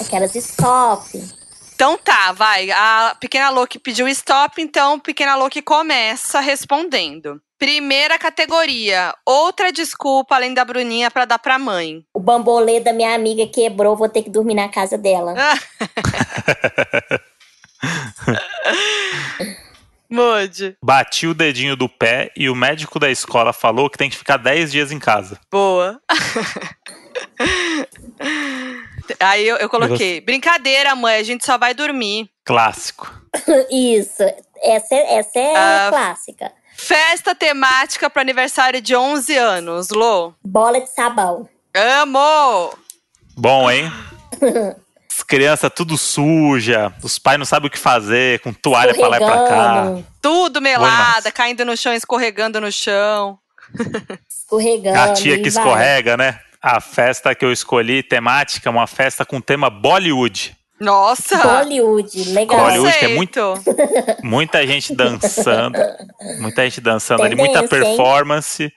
Aquelas 0.00 0.34
stop. 0.34 1.39
Então 1.80 1.96
tá, 1.96 2.32
vai. 2.32 2.70
A 2.70 3.16
pequena 3.18 3.48
Loki 3.48 3.78
pediu 3.78 4.06
stop, 4.06 4.60
então 4.60 5.00
pequena 5.00 5.34
Loki 5.34 5.62
começa 5.62 6.38
respondendo. 6.38 7.40
Primeira 7.58 8.18
categoria, 8.18 9.14
outra 9.24 9.72
desculpa 9.72 10.34
além 10.34 10.52
da 10.52 10.62
Bruninha 10.62 11.10
pra 11.10 11.24
dar 11.24 11.38
pra 11.38 11.58
mãe. 11.58 12.04
O 12.12 12.20
bambolê 12.20 12.80
da 12.80 12.92
minha 12.92 13.14
amiga 13.14 13.46
quebrou, 13.46 13.96
vou 13.96 14.10
ter 14.10 14.22
que 14.22 14.28
dormir 14.28 14.52
na 14.52 14.68
casa 14.68 14.98
dela. 14.98 15.34
Mude. 20.10 20.76
Bati 20.84 21.28
o 21.28 21.32
dedinho 21.32 21.76
do 21.76 21.88
pé 21.88 22.30
e 22.36 22.50
o 22.50 22.54
médico 22.54 22.98
da 22.98 23.10
escola 23.10 23.54
falou 23.54 23.88
que 23.88 23.96
tem 23.96 24.10
que 24.10 24.18
ficar 24.18 24.36
10 24.36 24.70
dias 24.70 24.92
em 24.92 24.98
casa. 24.98 25.40
Boa. 25.50 25.98
Aí 29.18 29.46
eu, 29.46 29.56
eu 29.56 29.68
coloquei, 29.68 30.20
brincadeira, 30.20 30.94
mãe, 30.94 31.16
a 31.16 31.22
gente 31.22 31.44
só 31.44 31.56
vai 31.58 31.74
dormir. 31.74 32.28
Clássico. 32.44 33.12
Isso. 33.70 34.22
Essa, 34.62 34.94
é- 34.94 35.14
essa 35.18 35.38
é 35.38 35.56
Ah. 35.56 35.86
clássica. 35.90 36.52
Festa 36.76 37.34
temática 37.34 38.08
pro 38.08 38.20
aniversário 38.22 38.80
de 38.80 38.94
11 38.96 39.36
anos, 39.36 39.88
Lô. 39.90 40.32
Bola 40.44 40.80
de 40.80 40.88
sabão. 40.88 41.48
Amo! 41.74 42.72
Bom, 43.36 43.70
hein? 43.70 43.90
As 45.10 45.22
crianças 45.22 45.70
tudo 45.74 45.98
suja, 45.98 46.92
os 47.02 47.18
pais 47.18 47.38
não 47.38 47.44
sabem 47.44 47.68
o 47.68 47.70
que 47.70 47.78
fazer, 47.78 48.40
com 48.40 48.52
toalha 48.52 48.94
pra 48.94 49.08
lá 49.08 49.16
e 49.16 49.18
pra 49.24 49.44
cá. 49.46 49.84
Tudo 50.22 50.60
melada, 50.62 51.30
caindo 51.30 51.64
no 51.64 51.76
chão, 51.76 51.92
escorregando 51.92 52.60
no 52.60 52.72
chão. 52.72 53.38
Escorregando. 54.28 54.98
A 54.98 55.12
tia 55.12 55.36
que 55.36 55.48
vai. 55.50 55.62
escorrega, 55.62 56.16
né? 56.16 56.40
A 56.62 56.80
festa 56.80 57.34
que 57.34 57.44
eu 57.44 57.50
escolhi, 57.52 58.02
temática, 58.02 58.68
é 58.68 58.72
uma 58.72 58.86
festa 58.86 59.24
com 59.24 59.40
tema 59.40 59.70
Bollywood. 59.70 60.54
Nossa! 60.78 61.36
Bollywood, 61.38 62.32
legal. 62.32 62.58
Bollywood, 62.60 62.98
que 62.98 63.04
é 63.04 63.08
muito-. 63.08 63.54
Muita 64.22 64.66
gente 64.66 64.94
dançando, 64.94 65.78
muita 66.38 66.62
gente 66.64 66.80
dançando 66.80 67.22
ali, 67.22 67.34
muita 67.34 67.60
hein? 67.60 67.68
performance, 67.68 68.72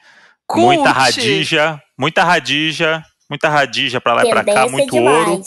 Cult. 0.48 0.66
muita 0.66 0.92
radija, 0.92 1.82
muita 1.98 2.24
radija, 2.24 3.04
muita 3.30 3.50
radija 3.50 4.02
pra 4.02 4.14
lá 4.14 4.26
e 4.26 4.30
pra 4.30 4.44
cá, 4.44 4.68
muito 4.68 4.92
demais. 4.92 5.28
ouro. 5.28 5.42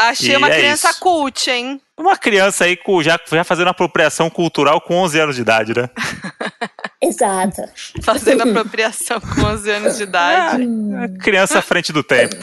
Achei 0.00 0.32
E 0.34 0.36
uma 0.36 0.48
é 0.48 0.58
criança 0.58 0.90
isso. 0.90 1.00
cult, 1.00 1.50
hein? 1.50 1.80
Uma 1.96 2.16
criança 2.16 2.64
aí 2.64 2.78
já, 3.02 3.18
já 3.32 3.42
fazendo 3.42 3.68
apropriação 3.68 4.30
cultural 4.30 4.80
com 4.80 4.94
11 4.94 5.18
anos 5.20 5.34
de 5.36 5.42
idade, 5.42 5.74
né? 5.74 5.90
Exato. 7.00 7.62
Fazendo 8.02 8.42
apropriação 8.42 9.20
com 9.20 9.42
11 9.42 9.70
anos 9.70 9.96
de 9.96 10.02
idade. 10.02 10.62
É 10.62 11.18
criança 11.22 11.58
à 11.58 11.62
frente 11.62 11.92
do 11.92 12.02
tempo. 12.02 12.36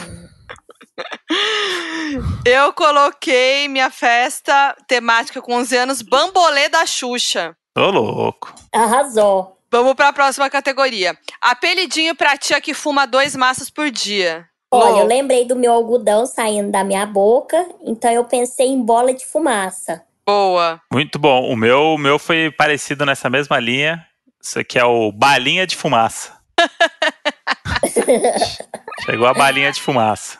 Eu 2.45 2.71
coloquei 2.73 3.67
minha 3.67 3.89
festa 3.89 4.75
temática 4.87 5.41
com 5.41 5.53
11 5.55 5.75
anos, 5.77 6.01
Bambolê 6.01 6.69
da 6.69 6.85
Xuxa. 6.85 7.55
Tô 7.73 7.89
louco. 7.91 8.53
Arrasou. 8.71 9.57
Vamos 9.69 9.93
pra 9.95 10.13
próxima 10.13 10.49
categoria. 10.49 11.17
Apelidinho 11.41 12.15
pra 12.15 12.37
tia 12.37 12.61
que 12.61 12.73
fuma 12.73 13.05
dois 13.05 13.35
maços 13.35 13.69
por 13.69 13.91
dia. 13.91 14.47
Olha, 14.71 15.01
eu 15.01 15.05
lembrei 15.05 15.45
do 15.45 15.55
meu 15.55 15.73
algodão 15.73 16.25
saindo 16.25 16.71
da 16.71 16.83
minha 16.83 17.05
boca, 17.05 17.65
então 17.81 18.11
eu 18.11 18.23
pensei 18.25 18.67
em 18.67 18.81
bola 18.81 19.13
de 19.13 19.25
fumaça. 19.25 20.03
Boa. 20.25 20.81
Muito 20.91 21.19
bom. 21.19 21.51
O 21.51 21.55
meu, 21.55 21.93
o 21.93 21.97
meu 21.97 22.17
foi 22.17 22.51
parecido 22.51 23.05
nessa 23.05 23.29
mesma 23.29 23.59
linha. 23.59 24.05
Isso 24.45 24.59
aqui 24.59 24.77
é 24.77 24.85
o 24.85 25.11
balinha 25.11 25.65
de 25.65 25.75
fumaça. 25.75 26.31
Chegou 29.03 29.25
a 29.25 29.33
balinha 29.33 29.71
de 29.71 29.81
fumaça. 29.81 30.37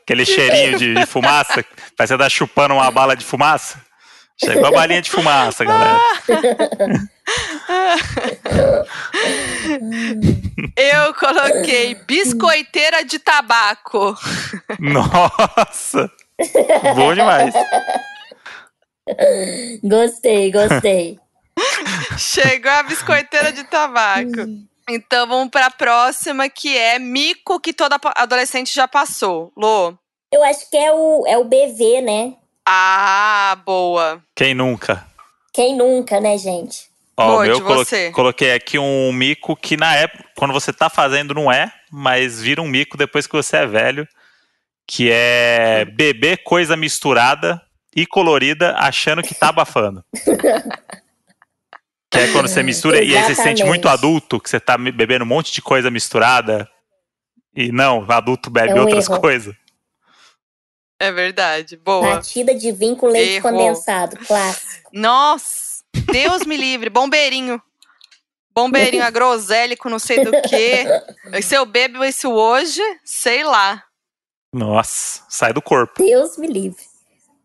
Aquele 0.00 0.24
cheirinho 0.24 0.78
de, 0.78 0.94
de 0.94 1.06
fumaça. 1.06 1.64
Parece 1.96 2.14
que 2.14 2.18
tá 2.20 2.28
chupando 2.28 2.74
uma 2.74 2.88
bala 2.92 3.16
de 3.16 3.24
fumaça. 3.24 3.84
Chegou 4.40 4.66
a 4.66 4.70
balinha 4.70 5.02
de 5.02 5.10
fumaça, 5.10 5.64
galera. 5.64 5.98
Eu 10.76 11.12
coloquei 11.14 11.96
biscoiteira 12.06 13.04
de 13.04 13.18
tabaco. 13.18 14.16
Nossa! 14.78 16.08
Bom 16.94 17.12
demais. 17.12 17.52
Gostei, 19.82 20.52
gostei. 20.52 21.18
Chegou 22.18 22.70
a 22.70 22.82
biscoiteira 22.82 23.52
de 23.52 23.64
tabaco. 23.64 24.46
Então 24.88 25.26
vamos 25.26 25.50
pra 25.50 25.70
próxima, 25.70 26.48
que 26.48 26.76
é 26.76 26.98
mico 26.98 27.60
que 27.60 27.72
toda 27.72 27.98
adolescente 28.16 28.74
já 28.74 28.88
passou. 28.88 29.52
Lô. 29.56 29.94
eu 30.32 30.42
acho 30.44 30.68
que 30.70 30.76
é 30.76 30.92
o, 30.92 31.24
é 31.26 31.36
o 31.36 31.44
BV, 31.44 32.00
né? 32.02 32.34
Ah, 32.64 33.58
boa. 33.64 34.22
Quem 34.34 34.54
nunca? 34.54 35.06
Quem 35.52 35.76
nunca, 35.76 36.20
né, 36.20 36.36
gente? 36.38 36.88
Ó, 37.16 37.40
meu 37.42 37.60
colo- 37.62 37.84
você. 37.84 38.10
coloquei 38.12 38.52
aqui 38.54 38.78
um 38.78 39.12
mico 39.12 39.56
que 39.56 39.76
na 39.76 39.94
época, 39.94 40.24
quando 40.36 40.52
você 40.54 40.72
tá 40.72 40.88
fazendo, 40.88 41.34
não 41.34 41.50
é, 41.50 41.72
mas 41.90 42.40
vira 42.40 42.62
um 42.62 42.68
mico 42.68 42.96
depois 42.96 43.26
que 43.26 43.32
você 43.34 43.56
é 43.58 43.66
velho, 43.66 44.06
que 44.86 45.10
é 45.10 45.84
beber 45.84 46.42
coisa 46.44 46.76
misturada 46.76 47.60
e 47.94 48.06
colorida 48.06 48.74
achando 48.78 49.22
que 49.22 49.34
tá 49.34 49.48
abafando. 49.48 50.04
que 52.24 52.30
é 52.30 52.32
quando 52.32 52.48
você 52.48 52.62
mistura 52.62 53.02
e 53.02 53.16
aí 53.16 53.24
você 53.24 53.34
se 53.34 53.42
sente 53.42 53.64
muito 53.64 53.88
adulto, 53.88 54.40
que 54.40 54.48
você 54.48 54.58
tá 54.60 54.76
bebendo 54.76 55.24
um 55.24 55.28
monte 55.28 55.52
de 55.52 55.62
coisa 55.62 55.90
misturada. 55.90 56.68
E 57.54 57.72
não, 57.72 58.04
adulto 58.08 58.50
bebe 58.50 58.70
É 58.70 58.74
um 58.74 58.80
outras 58.80 59.08
erro. 59.08 59.20
coisas. 59.20 59.54
É 61.00 61.12
verdade. 61.12 61.76
Boa. 61.76 62.16
Batida 62.16 62.54
de 62.54 62.72
vinho 62.72 62.96
com 62.96 63.06
leite 63.06 63.34
Errou. 63.36 63.52
condensado, 63.52 64.16
clássico. 64.26 64.90
Nossa, 64.92 65.82
Deus 66.10 66.44
me 66.44 66.56
livre. 66.56 66.90
Bombeirinho. 66.90 67.62
Bombeirinho 68.54 69.04
agrosélico, 69.04 69.88
não 69.88 70.00
sei 70.00 70.24
do 70.24 70.32
que. 70.42 70.84
Se 71.42 71.54
eu 71.54 71.64
bebo 71.64 72.04
isso 72.04 72.30
hoje, 72.32 72.82
sei 73.04 73.44
lá. 73.44 73.84
Nossa, 74.52 75.22
sai 75.28 75.52
do 75.52 75.62
corpo. 75.62 76.02
Deus 76.02 76.36
me 76.36 76.48
livre. 76.48 76.82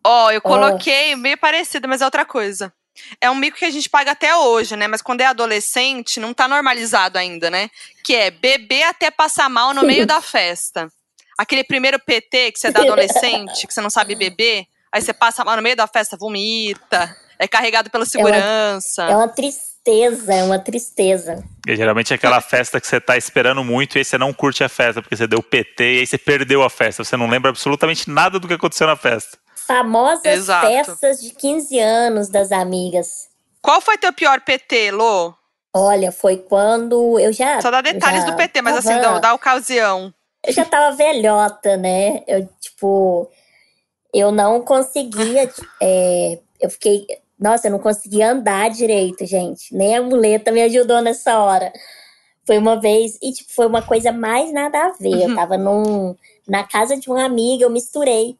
Ó, 0.04 0.30
eu 0.30 0.40
coloquei 0.42 1.14
meio 1.14 1.38
parecido, 1.38 1.86
mas 1.88 2.02
é 2.02 2.04
outra 2.04 2.24
coisa. 2.24 2.72
É 3.20 3.30
um 3.30 3.34
mico 3.34 3.58
que 3.58 3.64
a 3.64 3.70
gente 3.70 3.88
paga 3.88 4.12
até 4.12 4.36
hoje, 4.36 4.76
né? 4.76 4.86
Mas 4.86 5.02
quando 5.02 5.20
é 5.20 5.26
adolescente, 5.26 6.20
não 6.20 6.32
tá 6.32 6.46
normalizado 6.48 7.18
ainda, 7.18 7.50
né? 7.50 7.70
Que 8.04 8.14
é 8.14 8.30
beber 8.30 8.84
até 8.84 9.10
passar 9.10 9.48
mal 9.48 9.74
no 9.74 9.82
meio 9.82 10.06
da 10.06 10.20
festa. 10.20 10.88
Aquele 11.36 11.64
primeiro 11.64 11.98
PT 11.98 12.52
que 12.52 12.58
você 12.58 12.70
dá 12.70 12.82
adolescente, 12.82 13.66
que 13.66 13.74
você 13.74 13.80
não 13.80 13.90
sabe 13.90 14.14
beber, 14.16 14.66
aí 14.92 15.02
você 15.02 15.12
passa 15.12 15.44
mal 15.44 15.56
no 15.56 15.62
meio 15.62 15.76
da 15.76 15.86
festa, 15.86 16.16
vomita, 16.16 17.14
é 17.38 17.48
carregado 17.48 17.90
pela 17.90 18.06
segurança. 18.06 19.02
É 19.04 19.16
uma 19.16 19.28
tristeza, 19.28 20.32
é 20.32 20.44
uma 20.44 20.58
tristeza. 20.58 21.44
E 21.66 21.74
geralmente 21.74 22.12
é 22.12 22.16
aquela 22.16 22.40
festa 22.40 22.80
que 22.80 22.86
você 22.86 23.00
tá 23.00 23.16
esperando 23.16 23.64
muito 23.64 23.96
e 23.96 23.98
aí 23.98 24.04
você 24.04 24.16
não 24.16 24.32
curte 24.32 24.62
a 24.62 24.68
festa, 24.68 25.02
porque 25.02 25.16
você 25.16 25.26
deu 25.26 25.42
PT 25.42 25.84
e 25.84 26.00
aí 26.00 26.06
você 26.06 26.16
perdeu 26.16 26.62
a 26.62 26.70
festa. 26.70 27.02
Você 27.02 27.16
não 27.16 27.28
lembra 27.28 27.50
absolutamente 27.50 28.08
nada 28.08 28.38
do 28.38 28.46
que 28.46 28.54
aconteceu 28.54 28.86
na 28.86 28.96
festa. 28.96 29.36
Famosas 29.66 30.24
Exato. 30.26 30.66
festas 30.66 31.20
de 31.20 31.30
15 31.30 31.78
anos 31.78 32.28
das 32.28 32.52
amigas. 32.52 33.28
Qual 33.62 33.80
foi 33.80 33.96
teu 33.96 34.12
pior 34.12 34.40
PT, 34.40 34.90
Lô? 34.90 35.32
Olha, 35.72 36.12
foi 36.12 36.36
quando 36.36 37.18
eu 37.18 37.32
já. 37.32 37.60
Só 37.60 37.70
dá 37.70 37.80
detalhes 37.80 38.24
já 38.24 38.30
do 38.30 38.36
PT, 38.36 38.62
mas 38.62 38.76
assim, 38.76 39.00
da, 39.00 39.18
da 39.18 39.34
ocasião. 39.34 40.12
Eu 40.46 40.52
já 40.52 40.64
tava 40.64 40.94
velhota, 40.94 41.76
né? 41.76 42.22
Eu, 42.28 42.46
tipo, 42.60 43.28
eu 44.12 44.30
não 44.30 44.60
conseguia. 44.60 45.50
é, 45.82 46.38
eu 46.60 46.70
fiquei. 46.70 47.06
Nossa, 47.38 47.66
eu 47.66 47.72
não 47.72 47.80
conseguia 47.80 48.30
andar 48.30 48.70
direito, 48.70 49.26
gente. 49.26 49.74
Nem 49.74 49.96
a 49.96 50.02
muleta 50.02 50.52
me 50.52 50.62
ajudou 50.62 51.00
nessa 51.00 51.38
hora. 51.40 51.72
Foi 52.46 52.58
uma 52.58 52.78
vez, 52.78 53.18
e 53.22 53.32
tipo, 53.32 53.52
foi 53.52 53.66
uma 53.66 53.82
coisa 53.82 54.12
mais 54.12 54.52
nada 54.52 54.78
a 54.78 54.92
ver. 54.92 55.22
Eu 55.22 55.28
Uhum. 55.30 55.34
tava 55.34 55.56
num, 55.58 56.14
na 56.46 56.62
casa 56.62 56.96
de 56.96 57.08
uma 57.10 57.24
amiga, 57.24 57.64
eu 57.64 57.70
misturei 57.70 58.38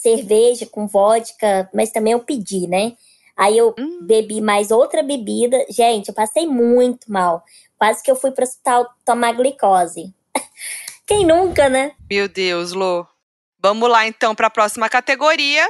cerveja 0.00 0.66
com 0.66 0.86
vodka, 0.86 1.68
mas 1.74 1.90
também 1.90 2.12
eu 2.12 2.20
pedi, 2.20 2.66
né? 2.66 2.92
Aí 3.36 3.56
eu 3.56 3.74
Hum. 3.78 4.00
bebi 4.02 4.40
mais 4.40 4.70
outra 4.70 5.02
bebida. 5.02 5.64
Gente, 5.70 6.08
eu 6.08 6.14
passei 6.14 6.46
muito 6.46 7.10
mal. 7.10 7.42
Quase 7.78 8.02
que 8.02 8.10
eu 8.10 8.16
fui 8.16 8.30
pro 8.30 8.44
hospital 8.44 8.86
tomar 9.04 9.32
glicose. 9.32 10.12
Quem 11.06 11.24
nunca, 11.26 11.68
né? 11.68 11.92
Meu 12.10 12.28
Deus, 12.28 12.72
Lô. 12.72 13.06
Vamos 13.58 13.90
lá 13.90 14.06
então 14.06 14.34
para 14.34 14.46
a 14.46 14.50
próxima 14.50 14.88
categoria, 14.88 15.68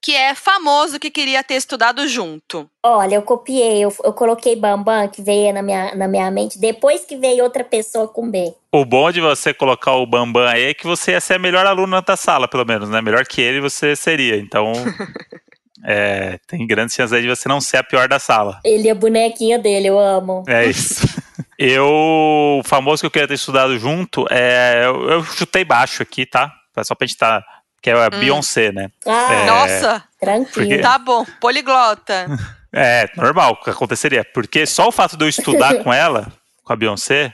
que 0.00 0.14
é 0.14 0.34
famoso 0.34 0.98
que 0.98 1.10
queria 1.10 1.42
ter 1.42 1.54
estudado 1.54 2.06
junto. 2.06 2.68
Olha, 2.82 3.16
eu 3.16 3.22
copiei, 3.22 3.84
eu, 3.84 3.92
eu 4.04 4.12
coloquei 4.12 4.54
Bambam, 4.54 5.08
que 5.08 5.22
veio 5.22 5.52
na 5.52 5.62
minha, 5.62 5.94
na 5.94 6.08
minha 6.08 6.30
mente, 6.30 6.58
depois 6.58 7.04
que 7.04 7.16
veio 7.16 7.44
outra 7.44 7.64
pessoa 7.64 8.06
com 8.06 8.30
B. 8.30 8.54
O 8.72 8.84
bom 8.84 9.10
de 9.10 9.20
você 9.20 9.52
colocar 9.52 9.94
o 9.94 10.06
Bambam 10.06 10.46
aí 10.46 10.64
é 10.64 10.74
que 10.74 10.86
você 10.86 11.12
ia 11.12 11.20
ser 11.20 11.34
a 11.34 11.38
melhor 11.38 11.66
aluna 11.66 12.00
da 12.00 12.16
sala, 12.16 12.46
pelo 12.46 12.64
menos, 12.64 12.88
né? 12.88 13.00
Melhor 13.00 13.26
que 13.26 13.40
ele 13.40 13.60
você 13.60 13.96
seria. 13.96 14.36
Então, 14.36 14.72
é, 15.84 16.38
tem 16.46 16.66
grandes 16.66 16.94
chances 16.94 17.12
aí 17.12 17.22
de 17.22 17.28
você 17.28 17.48
não 17.48 17.60
ser 17.60 17.78
a 17.78 17.84
pior 17.84 18.08
da 18.08 18.18
sala. 18.18 18.60
Ele 18.64 18.88
é 18.88 18.92
a 18.92 18.94
bonequinha 18.94 19.58
dele, 19.58 19.88
eu 19.88 19.98
amo. 19.98 20.44
É 20.46 20.66
isso. 20.66 21.06
Eu, 21.58 21.88
o 21.88 22.62
famoso 22.64 23.00
que 23.00 23.06
eu 23.06 23.10
queria 23.10 23.26
ter 23.26 23.34
estudado 23.34 23.76
junto, 23.80 24.24
é, 24.30 24.84
eu, 24.84 25.10
eu 25.10 25.24
chutei 25.24 25.64
baixo 25.64 26.04
aqui, 26.04 26.24
tá? 26.24 26.54
Só 26.84 26.94
pra 26.94 27.04
gente 27.04 27.18
tá. 27.18 27.44
Que 27.82 27.90
é 27.90 27.94
a 27.94 28.10
Beyoncé, 28.10 28.72
né? 28.72 28.90
Ah, 29.06 29.32
É. 29.34 29.46
Nossa, 29.46 30.04
tranquilo. 30.20 30.68
porque- 30.68 30.78
tá 30.82 30.98
bom. 30.98 31.24
Poliglota. 31.40 32.26
É, 32.70 33.08
normal 33.16 33.56
que 33.62 33.70
aconteceria. 33.70 34.22
Porque 34.34 34.66
só 34.66 34.88
o 34.88 34.92
fato 34.92 35.16
de 35.16 35.24
eu 35.24 35.28
estudar 35.30 35.82
com 35.82 35.90
ela, 35.90 36.30
com 36.62 36.70
a 36.70 36.76
Beyoncé, 36.76 37.32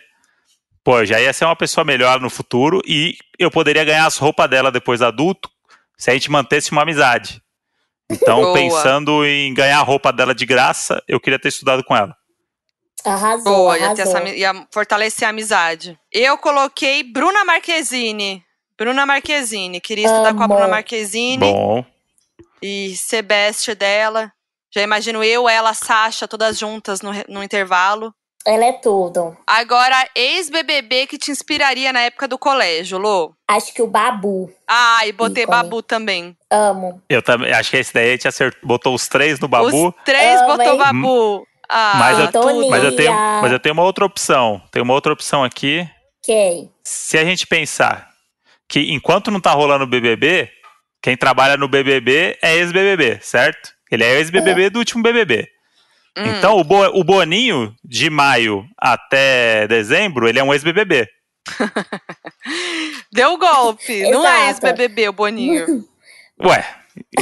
pô, 0.85 1.05
já 1.05 1.21
ia 1.21 1.33
ser 1.33 1.45
uma 1.45 1.57
pessoa 1.57 1.85
melhor 1.85 2.21
no 2.21 2.31
futuro 2.31 2.81
e 2.87 3.17
eu 3.37 3.51
poderia 3.51 3.83
ganhar 3.85 4.07
as 4.07 4.17
roupas 4.17 4.49
dela 4.49 4.71
depois 4.71 5.03
adulto 5.03 5.51
se 5.99 6.09
a 6.09 6.15
gente 6.15 6.31
mantesse 6.31 6.71
uma 6.71 6.83
amizade. 6.83 7.43
Então, 8.09 8.43
Boa. 8.43 8.55
pensando 8.55 9.27
em 9.27 9.53
ganhar 9.53 9.81
a 9.81 9.83
roupa 9.83 10.13
dela 10.13 10.33
de 10.37 10.47
graça, 10.47 11.03
eu 11.09 11.19
queria 11.19 11.39
ter 11.39 11.49
estudado 11.49 11.83
com 11.83 11.97
ela. 11.97 12.15
Arrasou, 13.05 13.43
Boa, 13.43 13.75
ia, 13.77 13.81
ter 13.81 14.03
arrasou. 14.03 14.05
essa, 14.05 14.19
ami- 14.19 14.37
ia 14.39 14.67
fortalecer 14.73 15.27
a 15.27 15.31
amizade. 15.31 15.99
Eu 16.13 16.39
coloquei 16.39 17.03
Bruna 17.03 17.45
Marquezine. 17.45 18.44
Bruna 18.79 19.07
Marquezine. 19.07 19.81
Queria 19.81 20.07
estudar 20.07 20.35
com 20.35 20.43
a. 20.43 20.49
Bruna 20.49 20.69
Marquezine 20.69 21.39
Bom, 21.53 21.85
e 22.63 22.97
ser 22.97 23.23
best 23.23 23.75
dela. 23.75 24.33
Já 24.75 24.83
imagino 24.83 25.23
eu, 25.23 25.49
ela, 25.49 25.71
a 25.71 25.75
Sasha, 25.75 26.27
todas 26.27 26.59
juntas 26.59 27.01
no, 27.01 27.13
no 27.29 27.43
intervalo. 27.43 28.13
Ela 28.47 28.67
é 28.67 28.73
tudo. 28.73 29.35
Agora, 29.47 30.07
ex-BBB 30.15 31.07
que 31.07 31.17
te 31.17 31.31
inspiraria 31.31 31.93
na 31.95 32.01
época 32.01 32.29
do 32.29 32.37
colégio, 32.37 32.99
Lô. 32.99 33.33
Acho 33.49 33.73
que 33.73 33.81
o 33.81 33.87
Babu, 33.87 34.53
Ah, 34.69 35.07
e 35.07 35.13
botei 35.13 35.45
Ícone. 35.45 35.57
Babu 35.63 35.83
também. 35.83 36.37
amo. 36.51 37.01
eu 37.09 37.23
também 37.23 37.51
acho 37.53 37.71
que 37.71 37.79
esse 37.79 37.95
daí 37.95 38.09
a 38.09 38.13
gente 38.13 38.29
acertou, 38.29 38.61
botou 38.69 38.95
os 38.95 39.09
três 39.09 39.41
no 39.41 39.49
Babu. 39.49 39.89
Os 39.89 39.95
três 40.05 40.41
Amo, 40.41 40.49
botou 40.49 40.73
hein? 40.73 40.79
Babu. 40.79 41.47
Ah, 41.69 41.95
Mas 41.99 42.19
eu- 42.19 42.33
tudo. 42.33 42.69
Mas 42.69 42.85
eu, 42.85 42.95
tenho, 42.97 43.13
mas 43.15 43.51
eu 43.53 43.59
tenho 43.61 43.73
uma 43.73 43.83
outra 43.83 44.05
opção. 44.05 44.61
Tem 44.71 44.83
uma 44.83 44.93
outra 44.93 45.13
opção 45.15 45.43
aqui. 45.43 45.89
Quem? 46.23 46.71
Se 46.85 47.17
a 47.17 47.25
gente 47.25 47.47
pensar 47.47 48.11
que 48.75 48.93
enquanto 48.93 49.31
não 49.31 49.39
tá 49.39 49.53
rolando 49.53 49.85
o 49.85 49.87
BBB, 49.87 50.51
quem 51.01 51.17
trabalha 51.17 51.57
no 51.57 51.69
BBB 51.69 52.37
é 52.43 52.57
ex-BBB, 52.57 53.21
certo? 53.23 53.71
Ele 53.89 54.03
é 54.03 54.17
ex-BBB 54.19 54.69
do 54.71 54.81
último 54.81 55.01
BBB. 55.01 55.47
Hum. 56.19 56.25
Então 56.27 56.59
o, 56.59 56.65
Bo- 56.65 56.91
o 56.99 57.05
Boninho, 57.05 57.73
de 57.85 58.11
maio 58.11 58.65
até 58.77 59.69
dezembro, 59.69 60.29
ele 60.29 60.41
é 60.41 60.43
um 60.43 60.53
ex-BBB. 60.53 61.07
Deu 63.13 63.39
golpe. 63.39 64.11
Não 64.11 64.27
é 64.27 64.49
ex-BBB, 64.49 65.09
o 65.09 65.13
Boninho. 65.13 65.85
Ué, 66.43 66.65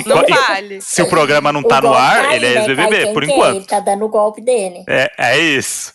Não 0.07 0.25
vale. 0.27 0.81
se 0.81 1.03
o 1.03 1.09
programa 1.09 1.53
não 1.53 1.61
O 1.61 1.69
tá 1.69 1.83
no 1.83 1.89
golpe 1.89 2.01
ar, 2.01 2.25
aí, 2.27 2.37
ele 2.37 2.47
é 2.47 2.55
né? 2.55 2.61
Ex-BBB, 2.61 3.13
por 3.13 3.23
quer, 3.25 3.29
Ele 3.31 3.33
enquanto. 3.33 3.67
tá 3.67 3.81
dando 3.81 4.05
o 4.07 4.09
golpe 4.09 4.41
dele. 4.41 4.85
É, 4.89 5.11
é 5.19 5.39
isso. 5.39 5.93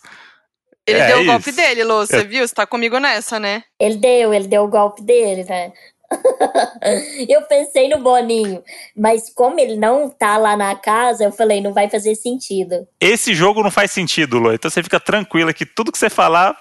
Ele 0.88 0.98
É 1.00 1.06
deu 1.08 1.18
o 1.18 1.20
isso. 1.22 1.30
golpe 1.30 1.52
dele, 1.52 1.84
Lô. 1.84 2.06
Você 2.06 2.18
Eu- 2.18 2.26
viu? 2.28 2.46
Você 2.48 2.54
tá 2.54 2.66
comigo 2.66 2.98
nessa, 2.98 3.38
né? 3.38 3.62
Ele 3.78 3.96
deu, 3.96 4.32
ele 4.32 4.48
deu 4.48 4.64
o 4.64 4.68
golpe 4.68 5.02
dele, 5.02 5.44
né? 5.44 5.72
eu 7.28 7.42
pensei 7.42 7.88
no 7.88 7.98
Boninho, 8.02 8.62
mas 8.96 9.30
como 9.34 9.60
ele 9.60 9.76
não 9.76 10.08
tá 10.08 10.38
lá 10.38 10.56
na 10.56 10.74
casa, 10.74 11.24
eu 11.24 11.32
falei, 11.32 11.60
não 11.60 11.72
vai 11.72 11.88
fazer 11.90 12.14
sentido. 12.14 12.86
Esse 13.00 13.34
jogo 13.34 13.62
não 13.62 13.70
faz 13.70 13.90
sentido, 13.90 14.38
Lô. 14.38 14.52
Então 14.52 14.70
você 14.70 14.82
fica 14.82 14.98
tranquila 14.98 15.52
que 15.52 15.66
tudo 15.66 15.92
que 15.92 15.98
você 15.98 16.08
falar 16.08 16.56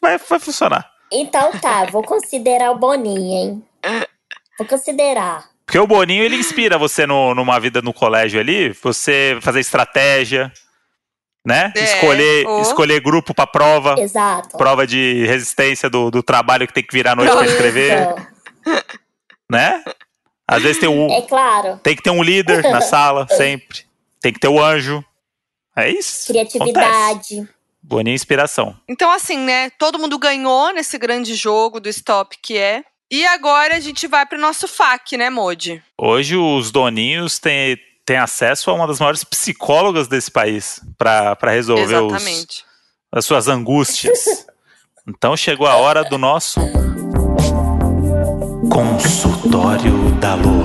vai, 0.00 0.16
vai 0.18 0.38
funcionar. 0.38 0.90
Então 1.12 1.52
tá, 1.60 1.84
vou 1.92 2.02
considerar 2.02 2.70
o 2.70 2.78
Boninho, 2.78 3.32
hein? 3.38 3.64
Vou 4.58 4.66
considerar. 4.66 5.44
Porque 5.66 5.78
o 5.78 5.86
Boninho, 5.86 6.24
ele 6.24 6.36
inspira 6.36 6.78
você 6.78 7.06
no- 7.06 7.34
numa 7.34 7.60
vida 7.60 7.82
no 7.82 7.92
colégio 7.92 8.40
ali, 8.40 8.70
você 8.70 9.36
fazer 9.42 9.60
estratégia, 9.60 10.50
né? 11.48 11.72
É, 11.74 11.82
escolher, 11.82 12.46
ou- 12.46 12.60
escolher 12.60 13.00
grupo 13.00 13.32
pra 13.34 13.46
prova, 13.46 13.94
Exato. 13.98 14.58
prova 14.58 14.86
de 14.86 15.24
resistência 15.26 15.88
do, 15.88 16.10
do 16.10 16.22
trabalho 16.22 16.66
que 16.66 16.74
tem 16.74 16.82
que 16.84 16.92
virar 16.92 17.12
à 17.12 17.16
noite 17.16 17.32
pra 17.32 17.44
Isso. 17.44 17.52
escrever, 17.54 18.06
né? 19.50 19.82
Às 20.46 20.62
vezes 20.62 20.78
tem, 20.78 20.88
um, 20.88 21.10
É 21.10 21.22
claro, 21.22 21.78
tem 21.82 21.96
que 21.96 22.02
ter 22.02 22.10
um 22.10 22.22
líder 22.22 22.62
na 22.70 22.80
sala, 22.82 23.26
sempre. 23.30 23.80
Tem 24.20 24.32
que 24.32 24.38
ter 24.40 24.48
o 24.48 24.62
anjo. 24.62 25.02
É 25.76 25.88
isso. 25.88 26.30
Acontece. 26.32 26.58
criatividade. 26.58 27.48
Boninho 27.82 28.12
é 28.12 28.16
inspiração. 28.16 28.76
Então, 28.88 29.10
assim, 29.10 29.38
né? 29.38 29.70
Todo 29.78 29.98
mundo 29.98 30.18
ganhou 30.18 30.72
nesse 30.74 30.98
grande 30.98 31.34
jogo 31.34 31.80
do 31.80 31.88
Stop 31.88 32.36
que 32.42 32.58
é. 32.58 32.82
E 33.10 33.24
agora 33.26 33.76
a 33.76 33.80
gente 33.80 34.06
vai 34.06 34.26
pro 34.26 34.38
nosso 34.38 34.68
FAQ, 34.68 35.16
né, 35.16 35.30
Modi? 35.30 35.82
Hoje 35.96 36.36
os 36.36 36.70
doninhos 36.70 37.38
têm, 37.38 37.78
têm 38.08 38.16
acesso 38.16 38.70
a 38.70 38.74
uma 38.74 38.86
das 38.86 38.98
maiores 38.98 39.22
psicólogas 39.22 40.08
desse 40.08 40.30
país 40.30 40.80
pra 40.96 41.36
pra 41.36 41.50
resolver 41.50 41.96
os, 41.96 42.64
as 43.12 43.24
suas 43.26 43.48
angústias. 43.48 44.46
Então 45.06 45.36
chegou 45.36 45.66
a 45.66 45.76
hora 45.76 46.02
do 46.04 46.16
nosso 46.16 46.58
consultório 48.72 50.10
da 50.20 50.34
lua. 50.34 50.64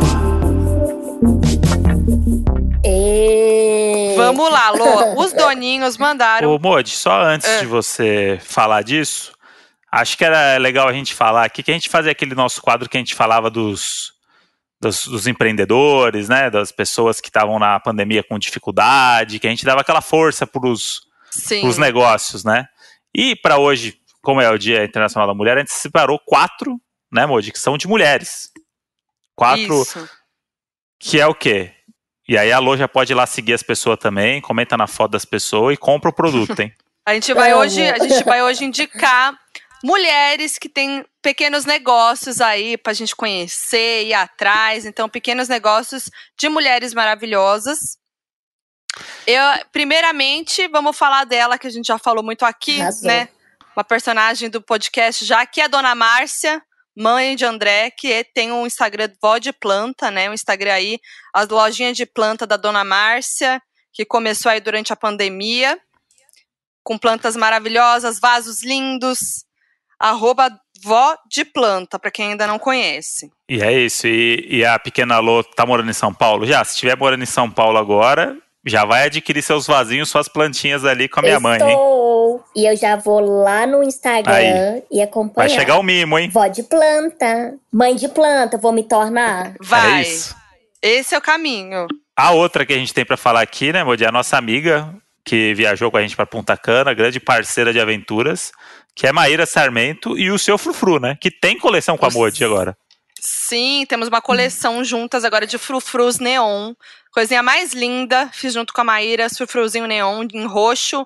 E... 2.85 4.13
Vamos 4.15 4.49
lá, 4.49 4.71
Lô. 4.71 5.21
Os 5.21 5.33
doninhos 5.33 5.97
mandaram. 5.97 6.49
Ô 6.49 6.57
Modi, 6.57 6.91
só 6.91 7.23
antes 7.23 7.47
É. 7.47 7.59
de 7.59 7.65
você 7.65 8.39
falar 8.41 8.83
disso, 8.83 9.33
acho 9.91 10.17
que 10.17 10.23
era 10.23 10.57
legal 10.57 10.87
a 10.87 10.93
gente 10.93 11.13
falar 11.13 11.43
aqui 11.43 11.61
que 11.61 11.71
a 11.71 11.73
gente 11.73 11.89
fazia 11.89 12.13
aquele 12.13 12.35
nosso 12.35 12.61
quadro 12.61 12.87
que 12.87 12.95
a 12.95 13.01
gente 13.01 13.15
falava 13.15 13.49
dos 13.49 14.12
dos, 14.83 15.05
dos 15.05 15.27
empreendedores, 15.27 16.29
né, 16.29 16.49
das 16.49 16.71
pessoas 16.71 17.19
que 17.19 17.29
estavam 17.29 17.57
na 17.57 17.79
pandemia 17.79 18.23
com 18.23 18.37
dificuldade, 18.37 19.39
que 19.39 19.47
a 19.47 19.49
gente 19.49 19.65
dava 19.65 19.81
aquela 19.81 20.01
força 20.01 20.45
para 20.45 20.67
os 20.67 21.07
negócios, 21.77 22.43
né? 22.43 22.67
E 23.15 23.35
para 23.35 23.57
hoje, 23.57 23.97
como 24.21 24.41
é 24.41 24.49
o 24.49 24.57
Dia 24.57 24.83
Internacional 24.83 25.27
da 25.27 25.33
Mulher, 25.33 25.57
a 25.57 25.59
gente 25.61 25.73
separou 25.73 26.19
quatro, 26.19 26.79
né, 27.11 27.25
Modi, 27.25 27.51
que 27.51 27.59
são 27.59 27.77
de 27.77 27.87
mulheres. 27.87 28.51
Quatro, 29.35 29.81
Isso. 29.81 30.09
que 30.99 31.19
é 31.19 31.25
o 31.25 31.33
quê? 31.33 31.71
E 32.27 32.37
aí 32.37 32.51
a 32.51 32.59
Lô 32.59 32.77
já 32.77 32.87
pode 32.87 33.11
ir 33.11 33.15
lá 33.15 33.25
seguir 33.25 33.53
as 33.53 33.63
pessoas 33.63 33.99
também, 33.99 34.39
comenta 34.41 34.77
na 34.77 34.87
foto 34.87 35.11
das 35.11 35.25
pessoas 35.25 35.73
e 35.73 35.77
compra 35.77 36.09
o 36.09 36.13
produto, 36.13 36.57
hein? 36.61 36.73
A 37.05 37.13
gente 37.13 37.33
vai 37.33 37.53
hoje, 37.53 37.81
a 37.83 37.99
gente 37.99 38.23
vai 38.23 38.41
hoje 38.41 38.63
indicar 38.63 39.37
mulheres 39.83 40.57
que 40.57 40.69
têm 40.69 41.05
pequenos 41.21 41.65
negócios 41.65 42.39
aí 42.39 42.77
pra 42.77 42.93
gente 42.93 43.15
conhecer, 43.15 44.05
ir 44.05 44.13
atrás. 44.13 44.85
Então, 44.85 45.09
pequenos 45.09 45.49
negócios 45.49 46.09
de 46.37 46.47
mulheres 46.47 46.93
maravilhosas. 46.93 47.97
Eu, 49.27 49.43
primeiramente, 49.71 50.67
vamos 50.69 50.97
falar 50.97 51.25
dela, 51.25 51.57
que 51.57 51.67
a 51.67 51.69
gente 51.69 51.87
já 51.87 51.97
falou 51.97 52.23
muito 52.23 52.45
aqui, 52.45 52.79
Arrasou. 52.79 53.07
né? 53.07 53.27
Uma 53.75 53.83
personagem 53.83 54.49
do 54.49 54.61
podcast 54.61 55.25
já, 55.25 55.45
que 55.45 55.59
é 55.59 55.65
a 55.65 55.67
Dona 55.67 55.95
Márcia, 55.95 56.61
mãe 56.95 57.35
de 57.35 57.43
André, 57.43 57.89
que 57.91 58.23
tem 58.33 58.51
um 58.51 58.67
Instagram 58.67 59.09
Vó 59.21 59.37
de 59.39 59.51
Planta, 59.51 60.11
né? 60.11 60.29
Um 60.29 60.33
Instagram 60.33 60.73
aí, 60.73 60.99
as 61.33 61.49
lojinhas 61.49 61.97
de 61.97 62.05
planta 62.05 62.45
da 62.45 62.55
Dona 62.55 62.83
Márcia, 62.83 63.59
que 63.91 64.05
começou 64.05 64.51
aí 64.51 64.61
durante 64.61 64.93
a 64.93 64.95
pandemia 64.95 65.77
com 66.83 66.97
plantas 66.97 67.35
maravilhosas, 67.35 68.19
vasos 68.19 68.61
lindos. 68.61 69.45
Arroba 70.03 70.49
vó 70.83 71.15
de 71.29 71.45
planta, 71.45 71.97
para 71.97 72.11
quem 72.11 72.31
ainda 72.31 72.45
não 72.45 72.59
conhece. 72.59 73.31
E 73.47 73.61
é 73.61 73.71
isso. 73.71 74.05
E, 74.05 74.45
e 74.49 74.65
a 74.65 74.77
pequena 74.77 75.17
Lô 75.19 75.41
tá 75.43 75.65
morando 75.65 75.89
em 75.89 75.93
São 75.93 76.13
Paulo 76.13 76.45
já? 76.45 76.61
Se 76.65 76.73
estiver 76.73 76.97
morando 76.97 77.23
em 77.23 77.27
São 77.27 77.49
Paulo 77.49 77.77
agora, 77.77 78.35
Já 78.65 78.85
vai 78.85 79.07
adquirir 79.07 79.41
seus 79.41 79.67
vasinhos, 79.67 80.09
suas 80.09 80.29
plantinhas 80.29 80.85
ali 80.85 81.09
com 81.09 81.19
a 81.19 81.23
minha 81.23 81.39
mãe, 81.39 81.61
hein? 81.61 81.67
Estou. 81.67 82.43
E 82.55 82.65
eu 82.65 82.77
já 82.77 82.95
vou 82.95 83.19
lá 83.19 83.67
no 83.67 83.83
Instagram 83.83 84.33
Aí. 84.33 84.83
e 84.89 85.01
acompanhar. 85.01 85.49
Vai 85.49 85.57
chegar 85.57 85.77
o 85.77 85.83
mimo, 85.83 86.17
hein? 86.17 86.29
Vó 86.29 86.47
de 86.47 86.63
planta. 86.63 87.55
Mãe 87.71 87.95
de 87.95 88.07
planta, 88.07 88.57
vou 88.57 88.71
me 88.71 88.83
tornar. 88.83 89.53
Vai. 89.61 89.99
É 89.99 90.01
isso. 90.03 90.35
Esse 90.81 91.13
é 91.13 91.17
o 91.17 91.21
caminho. 91.21 91.87
A 92.15 92.31
outra 92.31 92.65
que 92.65 92.71
a 92.73 92.77
gente 92.77 92.93
tem 92.93 93.05
pra 93.05 93.17
falar 93.17 93.41
aqui, 93.41 93.73
né, 93.73 93.83
Modi, 93.83 94.05
é 94.05 94.07
a 94.07 94.11
nossa 94.11 94.37
amiga 94.37 94.93
que 95.25 95.53
viajou 95.53 95.89
com 95.89 95.97
a 95.97 96.01
gente 96.01 96.15
pra 96.15 96.25
Punta 96.25 96.57
Cana, 96.57 96.93
grande 96.93 97.19
parceira 97.19 97.71
de 97.71 97.79
aventuras, 97.79 98.51
que 98.95 99.07
é 99.07 99.11
Maíra 99.11 99.45
Sarmento 99.45 100.17
e 100.17 100.29
o 100.29 100.37
seu 100.37 100.57
Frufru, 100.57 100.99
né? 100.99 101.17
Que 101.19 101.31
tem 101.31 101.57
coleção 101.57 101.97
com 101.97 102.05
a. 102.05 102.09
Modi 102.09 102.43
agora. 102.43 102.77
Sim, 103.25 103.85
temos 103.87 104.09
uma 104.09 104.21
coleção 104.21 104.83
juntas 104.83 105.23
agora 105.23 105.47
de 105.47 105.57
frufrus 105.57 106.19
neon. 106.19 106.73
Coisinha 107.09 107.41
mais 107.41 107.71
linda. 107.71 108.29
Fiz 108.33 108.53
junto 108.53 108.73
com 108.73 108.81
a 108.81 108.83
Maíra, 108.83 109.29
frufruzinho 109.29 109.87
neon 109.87 110.27
em 110.33 110.45
roxo, 110.45 111.05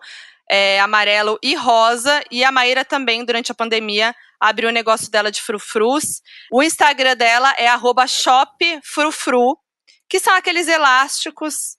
é, 0.49 0.79
amarelo 0.79 1.37
e 1.43 1.53
rosa. 1.53 2.23
E 2.31 2.43
a 2.43 2.51
Maíra 2.51 2.83
também, 2.83 3.23
durante 3.23 3.51
a 3.51 3.55
pandemia, 3.55 4.15
abriu 4.39 4.69
o 4.69 4.71
negócio 4.71 5.11
dela 5.11 5.31
de 5.31 5.39
frufrus. 5.43 6.23
O 6.51 6.63
Instagram 6.63 7.15
dela 7.15 7.53
é 7.55 7.67
arroba 7.67 8.07
shopfrufru, 8.07 9.55
que 10.09 10.19
são 10.19 10.33
aqueles 10.33 10.67
elásticos. 10.67 11.77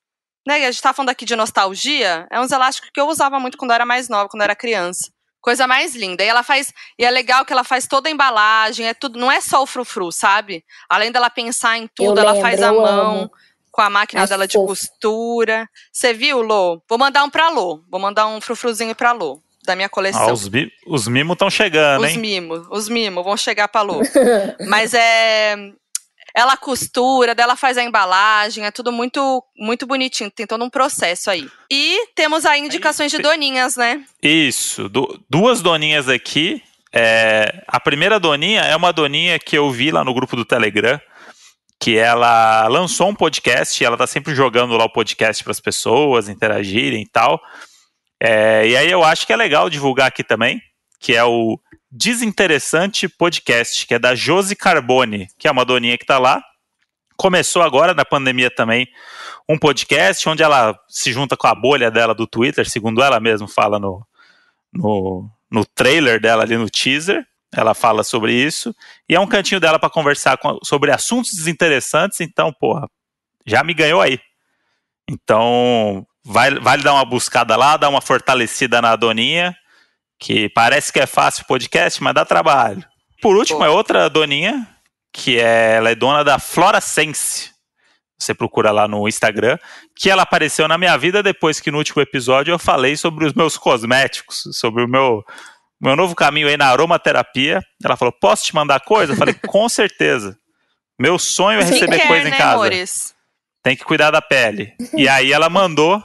Né? 0.49 0.65
A 0.67 0.71
gente 0.71 0.81
tá 0.83 0.95
falando 0.95 1.11
aqui 1.11 1.27
de 1.27 1.37
nostalgia. 1.37 2.27
É 2.31 2.41
uns 2.41 2.51
elásticos 2.51 2.89
que 2.93 2.99
eu 2.99 3.07
usava 3.07 3.39
muito 3.39 3.59
quando 3.59 3.71
eu 3.73 3.75
era 3.75 3.85
mais 3.85 4.09
nova, 4.09 4.31
quando 4.31 4.41
eu 4.41 4.45
era 4.45 4.57
criança. 4.57 5.11
Coisa 5.43 5.67
mais 5.67 5.95
linda. 5.95 6.25
E 6.25 6.27
ela 6.27 6.43
faz. 6.43 6.73
E 6.99 7.05
é 7.05 7.11
legal 7.11 7.45
que 7.45 7.53
ela 7.53 7.63
faz 7.65 7.87
toda 7.87 8.09
a 8.09 8.13
embalagem, 8.13 8.87
é 8.89 8.95
tudo. 8.95 9.19
Não 9.19 9.31
é 9.31 9.43
só 9.43 9.63
o 9.63 9.67
frufru, 9.67 10.11
sabe? 10.11 10.65
Além 10.89 11.13
dela 11.13 11.29
pensar 11.29 11.77
em 11.77 11.87
tudo, 11.87 12.19
Eu 12.19 12.23
ela 12.23 12.33
lembro, 12.33 12.49
faz 12.49 12.63
a 12.63 12.73
mão 12.73 12.87
amo. 13.21 13.33
com 13.71 13.83
a 13.83 13.91
máquina 13.91 14.23
Acho 14.23 14.31
dela 14.31 14.49
de 14.49 14.55
fofo. 14.55 14.69
costura. 14.69 15.69
Você 15.93 16.15
viu, 16.15 16.41
Lô? 16.41 16.83
Vou 16.89 16.99
mandar 16.99 17.23
um 17.25 17.31
pra 17.31 17.51
Lô. 17.51 17.83
Vou 17.91 18.01
mandar 18.01 18.27
um 18.27 18.41
frufruzinho 18.41 18.95
pra 18.95 19.13
Lô, 19.13 19.41
da 19.65 19.77
minha 19.77 19.89
coleção. 19.89 20.29
Ah, 20.29 20.33
os, 20.33 20.49
os 20.87 21.09
mimos 21.09 21.35
estão 21.35 21.51
chegando, 21.51 22.03
Os 22.05 22.11
hein? 22.11 22.19
mimos, 22.19 22.67
os 22.71 22.89
mimos 22.89 23.23
vão 23.23 23.37
chegar 23.37 23.69
pra 23.69 23.83
Lu. 23.83 24.01
Mas 24.67 24.93
é. 24.95 25.57
Ela 26.39 26.57
costura, 26.57 27.35
dela 27.35 27.57
faz 27.57 27.77
a 27.77 27.83
embalagem, 27.83 28.65
é 28.65 28.71
tudo 28.71 28.93
muito 28.93 29.43
muito 29.59 29.87
bonitinho, 29.87 30.31
tem 30.31 30.47
todo 30.47 30.65
um 30.65 30.71
processo 30.71 31.31
aí. 31.31 31.49
E 31.69 32.07
temos 32.15 32.47
aí 32.47 32.61
indicações 32.61 33.11
de 33.11 33.17
tem- 33.19 33.27
doninhas, 33.27 33.75
né? 33.75 34.05
Isso, 34.23 34.89
du- 34.89 35.19
duas 35.29 35.61
doninhas 35.61 36.09
aqui. 36.09 36.63
É, 36.95 37.65
a 37.67 37.81
primeira 37.81 38.21
doninha 38.21 38.61
é 38.61 38.77
uma 38.77 38.93
doninha 38.93 39.37
que 39.39 39.59
eu 39.59 39.69
vi 39.71 39.91
lá 39.91 40.05
no 40.05 40.15
grupo 40.15 40.37
do 40.37 40.45
Telegram, 40.45 41.01
que 41.81 41.99
ela 41.99 42.69
lançou 42.69 43.09
um 43.09 43.15
podcast, 43.15 43.83
e 43.83 43.85
ela 43.87 43.97
tá 43.97 44.07
sempre 44.07 44.33
jogando 44.35 44.77
lá 44.77 44.85
o 44.85 44.93
podcast 44.93 45.43
para 45.43 45.51
as 45.51 45.61
pessoas 45.61 46.29
interagirem 46.29 47.03
e 47.03 47.09
tal. 47.09 47.41
É, 48.23 48.67
e 48.67 48.77
aí 48.77 48.91
eu 48.91 49.03
acho 49.05 49.27
que 49.27 49.33
é 49.33 49.37
legal 49.37 49.69
divulgar 49.69 50.07
aqui 50.09 50.23
também, 50.25 50.61
que 51.01 51.15
é 51.17 51.25
o 51.25 51.59
Desinteressante 51.91 53.09
Podcast, 53.09 53.87
que 53.87 53.95
é 53.95 53.99
da 53.99 54.15
Josi 54.15 54.55
Carbone, 54.55 55.29
que 55.39 55.49
é 55.49 55.51
uma 55.51 55.65
doninha 55.65 55.97
que 55.97 56.07
tá 56.07 56.19
lá. 56.19 56.43
Começou 57.17 57.63
agora 57.63 57.95
na 57.95 58.05
pandemia 58.05 58.51
também 58.51 58.87
um 59.49 59.59
podcast 59.59 60.29
onde 60.29 60.43
ela 60.43 60.79
se 60.89 61.13
junta 61.13 61.37
com 61.37 61.47
a 61.47 61.55
bolha 61.55 61.91
dela 61.91 62.15
do 62.15 62.27
Twitter, 62.27 62.69
segundo 62.69 63.03
ela 63.03 63.19
mesma 63.19 63.49
fala 63.49 63.79
no, 63.79 64.07
no, 64.73 65.29
no 65.51 65.65
trailer 65.65 66.21
dela 66.21 66.43
ali 66.43 66.57
no 66.57 66.69
teaser. 66.69 67.27
Ela 67.51 67.73
fala 67.73 68.05
sobre 68.05 68.35
isso. 68.35 68.75
E 69.09 69.15
é 69.15 69.21
um 69.21 69.27
cantinho 69.27 69.59
dela 69.59 69.79
para 69.79 69.89
conversar 69.89 70.37
com- 70.37 70.59
sobre 70.63 70.93
assuntos 70.93 71.33
desinteressantes. 71.33 72.21
Então, 72.21 72.53
porra, 72.53 72.87
já 73.47 73.65
me 73.65 73.73
ganhou 73.73 74.03
aí. 74.03 74.21
Então, 75.11 76.07
vai, 76.23 76.55
vale 76.57 76.83
dar 76.83 76.93
uma 76.93 77.05
buscada 77.07 77.57
lá, 77.57 77.79
dar 77.79 77.89
uma 77.89 78.03
fortalecida 78.03 78.83
na 78.83 78.95
doninha, 78.95 79.57
que 80.19 80.49
parece 80.49 80.93
que 80.93 81.01
é 81.01 81.07
fácil 81.07 81.45
podcast, 81.47 82.03
mas 82.03 82.15
dá 82.15 82.25
trabalho. 82.25 82.85
Por 83.23 83.37
último, 83.37 83.65
é 83.65 83.69
outra 83.69 84.09
doninha, 84.09 84.67
que 85.13 85.39
é, 85.39 85.77
ela 85.77 85.91
é 85.91 85.95
dona 85.95 86.25
da 86.25 86.39
Flora 86.39 86.81
Sense. 86.81 87.51
Você 88.19 88.35
procura 88.35 88.73
lá 88.73 88.89
no 88.89 89.07
Instagram, 89.07 89.59
que 89.95 90.11
ela 90.11 90.23
apareceu 90.23 90.67
na 90.67 90.77
minha 90.77 90.97
vida 90.97 91.23
depois 91.23 91.61
que 91.61 91.71
no 91.71 91.79
último 91.79 92.03
episódio 92.03 92.53
eu 92.53 92.59
falei 92.59 92.97
sobre 92.97 93.25
os 93.25 93.33
meus 93.33 93.57
cosméticos, 93.57 94.43
sobre 94.53 94.83
o 94.83 94.89
meu, 94.89 95.23
meu 95.81 95.95
novo 95.95 96.17
caminho 96.17 96.49
aí 96.49 96.57
na 96.57 96.67
aromaterapia. 96.67 97.63
Ela 97.83 97.97
falou: 97.97 98.13
Posso 98.13 98.45
te 98.45 98.55
mandar 98.55 98.81
coisa? 98.81 99.13
Eu 99.13 99.17
falei: 99.17 99.35
Com 99.47 99.69
certeza. 99.69 100.37
Meu 100.99 101.17
sonho 101.17 101.61
é 101.61 101.65
receber 101.65 101.99
Skincare, 101.99 102.09
coisa 102.09 102.29
em 102.29 102.31
né, 102.33 102.37
casa 102.37 102.55
amores? 102.55 103.15
tem 103.63 103.77
que 103.77 103.85
cuidar 103.85 104.11
da 104.11 104.21
pele. 104.21 104.73
E 104.97 105.09
aí 105.09 105.33
ela 105.33 105.49
mandou 105.49 106.03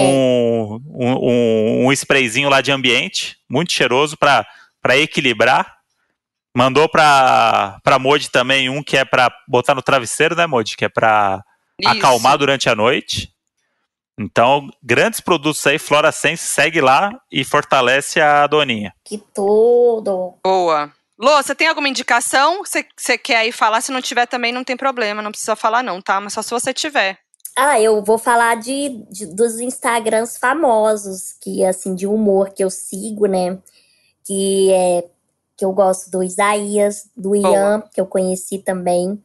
um, 0.00 0.80
um, 0.88 1.12
um, 1.12 1.86
um 1.86 1.92
sprayzinho 1.92 2.48
lá 2.48 2.60
de 2.60 2.72
ambiente, 2.72 3.36
muito 3.48 3.72
cheiroso 3.72 4.16
para 4.16 4.46
equilibrar. 4.96 5.78
Mandou 6.54 6.88
pra, 6.88 7.78
pra 7.82 7.98
Modi 7.98 8.30
também 8.30 8.68
um 8.68 8.82
que 8.82 8.96
é 8.96 9.04
pra 9.04 9.32
botar 9.48 9.74
no 9.74 9.82
travesseiro, 9.82 10.36
né, 10.36 10.46
Modi? 10.46 10.76
Que 10.76 10.84
é 10.84 10.88
pra 10.88 11.42
Isso. 11.80 11.90
acalmar 11.90 12.36
durante 12.36 12.68
a 12.68 12.74
noite. 12.74 13.32
Então, 14.18 14.68
grandes 14.82 15.20
produtos 15.20 15.66
aí, 15.66 15.78
Flora 15.78 16.12
Sense, 16.12 16.44
segue 16.44 16.80
lá 16.80 17.10
e 17.30 17.42
fortalece 17.44 18.20
a 18.20 18.46
doninha. 18.46 18.94
Que 19.02 19.18
tudo. 19.34 20.38
Boa. 20.44 20.92
Lô, 21.18 21.42
você 21.42 21.54
tem 21.54 21.68
alguma 21.68 21.88
indicação? 21.88 22.58
Você 22.64 22.84
você 22.96 23.16
quer 23.16 23.36
aí 23.36 23.52
falar? 23.52 23.80
Se 23.80 23.92
não 23.92 24.02
tiver 24.02 24.26
também, 24.26 24.52
não 24.52 24.64
tem 24.64 24.76
problema. 24.76 25.22
Não 25.22 25.30
precisa 25.30 25.56
falar, 25.56 25.82
não, 25.82 26.00
tá? 26.02 26.20
Mas 26.20 26.32
só 26.34 26.42
se 26.42 26.50
você 26.50 26.74
tiver. 26.74 27.18
Ah, 27.56 27.80
eu 27.80 28.02
vou 28.02 28.16
falar 28.18 28.56
de, 28.56 28.88
de- 29.10 29.26
dos 29.26 29.60
Instagrams 29.60 30.38
famosos, 30.38 31.34
que 31.40 31.64
assim, 31.64 31.94
de 31.94 32.06
humor 32.06 32.50
que 32.50 32.64
eu 32.64 32.70
sigo, 32.70 33.26
né? 33.26 33.58
Que 34.24 34.70
é 34.72 35.04
que 35.56 35.64
eu 35.64 35.72
gosto 35.72 36.10
do 36.10 36.22
Isaías, 36.22 37.08
do 37.16 37.36
Ian, 37.36 37.82
que 37.92 38.00
eu 38.00 38.06
conheci 38.06 38.58
também. 38.58 39.22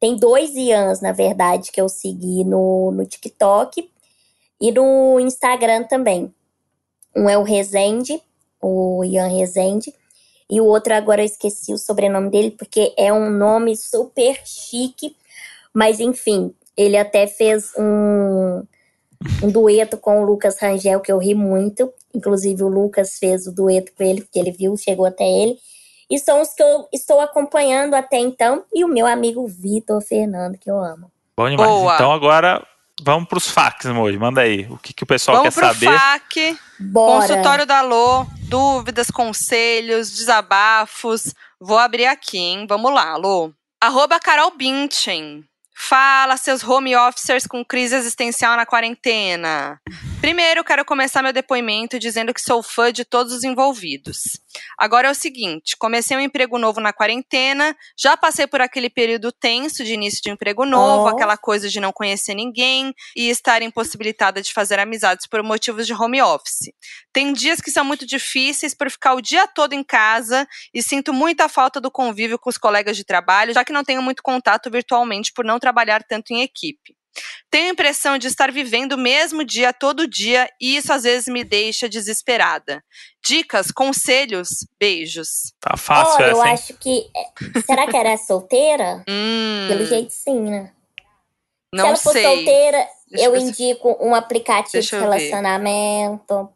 Tem 0.00 0.16
dois 0.16 0.54
Ians, 0.54 1.00
na 1.00 1.12
verdade, 1.12 1.72
que 1.72 1.80
eu 1.80 1.88
segui 1.88 2.44
no, 2.44 2.92
no 2.92 3.04
TikTok 3.04 3.90
e 4.60 4.72
no 4.72 5.18
Instagram 5.20 5.82
também. 5.84 6.32
Um 7.14 7.28
é 7.28 7.36
o 7.36 7.42
Rezende, 7.42 8.22
o 8.62 9.04
Ian 9.04 9.26
Rezende, 9.28 9.92
e 10.48 10.60
o 10.60 10.64
outro 10.66 10.94
agora 10.94 11.22
eu 11.22 11.26
esqueci 11.26 11.72
o 11.72 11.78
sobrenome 11.78 12.30
dele, 12.30 12.52
porque 12.52 12.94
é 12.96 13.12
um 13.12 13.28
nome 13.30 13.76
super 13.76 14.40
chique, 14.46 15.16
mas 15.74 15.98
enfim, 15.98 16.54
ele 16.76 16.96
até 16.96 17.26
fez 17.26 17.72
um, 17.78 18.62
um 19.42 19.50
dueto 19.50 19.96
com 19.96 20.22
o 20.22 20.24
Lucas 20.24 20.60
Rangel, 20.60 21.00
que 21.00 21.10
eu 21.10 21.18
ri 21.18 21.34
muito. 21.34 21.92
Inclusive, 22.14 22.62
o 22.62 22.68
Lucas 22.68 23.18
fez 23.18 23.46
o 23.46 23.52
dueto 23.52 23.92
com 23.96 24.02
ele, 24.02 24.22
porque 24.22 24.38
ele 24.38 24.52
viu, 24.52 24.76
chegou 24.76 25.06
até 25.06 25.24
ele. 25.24 25.56
E 26.10 26.18
são 26.18 26.40
os 26.40 26.52
que 26.54 26.62
eu 26.62 26.86
estou 26.92 27.20
acompanhando 27.20 27.94
até 27.94 28.18
então. 28.18 28.64
E 28.72 28.84
o 28.84 28.88
meu 28.88 29.06
amigo 29.06 29.46
Vitor 29.46 30.00
Fernando, 30.00 30.56
que 30.56 30.70
eu 30.70 30.78
amo. 30.78 31.10
Bom 31.36 31.50
demais. 31.50 31.68
Boa. 31.68 31.94
Então 31.94 32.12
agora 32.12 32.64
vamos 33.02 33.28
pros 33.28 33.50
fax, 33.50 33.86
Modi. 33.86 34.16
Manda 34.18 34.42
aí. 34.42 34.66
O 34.70 34.78
que, 34.78 34.92
que 34.92 35.02
o 35.02 35.06
pessoal 35.06 35.38
Vamos 35.38 35.54
quer 35.54 35.60
pro 35.60 35.68
saber? 35.68 35.98
FAQ. 35.98 36.58
Bora! 36.78 37.20
Consultório 37.26 37.66
da 37.66 37.82
Lô, 37.82 38.24
dúvidas, 38.48 39.10
conselhos, 39.10 40.10
desabafos. 40.10 41.34
Vou 41.60 41.78
abrir 41.78 42.06
aqui, 42.06 42.38
hein? 42.38 42.66
Vamos 42.68 42.92
lá, 42.92 43.16
Lô. 43.16 43.50
Arroba 43.80 44.20
Carol 44.20 44.52
Binchen. 44.56 45.44
Fala, 45.78 46.38
seus 46.38 46.64
home 46.64 46.96
officers 46.96 47.46
com 47.46 47.62
crise 47.62 47.94
existencial 47.94 48.56
na 48.56 48.64
quarentena. 48.64 49.78
Primeiro, 50.20 50.64
quero 50.64 50.84
começar 50.84 51.22
meu 51.22 51.32
depoimento 51.32 51.98
dizendo 52.00 52.34
que 52.34 52.40
sou 52.40 52.60
fã 52.62 52.90
de 52.92 53.04
todos 53.04 53.32
os 53.32 53.44
envolvidos. 53.44 54.40
Agora 54.76 55.06
é 55.08 55.10
o 55.10 55.14
seguinte: 55.14 55.76
comecei 55.78 56.16
um 56.16 56.20
emprego 56.20 56.58
novo 56.58 56.80
na 56.80 56.92
quarentena, 56.92 57.76
já 57.96 58.16
passei 58.16 58.46
por 58.46 58.60
aquele 58.60 58.90
período 58.90 59.30
tenso 59.30 59.84
de 59.84 59.92
início 59.94 60.20
de 60.22 60.30
emprego 60.30 60.64
novo, 60.64 61.04
Oh. 61.04 61.08
aquela 61.08 61.36
coisa 61.36 61.68
de 61.68 61.78
não 61.78 61.92
conhecer 61.92 62.34
ninguém 62.34 62.92
e 63.14 63.28
estar 63.28 63.62
impossibilitada 63.62 64.42
de 64.42 64.52
fazer 64.52 64.78
amizades 64.80 65.26
por 65.28 65.42
motivos 65.42 65.86
de 65.86 65.92
home 65.94 66.20
office. 66.20 66.72
Tem 67.12 67.32
dias 67.32 67.60
que 67.60 67.70
são 67.70 67.84
muito 67.84 68.04
difíceis 68.06 68.74
por 68.74 68.90
ficar 68.90 69.14
o 69.14 69.20
dia 69.20 69.46
todo 69.46 69.74
em 69.74 69.84
casa 69.84 70.48
e 70.74 70.82
sinto 70.82 71.12
muita 71.12 71.48
falta 71.48 71.80
do 71.80 71.90
convívio 71.90 72.38
com 72.38 72.50
os 72.50 72.58
colegas 72.58 72.96
de 72.96 73.04
trabalho, 73.04 73.52
já 73.54 73.64
que 73.64 73.72
não 73.72 73.84
tenho 73.84 74.02
muito 74.02 74.22
contato 74.22 74.70
virtualmente 74.70 75.32
por 75.32 75.44
não 75.44 75.60
trabalhar 75.60 76.02
tanto 76.02 76.32
em 76.32 76.42
equipe. 76.42 76.96
Tenho 77.50 77.68
a 77.68 77.72
impressão 77.72 78.18
de 78.18 78.26
estar 78.26 78.50
vivendo 78.52 78.92
o 78.92 78.98
mesmo 78.98 79.44
dia 79.44 79.72
todo 79.72 80.06
dia 80.08 80.48
e 80.60 80.76
isso 80.76 80.92
às 80.92 81.04
vezes 81.04 81.26
me 81.26 81.44
deixa 81.44 81.88
desesperada. 81.88 82.82
Dicas, 83.24 83.70
conselhos, 83.70 84.48
beijos. 84.78 85.52
Tá 85.60 85.76
fácil 85.76 86.16
Olha, 86.24 86.30
eu 86.32 86.36
essa, 86.38 86.48
hein? 86.48 86.54
acho 86.54 86.74
que. 86.74 87.10
é, 87.16 87.60
Será 87.66 87.86
que 87.86 87.96
ela 87.96 88.10
é 88.10 88.16
solteira? 88.16 89.04
Hum, 89.08 89.66
Pelo 89.68 89.84
jeito, 89.86 90.10
sim, 90.12 90.40
né? 90.50 90.72
Se 91.74 91.82
não 91.82 91.86
ela 91.88 91.96
for 91.96 92.12
sei. 92.12 92.22
solteira, 92.22 92.88
Deixa 93.10 93.24
eu 93.26 93.34
se- 93.34 93.42
indico 93.42 93.96
um 94.00 94.14
aplicativo 94.14 94.82
de 94.82 94.94
eu 94.94 94.98
ver. 95.00 95.04
relacionamento. 95.04 96.48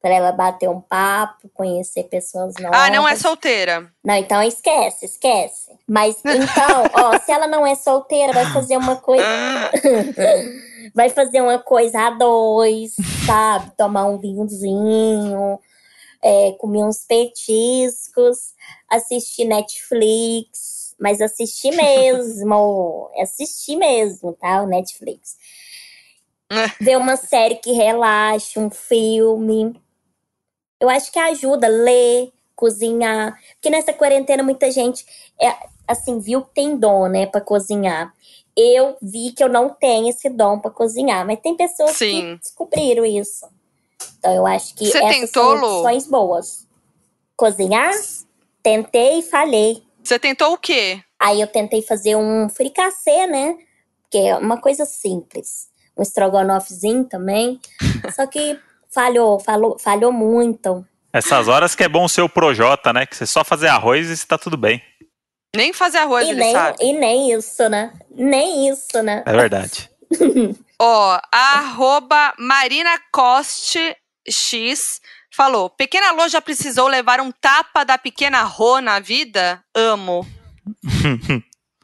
Pra 0.00 0.14
ela 0.14 0.30
bater 0.30 0.68
um 0.68 0.80
papo, 0.80 1.48
conhecer 1.52 2.04
pessoas 2.04 2.54
novas. 2.60 2.78
Ah, 2.78 2.88
não 2.88 3.06
é 3.06 3.16
solteira. 3.16 3.92
Não, 4.04 4.14
então 4.14 4.40
esquece, 4.42 5.06
esquece. 5.06 5.72
Mas 5.88 6.16
então, 6.24 6.84
ó, 6.94 7.18
se 7.24 7.32
ela 7.32 7.48
não 7.48 7.66
é 7.66 7.74
solteira, 7.74 8.32
vai 8.32 8.46
fazer 8.52 8.76
uma 8.76 8.96
coisa. 8.96 9.24
vai 10.94 11.10
fazer 11.10 11.40
uma 11.40 11.58
coisa 11.58 11.98
a 11.98 12.10
dois, 12.10 12.94
sabe? 13.26 13.72
Tomar 13.76 14.04
um 14.06 14.18
vinhozinho, 14.18 15.58
é, 16.22 16.52
comer 16.58 16.84
uns 16.84 17.04
petiscos, 17.04 18.54
assistir 18.88 19.44
Netflix, 19.44 20.94
mas 20.98 21.20
assistir 21.20 21.70
mesmo, 21.70 23.10
assistir 23.20 23.76
mesmo, 23.76 24.32
tá? 24.32 24.62
O 24.62 24.66
Netflix. 24.66 25.36
Ver 26.80 26.96
uma 26.96 27.16
série 27.16 27.56
que 27.56 27.72
relaxe, 27.72 28.58
um 28.58 28.70
filme. 28.70 29.80
Eu 30.80 30.88
acho 30.88 31.10
que 31.12 31.18
ajuda, 31.18 31.66
ler, 31.68 32.32
cozinhar. 32.54 33.38
Porque 33.54 33.70
nessa 33.70 33.92
quarentena 33.92 34.42
muita 34.42 34.70
gente, 34.70 35.04
é, 35.40 35.54
assim, 35.86 36.18
viu 36.18 36.42
que 36.42 36.54
tem 36.54 36.76
dom, 36.76 37.06
né, 37.06 37.26
pra 37.26 37.40
cozinhar. 37.40 38.12
Eu 38.56 38.96
vi 39.00 39.32
que 39.32 39.42
eu 39.42 39.48
não 39.48 39.70
tenho 39.70 40.08
esse 40.08 40.28
dom 40.28 40.58
para 40.58 40.70
cozinhar, 40.70 41.24
mas 41.24 41.40
tem 41.40 41.56
pessoas 41.56 41.96
Sim. 41.96 42.34
que 42.34 42.40
descobriram 42.40 43.04
isso. 43.04 43.46
Então 44.18 44.34
eu 44.34 44.46
acho 44.46 44.74
que 44.74 44.86
Você 44.86 44.98
essas 44.98 45.30
tentou, 45.30 45.58
são 45.58 45.78
opções 45.78 46.06
boas. 46.06 46.66
Cozinhar? 47.36 47.92
Tentei 48.62 49.20
e 49.20 49.22
falhei. 49.22 49.82
Você 50.02 50.18
tentou 50.18 50.52
o 50.52 50.58
quê? 50.58 51.00
Aí 51.18 51.40
eu 51.40 51.46
tentei 51.46 51.82
fazer 51.82 52.16
um 52.16 52.48
fricassê, 52.48 53.26
né? 53.26 53.56
Que 54.10 54.18
é 54.18 54.36
uma 54.36 54.60
coisa 54.60 54.84
simples. 54.84 55.68
Um 55.96 56.02
estrogonofezinho 56.02 57.04
também. 57.04 57.60
Só 58.14 58.26
que 58.26 58.58
falhou, 58.98 59.38
falhou, 59.38 59.78
falhou 59.78 60.12
muito. 60.12 60.84
Essas 61.12 61.46
horas 61.46 61.76
que 61.76 61.84
é 61.84 61.88
bom 61.88 62.08
ser 62.08 62.22
o 62.22 62.28
Projota, 62.28 62.92
né? 62.92 63.06
Que 63.06 63.16
você 63.16 63.26
só 63.26 63.44
fazer 63.44 63.68
arroz 63.68 64.10
e 64.10 64.12
está 64.12 64.36
tudo 64.36 64.56
bem. 64.56 64.82
Nem 65.54 65.72
fazer 65.72 65.98
arroz 65.98 66.26
e 66.26 66.30
ele 66.30 66.40
nem, 66.40 66.52
sabe. 66.52 66.78
E 66.80 66.92
nem 66.92 67.32
isso, 67.32 67.68
né? 67.68 67.92
Nem 68.10 68.68
isso, 68.68 69.00
né? 69.02 69.22
É 69.24 69.32
verdade. 69.32 69.88
Ó, 70.80 71.20
arroba 71.32 72.34
Marina 72.38 72.98
Coste 73.12 73.96
X 74.28 75.00
falou: 75.30 75.70
Pequena 75.70 76.10
Lô 76.10 76.28
já 76.28 76.40
precisou 76.40 76.88
levar 76.88 77.20
um 77.20 77.30
tapa 77.30 77.84
da 77.84 77.96
pequena 77.96 78.42
Rô 78.42 78.80
na 78.80 78.98
vida? 78.98 79.62
Amo. 79.74 80.26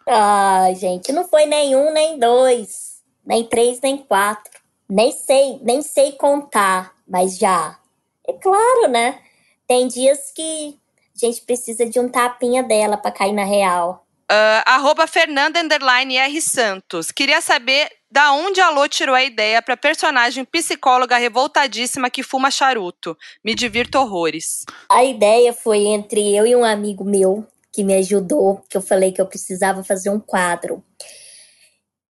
ah, 0.09 0.67
gente, 0.75 1.13
não 1.13 1.27
foi 1.29 1.47
nenhum, 1.47 1.93
nem 1.93 2.19
dois, 2.19 3.01
nem 3.25 3.45
três, 3.45 3.81
nem 3.81 3.99
quatro. 3.99 4.53
Nem 4.89 5.11
sei, 5.13 5.59
nem 5.63 5.81
sei 5.81 6.13
contar, 6.13 6.94
mas 7.07 7.39
já. 7.39 7.79
É 8.27 8.33
claro, 8.33 8.89
né? 8.89 9.21
Tem 9.67 9.87
dias 9.89 10.31
que 10.35 10.79
a 11.15 11.27
gente 11.27 11.43
precisa 11.43 11.87
de 11.87 12.01
um 12.01 12.09
tapinha 12.09 12.63
dela 12.63 12.97
para 12.97 13.13
cair 13.13 13.33
na 13.33 13.45
real. 13.45 14.05
Uh, 14.25 14.65
arroba 14.65 15.07
Fernanda 15.07 15.61
R. 15.61 16.41
Santos. 16.41 17.13
Queria 17.13 17.41
saber 17.41 17.89
da 18.11 18.33
onde 18.33 18.61
a 18.61 18.71
Lô 18.71 18.89
tirou 18.89 19.15
a 19.15 19.23
ideia 19.23 19.61
para 19.61 19.77
personagem 19.77 20.45
psicóloga 20.45 21.17
revoltadíssima 21.17 22.09
que 22.09 22.23
fuma 22.23 22.51
charuto. 22.51 23.17
Me 23.45 23.55
divirto 23.55 23.99
horrores. 23.99 24.65
A 24.89 25.05
ideia 25.05 25.53
foi 25.53 25.85
entre 25.87 26.35
eu 26.35 26.47
e 26.47 26.57
um 26.57 26.65
amigo 26.65 27.05
meu 27.05 27.47
que 27.73 27.85
me 27.85 27.95
ajudou, 27.95 28.63
que 28.69 28.77
eu 28.77 28.81
falei 28.81 29.13
que 29.13 29.21
eu 29.21 29.27
precisava 29.27 29.83
fazer 29.83 30.11
um 30.11 30.21
quadro. 30.21 30.83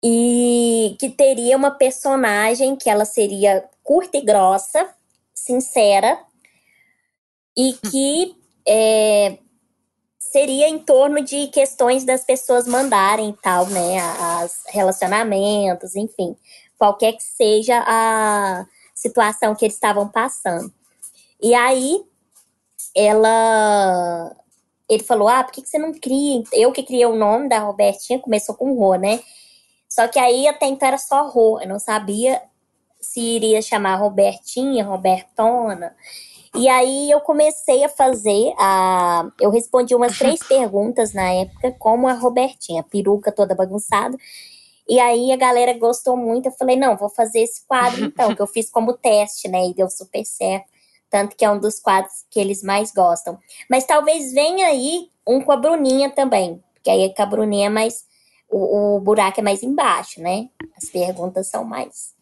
E 0.07 0.97
que 1.01 1.09
teria 1.09 1.57
uma 1.57 1.71
personagem 1.71 2.77
que 2.77 2.91
ela 2.91 3.07
seria 3.07 3.65
curta 3.83 4.19
e 4.19 4.21
grossa, 4.21 4.87
sincera, 5.33 6.19
e 7.57 7.73
que 7.73 8.37
é, 8.69 9.39
seria 10.19 10.69
em 10.69 10.79
torno 10.79 11.23
de 11.23 11.47
questões 11.47 12.05
das 12.05 12.25
pessoas 12.25 12.67
mandarem 12.67 13.31
e 13.31 13.37
tal, 13.41 13.67
né? 13.67 13.99
As 14.43 14.65
relacionamentos, 14.69 15.97
enfim, 15.97 16.37
qualquer 16.77 17.13
que 17.13 17.23
seja 17.23 17.83
a 17.87 18.67
situação 18.95 19.55
que 19.55 19.65
eles 19.65 19.75
estavam 19.75 20.09
passando. 20.09 20.73
E 21.41 21.55
aí, 21.55 22.03
ela. 22.95 24.35
Ele 24.89 25.03
falou: 25.03 25.29
Ah, 25.29 25.45
por 25.45 25.53
que, 25.53 25.63
que 25.63 25.69
você 25.69 25.79
não 25.79 25.93
cria? 25.93 26.43
Eu 26.53 26.73
que 26.73 26.83
criei 26.83 27.07
o 27.07 27.17
nome 27.17 27.49
da 27.49 27.61
Robertinha, 27.61 28.19
começou 28.19 28.55
com 28.55 28.75
Rô, 28.75 28.97
né? 28.97 29.21
Só 29.95 30.09
que 30.09 30.19
aí 30.19 30.49
até 30.49 30.67
então 30.67 30.89
era 30.89 30.99
só 30.99 31.29
Rô, 31.29 31.61
eu 31.61 31.69
não 31.69 31.79
sabia 31.79 32.43
se 33.01 33.21
iria 33.21 33.63
chamar 33.63 33.95
Robertinha, 33.95 34.85
Robertona. 34.85 35.95
E 36.57 36.69
aí 36.69 37.09
eu 37.09 37.21
comecei 37.21 37.85
a 37.85 37.89
fazer 37.89 38.53
a. 38.59 39.29
Eu 39.41 39.51
respondi 39.51 39.95
umas 39.95 40.19
três 40.19 40.41
perguntas 40.49 41.15
na 41.15 41.33
época, 41.33 41.71
como 41.79 42.09
a 42.09 42.15
Robertinha, 42.15 42.81
a 42.81 42.85
peruca 42.85 43.31
toda 43.31 43.55
bagunçada. 43.55 44.17
E 44.89 44.99
aí 44.99 45.31
a 45.31 45.37
galera 45.37 45.73
gostou 45.79 46.17
muito. 46.17 46.47
Eu 46.47 46.53
falei, 46.53 46.75
não, 46.75 46.97
vou 46.97 47.09
fazer 47.09 47.41
esse 47.41 47.65
quadro 47.65 48.05
então, 48.05 48.35
que 48.35 48.43
eu 48.43 48.49
fiz 48.49 48.69
como 48.71 48.95
teste, 48.95 49.47
né? 49.47 49.69
E 49.69 49.75
deu 49.75 49.89
super 49.89 50.25
certo. 50.25 50.67
Tanto 51.09 51.37
que 51.37 51.45
é 51.45 51.51
um 51.51 51.61
dos 51.61 51.79
quadros 51.79 52.25
que 52.29 52.41
eles 52.41 52.65
mais 52.65 52.91
gostam. 52.93 53.39
Mas 53.71 53.85
talvez 53.85 54.33
venha 54.33 54.67
aí 54.67 55.09
um 55.25 55.41
com 55.41 55.53
a 55.53 55.57
Bruninha 55.57 56.11
também. 56.11 56.61
Porque 56.75 56.91
aí 56.91 57.15
com 57.15 57.23
a 57.23 57.27
Bruninha 57.27 57.67
é 57.67 57.71
mais. 57.71 58.05
O, 58.57 58.97
o 58.97 59.01
buraco 59.01 59.41
é 59.41 59.43
mais 59.43 59.65
embaixo, 59.65 60.21
né? 60.21 60.49
As 60.77 60.89
perguntas 60.89 61.49
são 61.49 61.65
mais. 61.65 62.15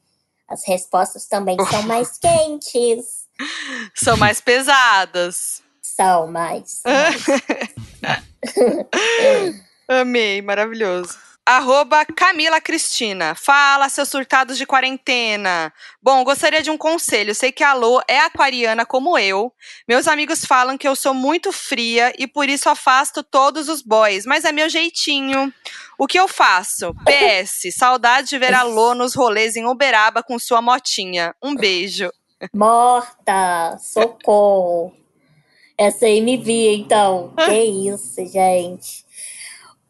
As 0.48 0.66
respostas 0.66 1.26
também 1.26 1.58
são 1.70 1.80
mais 1.84 2.16
quentes. 2.16 3.26
São 3.94 4.16
mais 4.16 4.40
pesadas. 4.40 5.62
São 5.82 6.26
mais. 6.28 6.80
Amei, 9.86 10.40
maravilhoso. 10.40 11.18
Arroba 11.44 12.04
Camila 12.04 12.60
Cristina. 12.60 13.34
Fala, 13.34 13.88
seus 13.88 14.08
surtados 14.08 14.56
de 14.56 14.64
quarentena. 14.64 15.72
Bom, 16.00 16.22
gostaria 16.22 16.62
de 16.62 16.70
um 16.70 16.78
conselho. 16.78 17.34
Sei 17.34 17.50
que 17.50 17.64
a 17.64 17.74
Lô 17.74 18.00
é 18.06 18.20
aquariana 18.20 18.86
como 18.86 19.18
eu. 19.18 19.52
Meus 19.88 20.06
amigos 20.06 20.44
falam 20.44 20.78
que 20.78 20.86
eu 20.86 20.94
sou 20.94 21.12
muito 21.12 21.50
fria 21.50 22.12
e 22.16 22.28
por 22.28 22.48
isso 22.48 22.68
afasto 22.68 23.24
todos 23.24 23.68
os 23.68 23.82
boys, 23.82 24.24
mas 24.24 24.44
é 24.44 24.52
meu 24.52 24.68
jeitinho. 24.68 25.52
O 25.98 26.06
que 26.06 26.18
eu 26.18 26.28
faço? 26.28 26.94
PS, 27.04 27.74
saudade 27.74 28.28
de 28.28 28.38
ver 28.38 28.54
a 28.54 28.62
Lô 28.62 28.94
nos 28.94 29.14
rolês 29.14 29.56
em 29.56 29.66
Uberaba 29.66 30.22
com 30.22 30.38
sua 30.38 30.62
motinha. 30.62 31.34
Um 31.42 31.56
beijo. 31.56 32.08
Morta! 32.54 33.76
Socorro! 33.78 34.94
Essa 35.76 36.06
aí 36.06 36.20
me 36.20 36.36
via, 36.36 36.72
então. 36.72 37.34
Que 37.44 37.62
isso, 37.62 38.24
gente. 38.26 39.04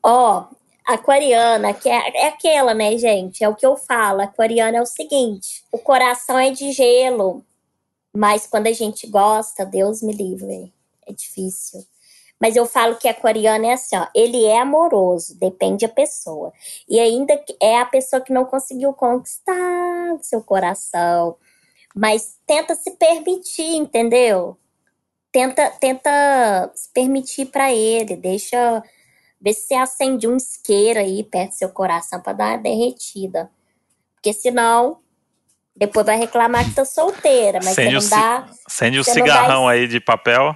Ó, 0.02 0.46
aquariana, 0.86 1.72
que 1.74 1.88
é, 1.88 2.24
é 2.24 2.26
aquela, 2.28 2.74
né, 2.74 2.96
gente? 2.98 3.42
É 3.42 3.48
o 3.48 3.54
que 3.54 3.66
eu 3.66 3.76
falo. 3.76 4.22
Aquariana 4.22 4.78
é 4.78 4.82
o 4.82 4.86
seguinte: 4.86 5.64
o 5.70 5.78
coração 5.78 6.38
é 6.38 6.50
de 6.50 6.72
gelo, 6.72 7.44
mas 8.12 8.46
quando 8.46 8.66
a 8.66 8.72
gente 8.72 9.06
gosta, 9.06 9.64
Deus 9.64 10.02
me 10.02 10.12
livre. 10.12 10.72
É 11.06 11.12
difícil. 11.12 11.84
Mas 12.40 12.56
eu 12.56 12.66
falo 12.66 12.96
que 12.96 13.06
aquariano 13.06 13.66
é 13.66 13.74
assim, 13.74 13.96
ó, 13.96 14.08
ele 14.12 14.44
é 14.44 14.58
amoroso, 14.58 15.38
depende 15.38 15.86
da 15.86 15.92
pessoa. 15.92 16.52
E 16.88 16.98
ainda 16.98 17.40
é 17.60 17.78
a 17.78 17.86
pessoa 17.86 18.20
que 18.20 18.32
não 18.32 18.44
conseguiu 18.44 18.92
conquistar 18.92 20.18
seu 20.20 20.42
coração, 20.42 21.36
mas 21.94 22.36
tenta 22.44 22.74
se 22.74 22.90
permitir, 22.92 23.76
entendeu? 23.76 24.56
Tenta, 25.30 25.70
tenta 25.78 26.72
se 26.74 26.88
permitir 26.92 27.46
para 27.46 27.72
ele, 27.72 28.16
deixa 28.16 28.82
ver 29.42 29.52
se 29.52 29.66
você 29.66 29.74
acende 29.74 30.28
um 30.28 30.36
isqueiro 30.36 31.00
aí 31.00 31.24
perto 31.24 31.50
do 31.50 31.56
seu 31.56 31.68
coração 31.68 32.20
para 32.20 32.32
dar 32.32 32.48
uma 32.52 32.58
derretida. 32.58 33.50
Porque 34.14 34.32
senão 34.32 35.00
depois 35.74 36.06
vai 36.06 36.16
reclamar 36.16 36.64
que 36.64 36.74
tá 36.74 36.84
solteira, 36.84 37.58
mas 37.62 37.72
acende 37.72 37.94
você 37.94 38.14
não 38.14 38.20
dá. 38.20 38.46
Acende 38.66 38.98
o 39.00 39.04
cigarrão 39.04 39.64
dá... 39.64 39.70
aí 39.72 39.88
de 39.88 39.98
papel. 39.98 40.54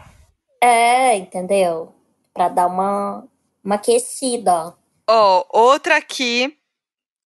É, 0.60 1.16
entendeu? 1.16 1.92
Para 2.32 2.48
dar 2.48 2.66
uma, 2.66 3.24
uma 3.64 3.74
aquecida, 3.74 4.74
ó. 5.08 5.44
oh, 5.50 5.58
outra 5.58 5.96
aqui 5.96 6.56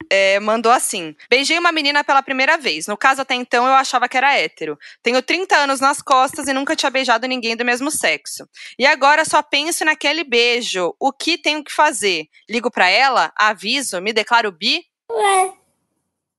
é, 0.10 0.40
mandou 0.40 0.72
assim: 0.72 1.16
Beijei 1.30 1.58
uma 1.60 1.72
menina 1.72 2.04
pela 2.04 2.24
primeira 2.24 2.58
vez. 2.58 2.88
No 2.88 2.98
caso, 2.98 3.22
até 3.22 3.36
então, 3.36 3.66
eu 3.66 3.74
achava 3.74 4.10
que 4.10 4.18
era 4.18 4.38
hétero. 4.38 4.78
Tenho 5.04 5.22
30 5.22 5.56
anos 5.56 5.80
nas 5.80 6.02
costas 6.02 6.48
e 6.48 6.54
nunca 6.54 6.76
tinha 6.76 6.90
beijado 6.90 7.28
ninguém 7.28 7.56
do 7.56 7.64
mesmo 7.64 7.92
sexo. 7.92 8.48
E 8.78 8.86
agora 8.86 9.24
só 9.24 9.42
penso 9.44 9.86
naquele 9.86 10.24
beijo. 10.24 10.96
O 11.00 11.14
que 11.14 11.38
tenho 11.38 11.64
que 11.64 11.72
fazer? 11.72 12.28
Ligo 12.50 12.72
para 12.72 12.90
ela? 12.90 13.32
Aviso? 13.38 14.02
Me 14.02 14.12
declaro 14.12 14.52
bi? 14.52 14.84
Ué. 15.12 15.54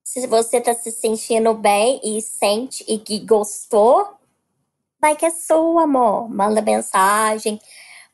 Se 0.03 0.27
você 0.27 0.61
tá 0.61 0.75
se 0.75 0.91
sentindo 0.91 1.55
bem 1.55 2.01
e 2.03 2.21
sente 2.21 2.85
e 2.89 2.99
que 2.99 3.21
gostou, 3.21 4.09
vai 5.01 5.15
que 5.15 5.25
é 5.25 5.31
sua, 5.31 5.85
amor. 5.85 6.29
Manda 6.29 6.61
mensagem 6.61 7.61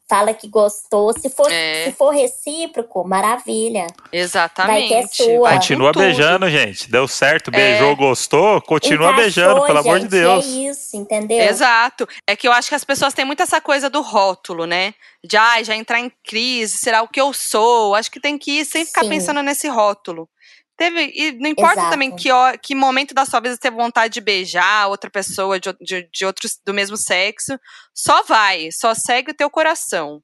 fala 0.08 0.32
que 0.32 0.48
gostou. 0.48 1.12
Se 1.12 1.28
for, 1.28 1.50
é. 1.50 1.84
se 1.84 1.92
for 1.92 2.10
recíproco, 2.10 3.06
maravilha. 3.06 3.86
Exatamente. 4.12 4.88
Vai 4.88 4.88
que 4.88 4.94
é 4.94 5.06
sua. 5.06 5.52
Continua 5.52 5.92
beijando, 5.92 6.48
gente. 6.48 6.90
Deu 6.90 7.06
certo, 7.08 7.50
beijou, 7.50 7.92
é. 7.92 7.94
gostou, 7.94 8.60
continua 8.62 9.12
Encaixou, 9.12 9.22
beijando, 9.22 9.66
pelo 9.66 9.78
gente, 9.78 9.88
amor 9.88 10.00
de 10.00 10.08
Deus. 10.08 10.44
É 10.44 10.48
isso, 10.48 10.96
entendeu? 10.96 11.38
Exato. 11.38 12.08
É 12.26 12.36
que 12.36 12.46
eu 12.46 12.52
acho 12.52 12.68
que 12.68 12.74
as 12.74 12.84
pessoas 12.84 13.12
têm 13.12 13.24
muito 13.24 13.42
essa 13.42 13.60
coisa 13.60 13.90
do 13.90 14.00
rótulo, 14.00 14.66
né? 14.66 14.94
De 15.24 15.36
ah, 15.36 15.62
já 15.62 15.74
entrar 15.74 16.00
em 16.00 16.10
crise, 16.24 16.78
será 16.78 17.02
o 17.02 17.08
que 17.08 17.20
eu 17.20 17.32
sou? 17.32 17.94
Acho 17.94 18.10
que 18.10 18.20
tem 18.20 18.38
que 18.38 18.60
ir 18.60 18.64
sem 18.64 18.84
ficar 18.84 19.02
Sim. 19.02 19.08
pensando 19.08 19.42
nesse 19.42 19.68
rótulo. 19.68 20.28
Teve, 20.76 21.10
e 21.14 21.32
não 21.32 21.48
importa 21.48 21.80
Exato. 21.80 21.90
também 21.90 22.14
que, 22.14 22.28
que 22.62 22.74
momento 22.74 23.14
da 23.14 23.24
sua 23.24 23.40
vida 23.40 23.54
você 23.54 23.60
teve 23.60 23.76
vontade 23.76 24.12
de 24.12 24.20
beijar 24.20 24.88
outra 24.88 25.10
pessoa 25.10 25.58
de, 25.58 25.74
de, 25.80 26.08
de 26.12 26.26
outros 26.26 26.58
do 26.64 26.74
mesmo 26.74 26.98
sexo. 26.98 27.58
Só 27.94 28.22
vai, 28.24 28.70
só 28.70 28.94
segue 28.94 29.30
o 29.30 29.34
teu 29.34 29.48
coração. 29.48 30.22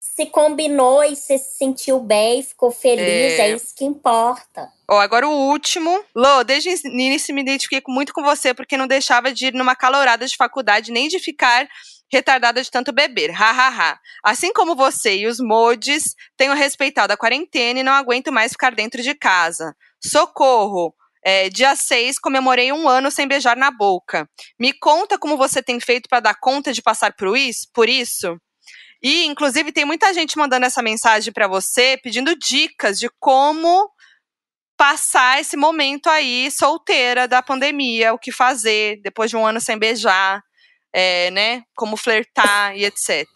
Se 0.00 0.26
combinou 0.26 1.02
e 1.02 1.16
você 1.16 1.38
se 1.38 1.56
sentiu 1.56 1.98
bem, 1.98 2.42
ficou 2.42 2.70
feliz, 2.70 3.38
É. 3.38 3.48
é, 3.48 3.54
isso 3.54 3.74
que 3.74 3.84
importa. 3.84 4.68
Ó, 4.88 5.00
agora 5.00 5.26
o 5.26 5.48
último. 5.48 6.04
Lô, 6.14 6.44
desde 6.44 6.68
o 6.68 6.88
início 6.88 7.34
me 7.34 7.40
identifiquei 7.40 7.82
muito 7.88 8.12
com 8.12 8.22
você, 8.22 8.52
porque 8.52 8.76
não 8.76 8.86
deixava 8.86 9.32
de 9.32 9.46
ir 9.46 9.54
numa 9.54 9.74
calorada 9.74 10.26
de 10.26 10.36
faculdade, 10.36 10.92
nem 10.92 11.08
de 11.08 11.18
ficar 11.18 11.66
retardada 12.12 12.62
de 12.62 12.70
tanto 12.70 12.92
beber. 12.92 13.30
Ha, 13.30 13.50
ha, 13.50 13.68
ha. 13.68 14.00
Assim 14.22 14.52
como 14.52 14.76
você 14.76 15.16
e 15.16 15.26
os 15.26 15.40
mods, 15.40 16.14
tenho 16.36 16.52
respeitado 16.52 17.12
a 17.12 17.16
quarentena 17.16 17.80
e 17.80 17.82
não 17.82 17.92
aguento 17.92 18.30
mais 18.30 18.52
ficar 18.52 18.74
dentro 18.74 19.02
de 19.02 19.14
casa. 19.14 19.74
Socorro! 20.04 20.94
É, 21.24 21.48
dia 21.48 21.76
6, 21.76 22.18
comemorei 22.18 22.72
um 22.72 22.88
ano 22.88 23.08
sem 23.08 23.28
beijar 23.28 23.56
na 23.56 23.70
boca. 23.70 24.28
Me 24.58 24.72
conta 24.72 25.16
como 25.16 25.36
você 25.36 25.62
tem 25.62 25.78
feito 25.78 26.08
para 26.08 26.18
dar 26.18 26.34
conta 26.34 26.72
de 26.72 26.82
passar 26.82 27.14
por 27.14 27.36
isso? 27.36 27.68
Por 27.72 27.88
isso? 27.88 28.36
E, 29.00 29.24
inclusive, 29.26 29.70
tem 29.70 29.84
muita 29.84 30.12
gente 30.12 30.36
mandando 30.36 30.66
essa 30.66 30.82
mensagem 30.82 31.32
para 31.32 31.46
você, 31.46 31.96
pedindo 32.02 32.36
dicas 32.36 32.98
de 32.98 33.08
como 33.20 33.88
passar 34.76 35.40
esse 35.40 35.56
momento 35.56 36.08
aí 36.08 36.50
solteira 36.50 37.28
da 37.28 37.40
pandemia, 37.40 38.12
o 38.12 38.18
que 38.18 38.32
fazer 38.32 39.00
depois 39.00 39.30
de 39.30 39.36
um 39.36 39.46
ano 39.46 39.60
sem 39.60 39.78
beijar, 39.78 40.42
é, 40.92 41.30
né? 41.30 41.62
Como 41.74 41.96
flertar 41.96 42.76
e 42.76 42.84
etc. 42.84 43.26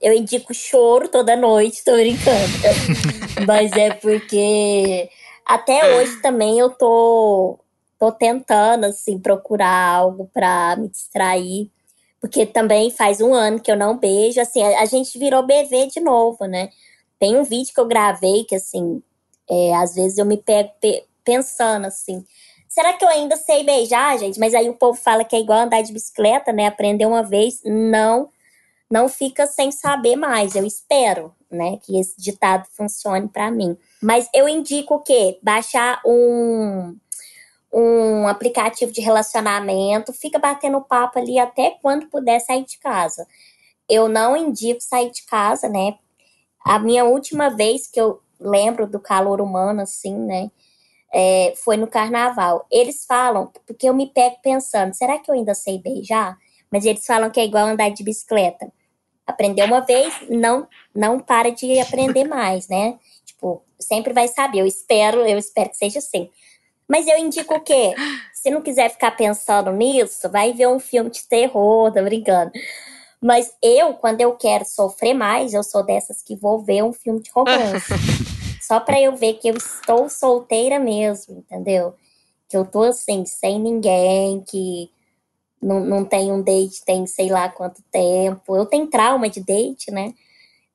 Eu 0.00 0.14
indico 0.14 0.54
choro 0.54 1.08
toda 1.08 1.36
noite, 1.36 1.84
tô 1.84 1.92
brincando. 1.92 2.52
Mas 3.46 3.70
é 3.72 3.90
porque 3.92 5.10
até 5.44 5.94
hoje 5.96 6.20
também 6.22 6.58
eu 6.58 6.70
tô, 6.70 7.58
tô 7.98 8.10
tentando, 8.10 8.84
assim, 8.86 9.18
procurar 9.18 9.94
algo 9.96 10.30
pra 10.32 10.74
me 10.76 10.88
distrair. 10.88 11.70
Porque 12.20 12.46
também 12.46 12.90
faz 12.90 13.20
um 13.20 13.32
ano 13.34 13.60
que 13.60 13.70
eu 13.70 13.76
não 13.76 13.96
beijo. 13.98 14.40
Assim, 14.40 14.62
a, 14.62 14.80
a 14.80 14.84
gente 14.86 15.18
virou 15.18 15.46
BV 15.46 15.88
de 15.88 16.00
novo, 16.00 16.46
né? 16.46 16.70
Tem 17.18 17.36
um 17.36 17.44
vídeo 17.44 17.72
que 17.74 17.80
eu 17.80 17.86
gravei 17.86 18.44
que, 18.44 18.54
assim, 18.54 19.02
é, 19.48 19.74
às 19.76 19.94
vezes 19.94 20.18
eu 20.18 20.24
me 20.24 20.36
pego 20.38 20.70
pe- 20.80 21.04
pensando 21.24 21.86
assim. 21.86 22.24
Será 22.68 22.92
que 22.92 23.04
eu 23.04 23.08
ainda 23.08 23.36
sei 23.36 23.64
beijar, 23.64 24.18
gente? 24.18 24.38
Mas 24.38 24.54
aí 24.54 24.68
o 24.68 24.74
povo 24.74 24.98
fala 24.98 25.24
que 25.24 25.34
é 25.34 25.40
igual 25.40 25.60
andar 25.60 25.82
de 25.82 25.92
bicicleta, 25.92 26.52
né? 26.52 26.66
Aprender 26.66 27.06
uma 27.06 27.22
vez, 27.22 27.60
não 27.64 28.30
não 28.90 29.08
fica 29.08 29.46
sem 29.46 29.70
saber 29.70 30.16
mais. 30.16 30.54
Eu 30.54 30.64
espero, 30.64 31.34
né, 31.50 31.78
que 31.82 31.98
esse 31.98 32.14
ditado 32.18 32.66
funcione 32.70 33.28
para 33.28 33.50
mim. 33.50 33.76
Mas 34.02 34.28
eu 34.34 34.48
indico 34.48 34.94
o 34.94 35.00
quê? 35.00 35.38
Baixar 35.42 36.00
um 36.06 36.96
um 37.70 38.26
aplicativo 38.26 38.90
de 38.90 39.02
relacionamento, 39.02 40.10
fica 40.10 40.38
batendo 40.38 40.80
papo 40.80 41.18
ali 41.18 41.38
até 41.38 41.76
quando 41.82 42.08
puder 42.08 42.40
sair 42.40 42.64
de 42.64 42.78
casa. 42.78 43.26
Eu 43.88 44.08
não 44.08 44.34
indico 44.34 44.80
sair 44.80 45.10
de 45.10 45.22
casa, 45.26 45.68
né? 45.68 45.98
A 46.64 46.78
minha 46.78 47.04
última 47.04 47.50
vez 47.50 47.86
que 47.86 48.00
eu 48.00 48.22
lembro 48.40 48.86
do 48.86 48.98
calor 48.98 49.40
humano, 49.40 49.82
assim, 49.82 50.14
né? 50.14 50.50
É, 51.12 51.54
foi 51.56 51.76
no 51.76 51.86
carnaval. 51.86 52.66
Eles 52.70 53.04
falam, 53.04 53.50
porque 53.66 53.88
eu 53.88 53.94
me 53.94 54.06
pego 54.06 54.36
pensando, 54.42 54.94
será 54.94 55.18
que 55.18 55.30
eu 55.30 55.34
ainda 55.34 55.54
sei 55.54 55.78
beijar? 55.78 56.36
Mas 56.70 56.84
eles 56.84 57.04
falam 57.06 57.30
que 57.30 57.40
é 57.40 57.44
igual 57.44 57.66
andar 57.66 57.90
de 57.90 58.04
bicicleta. 58.04 58.70
Aprendeu 59.26 59.66
uma 59.66 59.80
vez, 59.80 60.14
não 60.28 60.66
não 60.94 61.20
para 61.20 61.50
de 61.50 61.78
aprender 61.78 62.24
mais, 62.24 62.66
né? 62.66 62.98
Tipo, 63.24 63.62
sempre 63.78 64.12
vai 64.12 64.26
saber. 64.26 64.60
Eu 64.60 64.66
espero, 64.66 65.20
eu 65.20 65.38
espero 65.38 65.70
que 65.70 65.76
seja 65.76 65.98
assim. 65.98 66.28
Mas 66.88 67.06
eu 67.06 67.18
indico 67.18 67.54
o 67.54 67.60
quê? 67.60 67.94
Se 68.32 68.50
não 68.50 68.62
quiser 68.62 68.90
ficar 68.90 69.12
pensando 69.12 69.70
nisso, 69.70 70.28
vai 70.30 70.52
ver 70.52 70.68
um 70.68 70.80
filme 70.80 71.10
de 71.10 71.26
terror, 71.28 71.92
tô 71.92 72.02
brincando. 72.02 72.50
Mas 73.20 73.52
eu, 73.62 73.94
quando 73.94 74.20
eu 74.20 74.32
quero 74.36 74.64
sofrer 74.64 75.12
mais, 75.12 75.52
eu 75.52 75.62
sou 75.62 75.84
dessas 75.84 76.22
que 76.22 76.34
vou 76.36 76.60
ver 76.60 76.82
um 76.82 76.92
filme 76.92 77.20
de 77.20 77.30
romance. 77.30 77.92
Só 78.68 78.78
pra 78.78 79.00
eu 79.00 79.16
ver 79.16 79.32
que 79.38 79.48
eu 79.48 79.56
estou 79.56 80.10
solteira 80.10 80.78
mesmo, 80.78 81.38
entendeu? 81.38 81.94
Que 82.46 82.54
eu 82.54 82.66
tô 82.66 82.82
assim, 82.82 83.24
sem 83.24 83.58
ninguém, 83.58 84.42
que 84.42 84.90
não, 85.60 85.80
não 85.80 86.04
tem 86.04 86.30
um 86.30 86.42
date, 86.42 86.84
tem 86.84 87.06
sei 87.06 87.30
lá 87.30 87.48
quanto 87.48 87.82
tempo. 87.90 88.54
Eu 88.54 88.66
tenho 88.66 88.86
trauma 88.86 89.30
de 89.30 89.40
date, 89.40 89.90
né? 89.90 90.12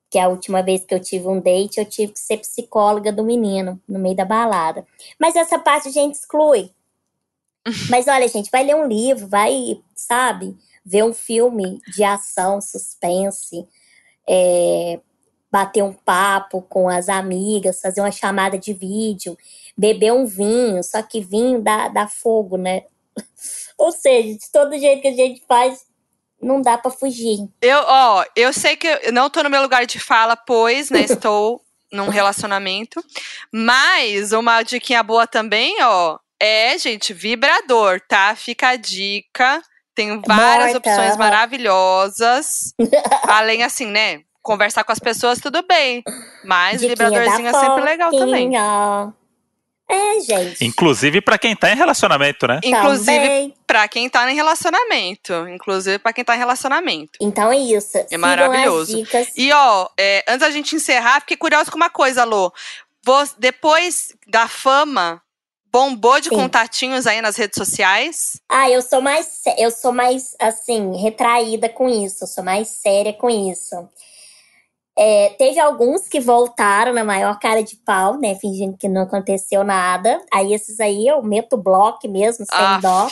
Que 0.09 0.17
a 0.17 0.27
última 0.27 0.63
vez 0.63 0.83
que 0.83 0.95
eu 0.95 0.99
tive 0.99 1.27
um 1.27 1.39
date, 1.39 1.77
eu 1.77 1.85
tive 1.85 2.13
que 2.13 2.19
ser 2.19 2.37
psicóloga 2.37 3.11
do 3.11 3.23
menino, 3.23 3.79
no 3.87 3.99
meio 3.99 4.15
da 4.15 4.25
balada. 4.25 4.87
Mas 5.19 5.35
essa 5.35 5.59
parte 5.59 5.89
a 5.89 5.91
gente 5.91 6.15
exclui. 6.15 6.71
Mas 7.91 8.07
olha, 8.07 8.27
gente, 8.27 8.49
vai 8.49 8.63
ler 8.63 8.75
um 8.75 8.87
livro, 8.87 9.27
vai, 9.27 9.79
sabe, 9.93 10.57
ver 10.83 11.03
um 11.03 11.13
filme 11.13 11.79
de 11.93 12.03
ação, 12.03 12.59
suspense, 12.59 13.67
é, 14.27 14.99
bater 15.53 15.83
um 15.83 15.93
papo 15.93 16.63
com 16.63 16.89
as 16.89 17.07
amigas, 17.07 17.79
fazer 17.79 18.01
uma 18.01 18.11
chamada 18.11 18.57
de 18.57 18.73
vídeo, 18.73 19.37
beber 19.77 20.11
um 20.11 20.25
vinho, 20.25 20.83
só 20.83 21.03
que 21.03 21.21
vinho 21.21 21.61
dá, 21.61 21.89
dá 21.89 22.07
fogo, 22.07 22.57
né? 22.57 22.81
Ou 23.77 23.91
seja, 23.91 24.35
de 24.35 24.51
todo 24.51 24.79
jeito 24.79 25.03
que 25.03 25.09
a 25.09 25.13
gente 25.13 25.43
faz, 25.47 25.85
não 26.41 26.59
dá 26.59 26.75
pra 26.75 26.89
fugir. 26.89 27.47
Eu, 27.61 27.83
ó, 27.85 28.25
eu 28.35 28.51
sei 28.51 28.75
que 28.75 28.87
eu 28.87 29.13
não 29.13 29.29
tô 29.29 29.43
no 29.43 29.49
meu 29.49 29.61
lugar 29.61 29.85
de 29.85 29.99
fala, 29.99 30.35
pois, 30.35 30.89
né, 30.89 31.01
estou 31.05 31.61
num 31.91 32.09
relacionamento. 32.09 33.03
Mas 33.51 34.31
uma 34.31 34.63
diquinha 34.63 35.03
boa 35.03 35.27
também, 35.27 35.77
ó, 35.83 36.17
é, 36.41 36.75
gente, 36.79 37.13
vibrador, 37.13 38.01
tá? 38.07 38.35
Fica 38.35 38.69
a 38.69 38.75
dica. 38.75 39.61
Tem 39.93 40.19
várias 40.25 40.73
Morta. 40.73 40.89
opções 40.89 41.15
maravilhosas. 41.15 42.73
Além, 43.29 43.61
assim, 43.61 43.85
né? 43.85 44.23
Conversar 44.43 44.83
com 44.83 44.91
as 44.91 44.99
pessoas, 44.99 45.39
tudo 45.39 45.63
bem. 45.65 46.03
Mas 46.43 46.81
Diquinha 46.81 46.89
vibradorzinho 46.89 47.47
é 47.47 47.53
sempre 47.53 47.81
legal 47.81 48.11
também. 48.11 48.51
É, 49.89 50.19
gente. 50.21 50.65
Inclusive 50.65 51.21
pra 51.21 51.37
quem 51.37 51.55
tá 51.55 51.71
em 51.71 51.75
relacionamento, 51.75 52.47
né? 52.47 52.59
Inclusive, 52.63 53.53
pra 53.67 53.87
quem 53.87 54.09
tá 54.09 54.29
em 54.31 54.35
relacionamento. 54.35 55.33
Inclusive, 55.49 55.99
pra 55.99 56.11
quem 56.13 56.23
tá 56.23 56.35
em 56.35 56.39
relacionamento. 56.39 57.11
Então 57.21 57.51
é 57.51 57.57
isso. 57.57 57.91
Sigam 57.91 58.19
maravilhoso. 58.19 58.93
As 58.93 58.99
dicas. 59.03 59.27
E 59.35 59.51
ó, 59.51 59.87
é, 59.97 60.23
antes 60.27 60.39
da 60.41 60.49
gente 60.51 60.75
encerrar, 60.75 61.19
fiquei 61.21 61.37
curiosa 61.37 61.69
com 61.69 61.77
uma 61.77 61.89
coisa, 61.89 62.23
Lô. 62.23 62.51
Vo- 63.05 63.29
depois 63.37 64.13
da 64.27 64.47
fama, 64.47 65.21
bombou 65.71 66.19
de 66.19 66.29
Sim. 66.29 66.35
contatinhos 66.35 67.05
aí 67.05 67.21
nas 67.21 67.35
redes 67.35 67.57
sociais? 67.57 68.39
Ah, 68.49 68.69
eu 68.69 68.81
sou 68.81 69.01
mais, 69.01 69.41
eu 69.57 69.69
sou 69.69 69.91
mais 69.91 70.33
assim, 70.39 70.95
retraída 71.01 71.67
com 71.67 71.89
isso, 71.89 72.23
eu 72.23 72.27
sou 72.27 72.43
mais 72.43 72.69
séria 72.69 73.11
com 73.13 73.29
isso. 73.29 73.75
É, 74.97 75.29
teve 75.39 75.59
alguns 75.59 76.07
que 76.07 76.19
voltaram 76.19 76.93
na 76.93 77.03
maior 77.03 77.39
cara 77.39 77.63
de 77.63 77.75
pau, 77.77 78.17
né? 78.19 78.35
Fingindo 78.35 78.77
que 78.77 78.87
não 78.87 79.01
aconteceu 79.03 79.63
nada. 79.63 80.21
Aí 80.31 80.53
esses 80.53 80.79
aí 80.79 81.07
eu 81.07 81.21
meto 81.23 81.57
bloco 81.57 82.07
mesmo, 82.07 82.45
sem 82.45 82.59
Aff. 82.65 82.81
dó. 82.81 83.07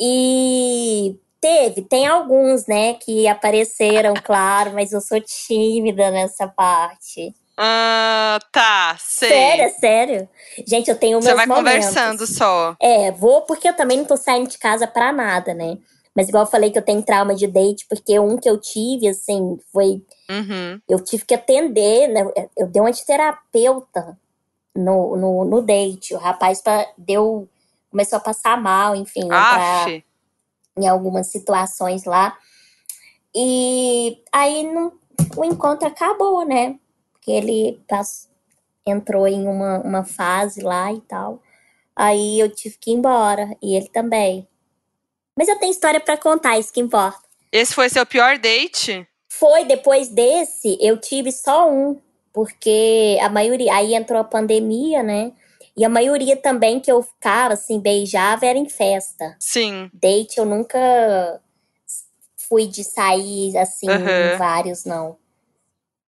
E 0.00 1.16
teve, 1.40 1.82
tem 1.82 2.06
alguns, 2.06 2.66
né, 2.66 2.94
que 2.94 3.26
apareceram, 3.26 4.14
claro, 4.22 4.72
mas 4.74 4.92
eu 4.92 5.00
sou 5.00 5.20
tímida 5.20 6.10
nessa 6.10 6.46
parte. 6.46 7.34
Ah, 7.58 8.38
tá, 8.52 8.96
sei. 9.00 9.30
Sério, 9.30 9.74
sério. 9.80 10.28
Gente, 10.66 10.90
eu 10.90 10.98
tenho 10.98 11.20
Você 11.22 11.28
meus 11.28 11.36
vai 11.36 11.46
momentos. 11.46 11.86
conversando 11.86 12.26
só. 12.26 12.76
É, 12.78 13.10
vou 13.12 13.42
porque 13.42 13.68
eu 13.68 13.74
também 13.74 13.96
não 13.96 14.04
tô 14.04 14.16
saindo 14.16 14.50
de 14.50 14.58
casa 14.58 14.86
pra 14.86 15.10
nada, 15.10 15.54
né? 15.54 15.78
Mas 16.14 16.28
igual 16.28 16.44
eu 16.44 16.50
falei 16.50 16.70
que 16.70 16.78
eu 16.78 16.84
tenho 16.84 17.02
trauma 17.02 17.34
de 17.34 17.46
date, 17.46 17.86
porque 17.88 18.18
um 18.20 18.36
que 18.36 18.48
eu 18.48 18.58
tive, 18.60 19.08
assim, 19.08 19.58
foi. 19.72 20.02
Uhum. 20.30 20.80
Eu 20.88 21.02
tive 21.04 21.24
que 21.24 21.34
atender, 21.34 22.08
né? 22.08 22.22
Eu 22.56 22.66
dei 22.66 22.80
uma 22.82 22.90
de 22.92 23.04
terapeuta 23.04 24.18
no, 24.74 25.16
no, 25.16 25.44
no 25.44 25.62
date. 25.62 26.14
O 26.14 26.18
rapaz 26.18 26.60
pa- 26.60 26.86
deu. 26.98 27.48
Começou 27.90 28.16
a 28.18 28.20
passar 28.20 28.60
mal, 28.60 28.94
enfim, 28.94 29.24
entrar 29.24 29.82
Aff. 29.84 30.04
em 30.76 30.86
algumas 30.88 31.28
situações 31.28 32.04
lá. 32.04 32.36
E 33.34 34.22
aí 34.32 34.64
não- 34.64 34.92
o 35.36 35.44
encontro 35.44 35.86
acabou, 35.86 36.44
né? 36.44 36.78
Porque 37.12 37.30
ele 37.30 37.80
pass- 37.88 38.28
entrou 38.86 39.26
em 39.26 39.46
uma, 39.46 39.78
uma 39.78 40.04
fase 40.04 40.60
lá 40.62 40.92
e 40.92 41.00
tal. 41.02 41.42
Aí 41.94 42.38
eu 42.40 42.50
tive 42.54 42.76
que 42.78 42.90
ir 42.90 42.94
embora. 42.94 43.48
E 43.62 43.74
ele 43.76 43.88
também. 43.88 44.46
Mas 45.38 45.48
eu 45.48 45.58
tenho 45.58 45.70
história 45.70 46.00
pra 46.00 46.16
contar, 46.16 46.58
isso 46.58 46.72
que 46.72 46.80
importa. 46.80 47.20
Esse 47.52 47.74
foi 47.74 47.88
seu 47.88 48.04
pior 48.04 48.38
date? 48.38 49.06
Foi 49.38 49.64
depois 49.64 50.08
desse, 50.08 50.78
eu 50.80 50.98
tive 50.98 51.30
só 51.32 51.70
um. 51.70 52.00
Porque 52.32 53.18
a 53.22 53.28
maioria. 53.28 53.74
Aí 53.74 53.94
entrou 53.94 54.20
a 54.20 54.24
pandemia, 54.24 55.02
né? 55.02 55.32
E 55.76 55.84
a 55.84 55.88
maioria 55.88 56.36
também 56.36 56.80
que 56.80 56.90
eu 56.90 57.02
ficava, 57.02 57.54
assim, 57.54 57.78
beijava 57.78 58.46
era 58.46 58.58
em 58.58 58.68
festa. 58.68 59.36
Sim. 59.38 59.90
Date 59.92 60.38
eu 60.38 60.46
nunca 60.46 61.40
fui 62.48 62.66
de 62.66 62.82
sair, 62.82 63.56
assim, 63.58 63.86
em 63.90 64.38
vários, 64.38 64.84
não. 64.84 65.16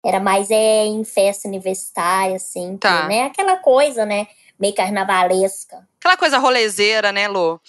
Era 0.05 0.19
mais 0.19 0.51
é, 0.51 0.85
em 0.85 1.03
festa 1.05 1.47
universitária, 1.47 2.35
assim, 2.35 2.77
Tá. 2.77 3.03
que, 3.03 3.07
né? 3.07 3.23
Aquela 3.23 3.57
coisa, 3.57 4.05
né? 4.05 4.27
Meio 4.59 4.75
carnavalesca. 4.75 5.87
Aquela 5.97 6.17
coisa 6.17 6.37
rolezeira, 6.37 7.11
né, 7.13 7.27
Lô? 7.27 7.59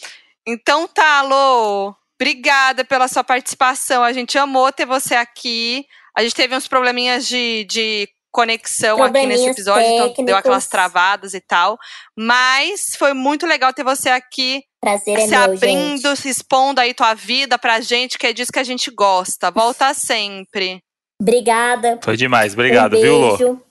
Então 0.45 0.89
tá, 0.89 1.23
Lô. 1.23 1.95
Obrigada 2.21 2.85
pela 2.85 3.09
sua 3.09 3.25
participação. 3.25 4.03
A 4.03 4.13
gente 4.13 4.39
amou 4.39 4.73
ter 4.73 4.87
você 4.87 5.15
aqui. 5.15 5.85
A 6.17 6.23
gente 6.23 6.35
teve 6.35 6.57
uns 6.57 6.69
probleminhas 6.69 7.27
de, 7.27 7.65
de 7.69 8.09
conexão 8.31 9.03
aqui 9.03 9.27
nesse 9.27 9.49
episódio, 9.49 9.83
então 9.83 10.07
deu 10.07 10.15
técnicos. 10.15 10.39
aquelas 10.39 10.67
travadas 10.67 11.35
e 11.35 11.41
tal. 11.41 11.79
Mas 12.17 12.95
foi 12.97 13.13
muito 13.13 13.47
legal 13.47 13.73
ter 13.73 13.85
você 13.85 14.09
aqui 14.11 14.63
Prazer 14.81 15.19
é 15.19 15.21
se 15.23 15.31
meu, 15.31 15.41
abrindo, 15.41 16.09
gente. 16.09 16.21
se 16.21 16.29
expondo 16.29 16.81
aí 16.81 16.93
tua 16.93 17.15
vida 17.15 17.59
pra 17.59 17.81
gente, 17.81 18.19
que 18.19 18.27
é 18.27 18.33
disso 18.33 18.53
que 18.53 18.59
a 18.59 18.65
gente 18.65 18.91
gosta. 18.91 19.51
Volta 19.51 19.95
sempre. 19.95 20.83
Obrigada. 21.21 21.99
Foi 22.03 22.17
demais, 22.17 22.53
obrigado, 22.53 22.97
um 22.97 23.01
viu, 23.01 23.19
Lô? 23.19 23.37
beijo. 23.37 23.63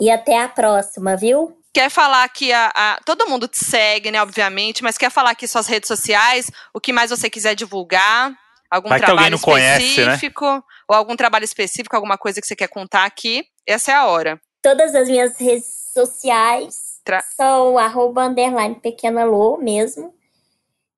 E 0.00 0.10
até 0.10 0.40
a 0.40 0.48
próxima, 0.48 1.16
viu? 1.16 1.55
Quer 1.76 1.90
falar 1.90 2.24
aqui, 2.24 2.50
a, 2.54 2.72
a- 2.74 3.00
todo 3.04 3.28
mundo 3.28 3.46
te 3.46 3.62
segue, 3.62 4.10
né, 4.10 4.22
obviamente, 4.22 4.82
mas 4.82 4.96
quer 4.96 5.10
falar 5.10 5.32
aqui 5.32 5.46
suas 5.46 5.66
redes 5.66 5.86
sociais, 5.88 6.50
o 6.72 6.80
que 6.80 6.90
mais 6.90 7.10
você 7.10 7.28
quiser 7.28 7.54
divulgar, 7.54 8.34
algum 8.70 8.88
Vai 8.88 8.98
que 8.98 9.04
trabalho 9.04 9.32
não 9.32 9.38
conhece, 9.38 9.84
né? 10.00 10.14
específico, 10.14 10.64
ou 10.88 10.96
algum 10.96 11.14
trabalho 11.14 11.44
específico, 11.44 11.94
alguma 11.94 12.16
coisa 12.16 12.40
que 12.40 12.46
você 12.46 12.56
quer 12.56 12.68
contar 12.68 13.04
aqui, 13.04 13.44
essa 13.66 13.92
é 13.92 13.94
a 13.94 14.06
hora. 14.06 14.40
Todas 14.62 14.94
as 14.94 15.06
minhas 15.06 15.36
redes 15.38 15.66
sociais 15.92 16.98
Tra- 17.04 17.22
são 17.36 17.76
arroba 17.76 18.24
underline 18.24 18.76
pequena 18.76 19.26
Lô 19.26 19.58
mesmo. 19.58 20.14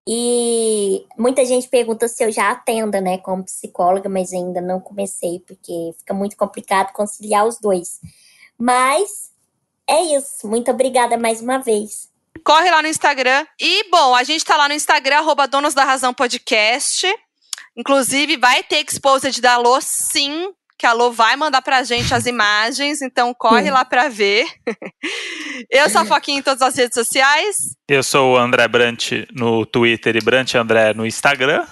E 0.07 1.05
muita 1.19 1.45
gente 1.45 1.67
pergunta 1.67 2.07
se 2.07 2.23
eu 2.23 2.31
já 2.31 2.53
atendo, 2.53 3.01
né, 3.01 3.19
como 3.19 3.45
psicóloga, 3.45 4.09
mas 4.09 4.33
ainda 4.33 4.61
não 4.61 4.79
comecei, 4.79 5.41
porque 5.45 5.91
fica 5.99 6.15
muito 6.15 6.37
complicado 6.37 6.93
conciliar 6.93 7.45
os 7.49 7.59
dois. 7.59 7.99
Mas 8.57 9.28
é 9.89 10.17
isso. 10.17 10.47
Muito 10.47 10.71
obrigada 10.71 11.17
mais 11.17 11.41
uma 11.41 11.59
vez. 11.59 12.09
Corre 12.45 12.71
lá 12.71 12.83
no 12.83 12.89
Instagram. 12.89 13.47
E, 13.61 13.89
bom, 13.91 14.15
a 14.15 14.23
gente 14.23 14.45
tá 14.45 14.57
lá 14.57 14.69
no 14.69 14.75
Instagram, 14.75 15.19
arroba 15.19 15.47
Donos 15.47 15.75
da 15.75 15.85
Razão 15.85 16.15
Podcast. 16.15 17.07
Inclusive, 17.77 18.37
vai 18.37 18.63
ter 18.63 18.85
exposed 18.85 19.41
da 19.41 19.57
Lô, 19.57 19.81
sim, 19.81 20.53
que 20.79 20.87
a 20.87 20.93
Lô 20.93 21.11
vai 21.11 21.37
mandar 21.37 21.61
pra 21.61 21.83
gente 21.83 22.15
as 22.15 22.27
imagens, 22.27 23.03
então 23.03 23.35
corre 23.35 23.65
Sim. 23.65 23.71
lá 23.71 23.85
pra 23.85 24.09
ver. 24.09 24.47
Eu 25.69 25.91
sou 25.91 26.03
a 26.03 26.05
Foquinha 26.05 26.39
em 26.39 26.43
todas 26.43 26.63
as 26.63 26.77
redes 26.77 26.95
sociais. 26.95 27.77
Eu 27.89 28.03
sou 28.03 28.35
o 28.35 28.37
André 28.37 28.67
Brant 28.69 29.11
no 29.33 29.67
Twitter 29.67 30.17
e 30.17 30.21
Brant 30.21 30.55
André 30.55 30.95
no 30.95 31.05
Instagram. 31.05 31.67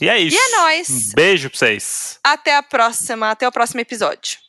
E 0.00 0.08
é 0.08 0.18
isso. 0.18 0.36
E 0.36 0.38
é 0.38 0.56
nóis. 0.56 0.88
Um 0.88 1.14
beijo 1.14 1.50
pra 1.50 1.58
vocês. 1.58 2.18
Até 2.22 2.56
a 2.56 2.62
próxima, 2.62 3.30
até 3.30 3.48
o 3.48 3.52
próximo 3.52 3.80
episódio. 3.80 4.45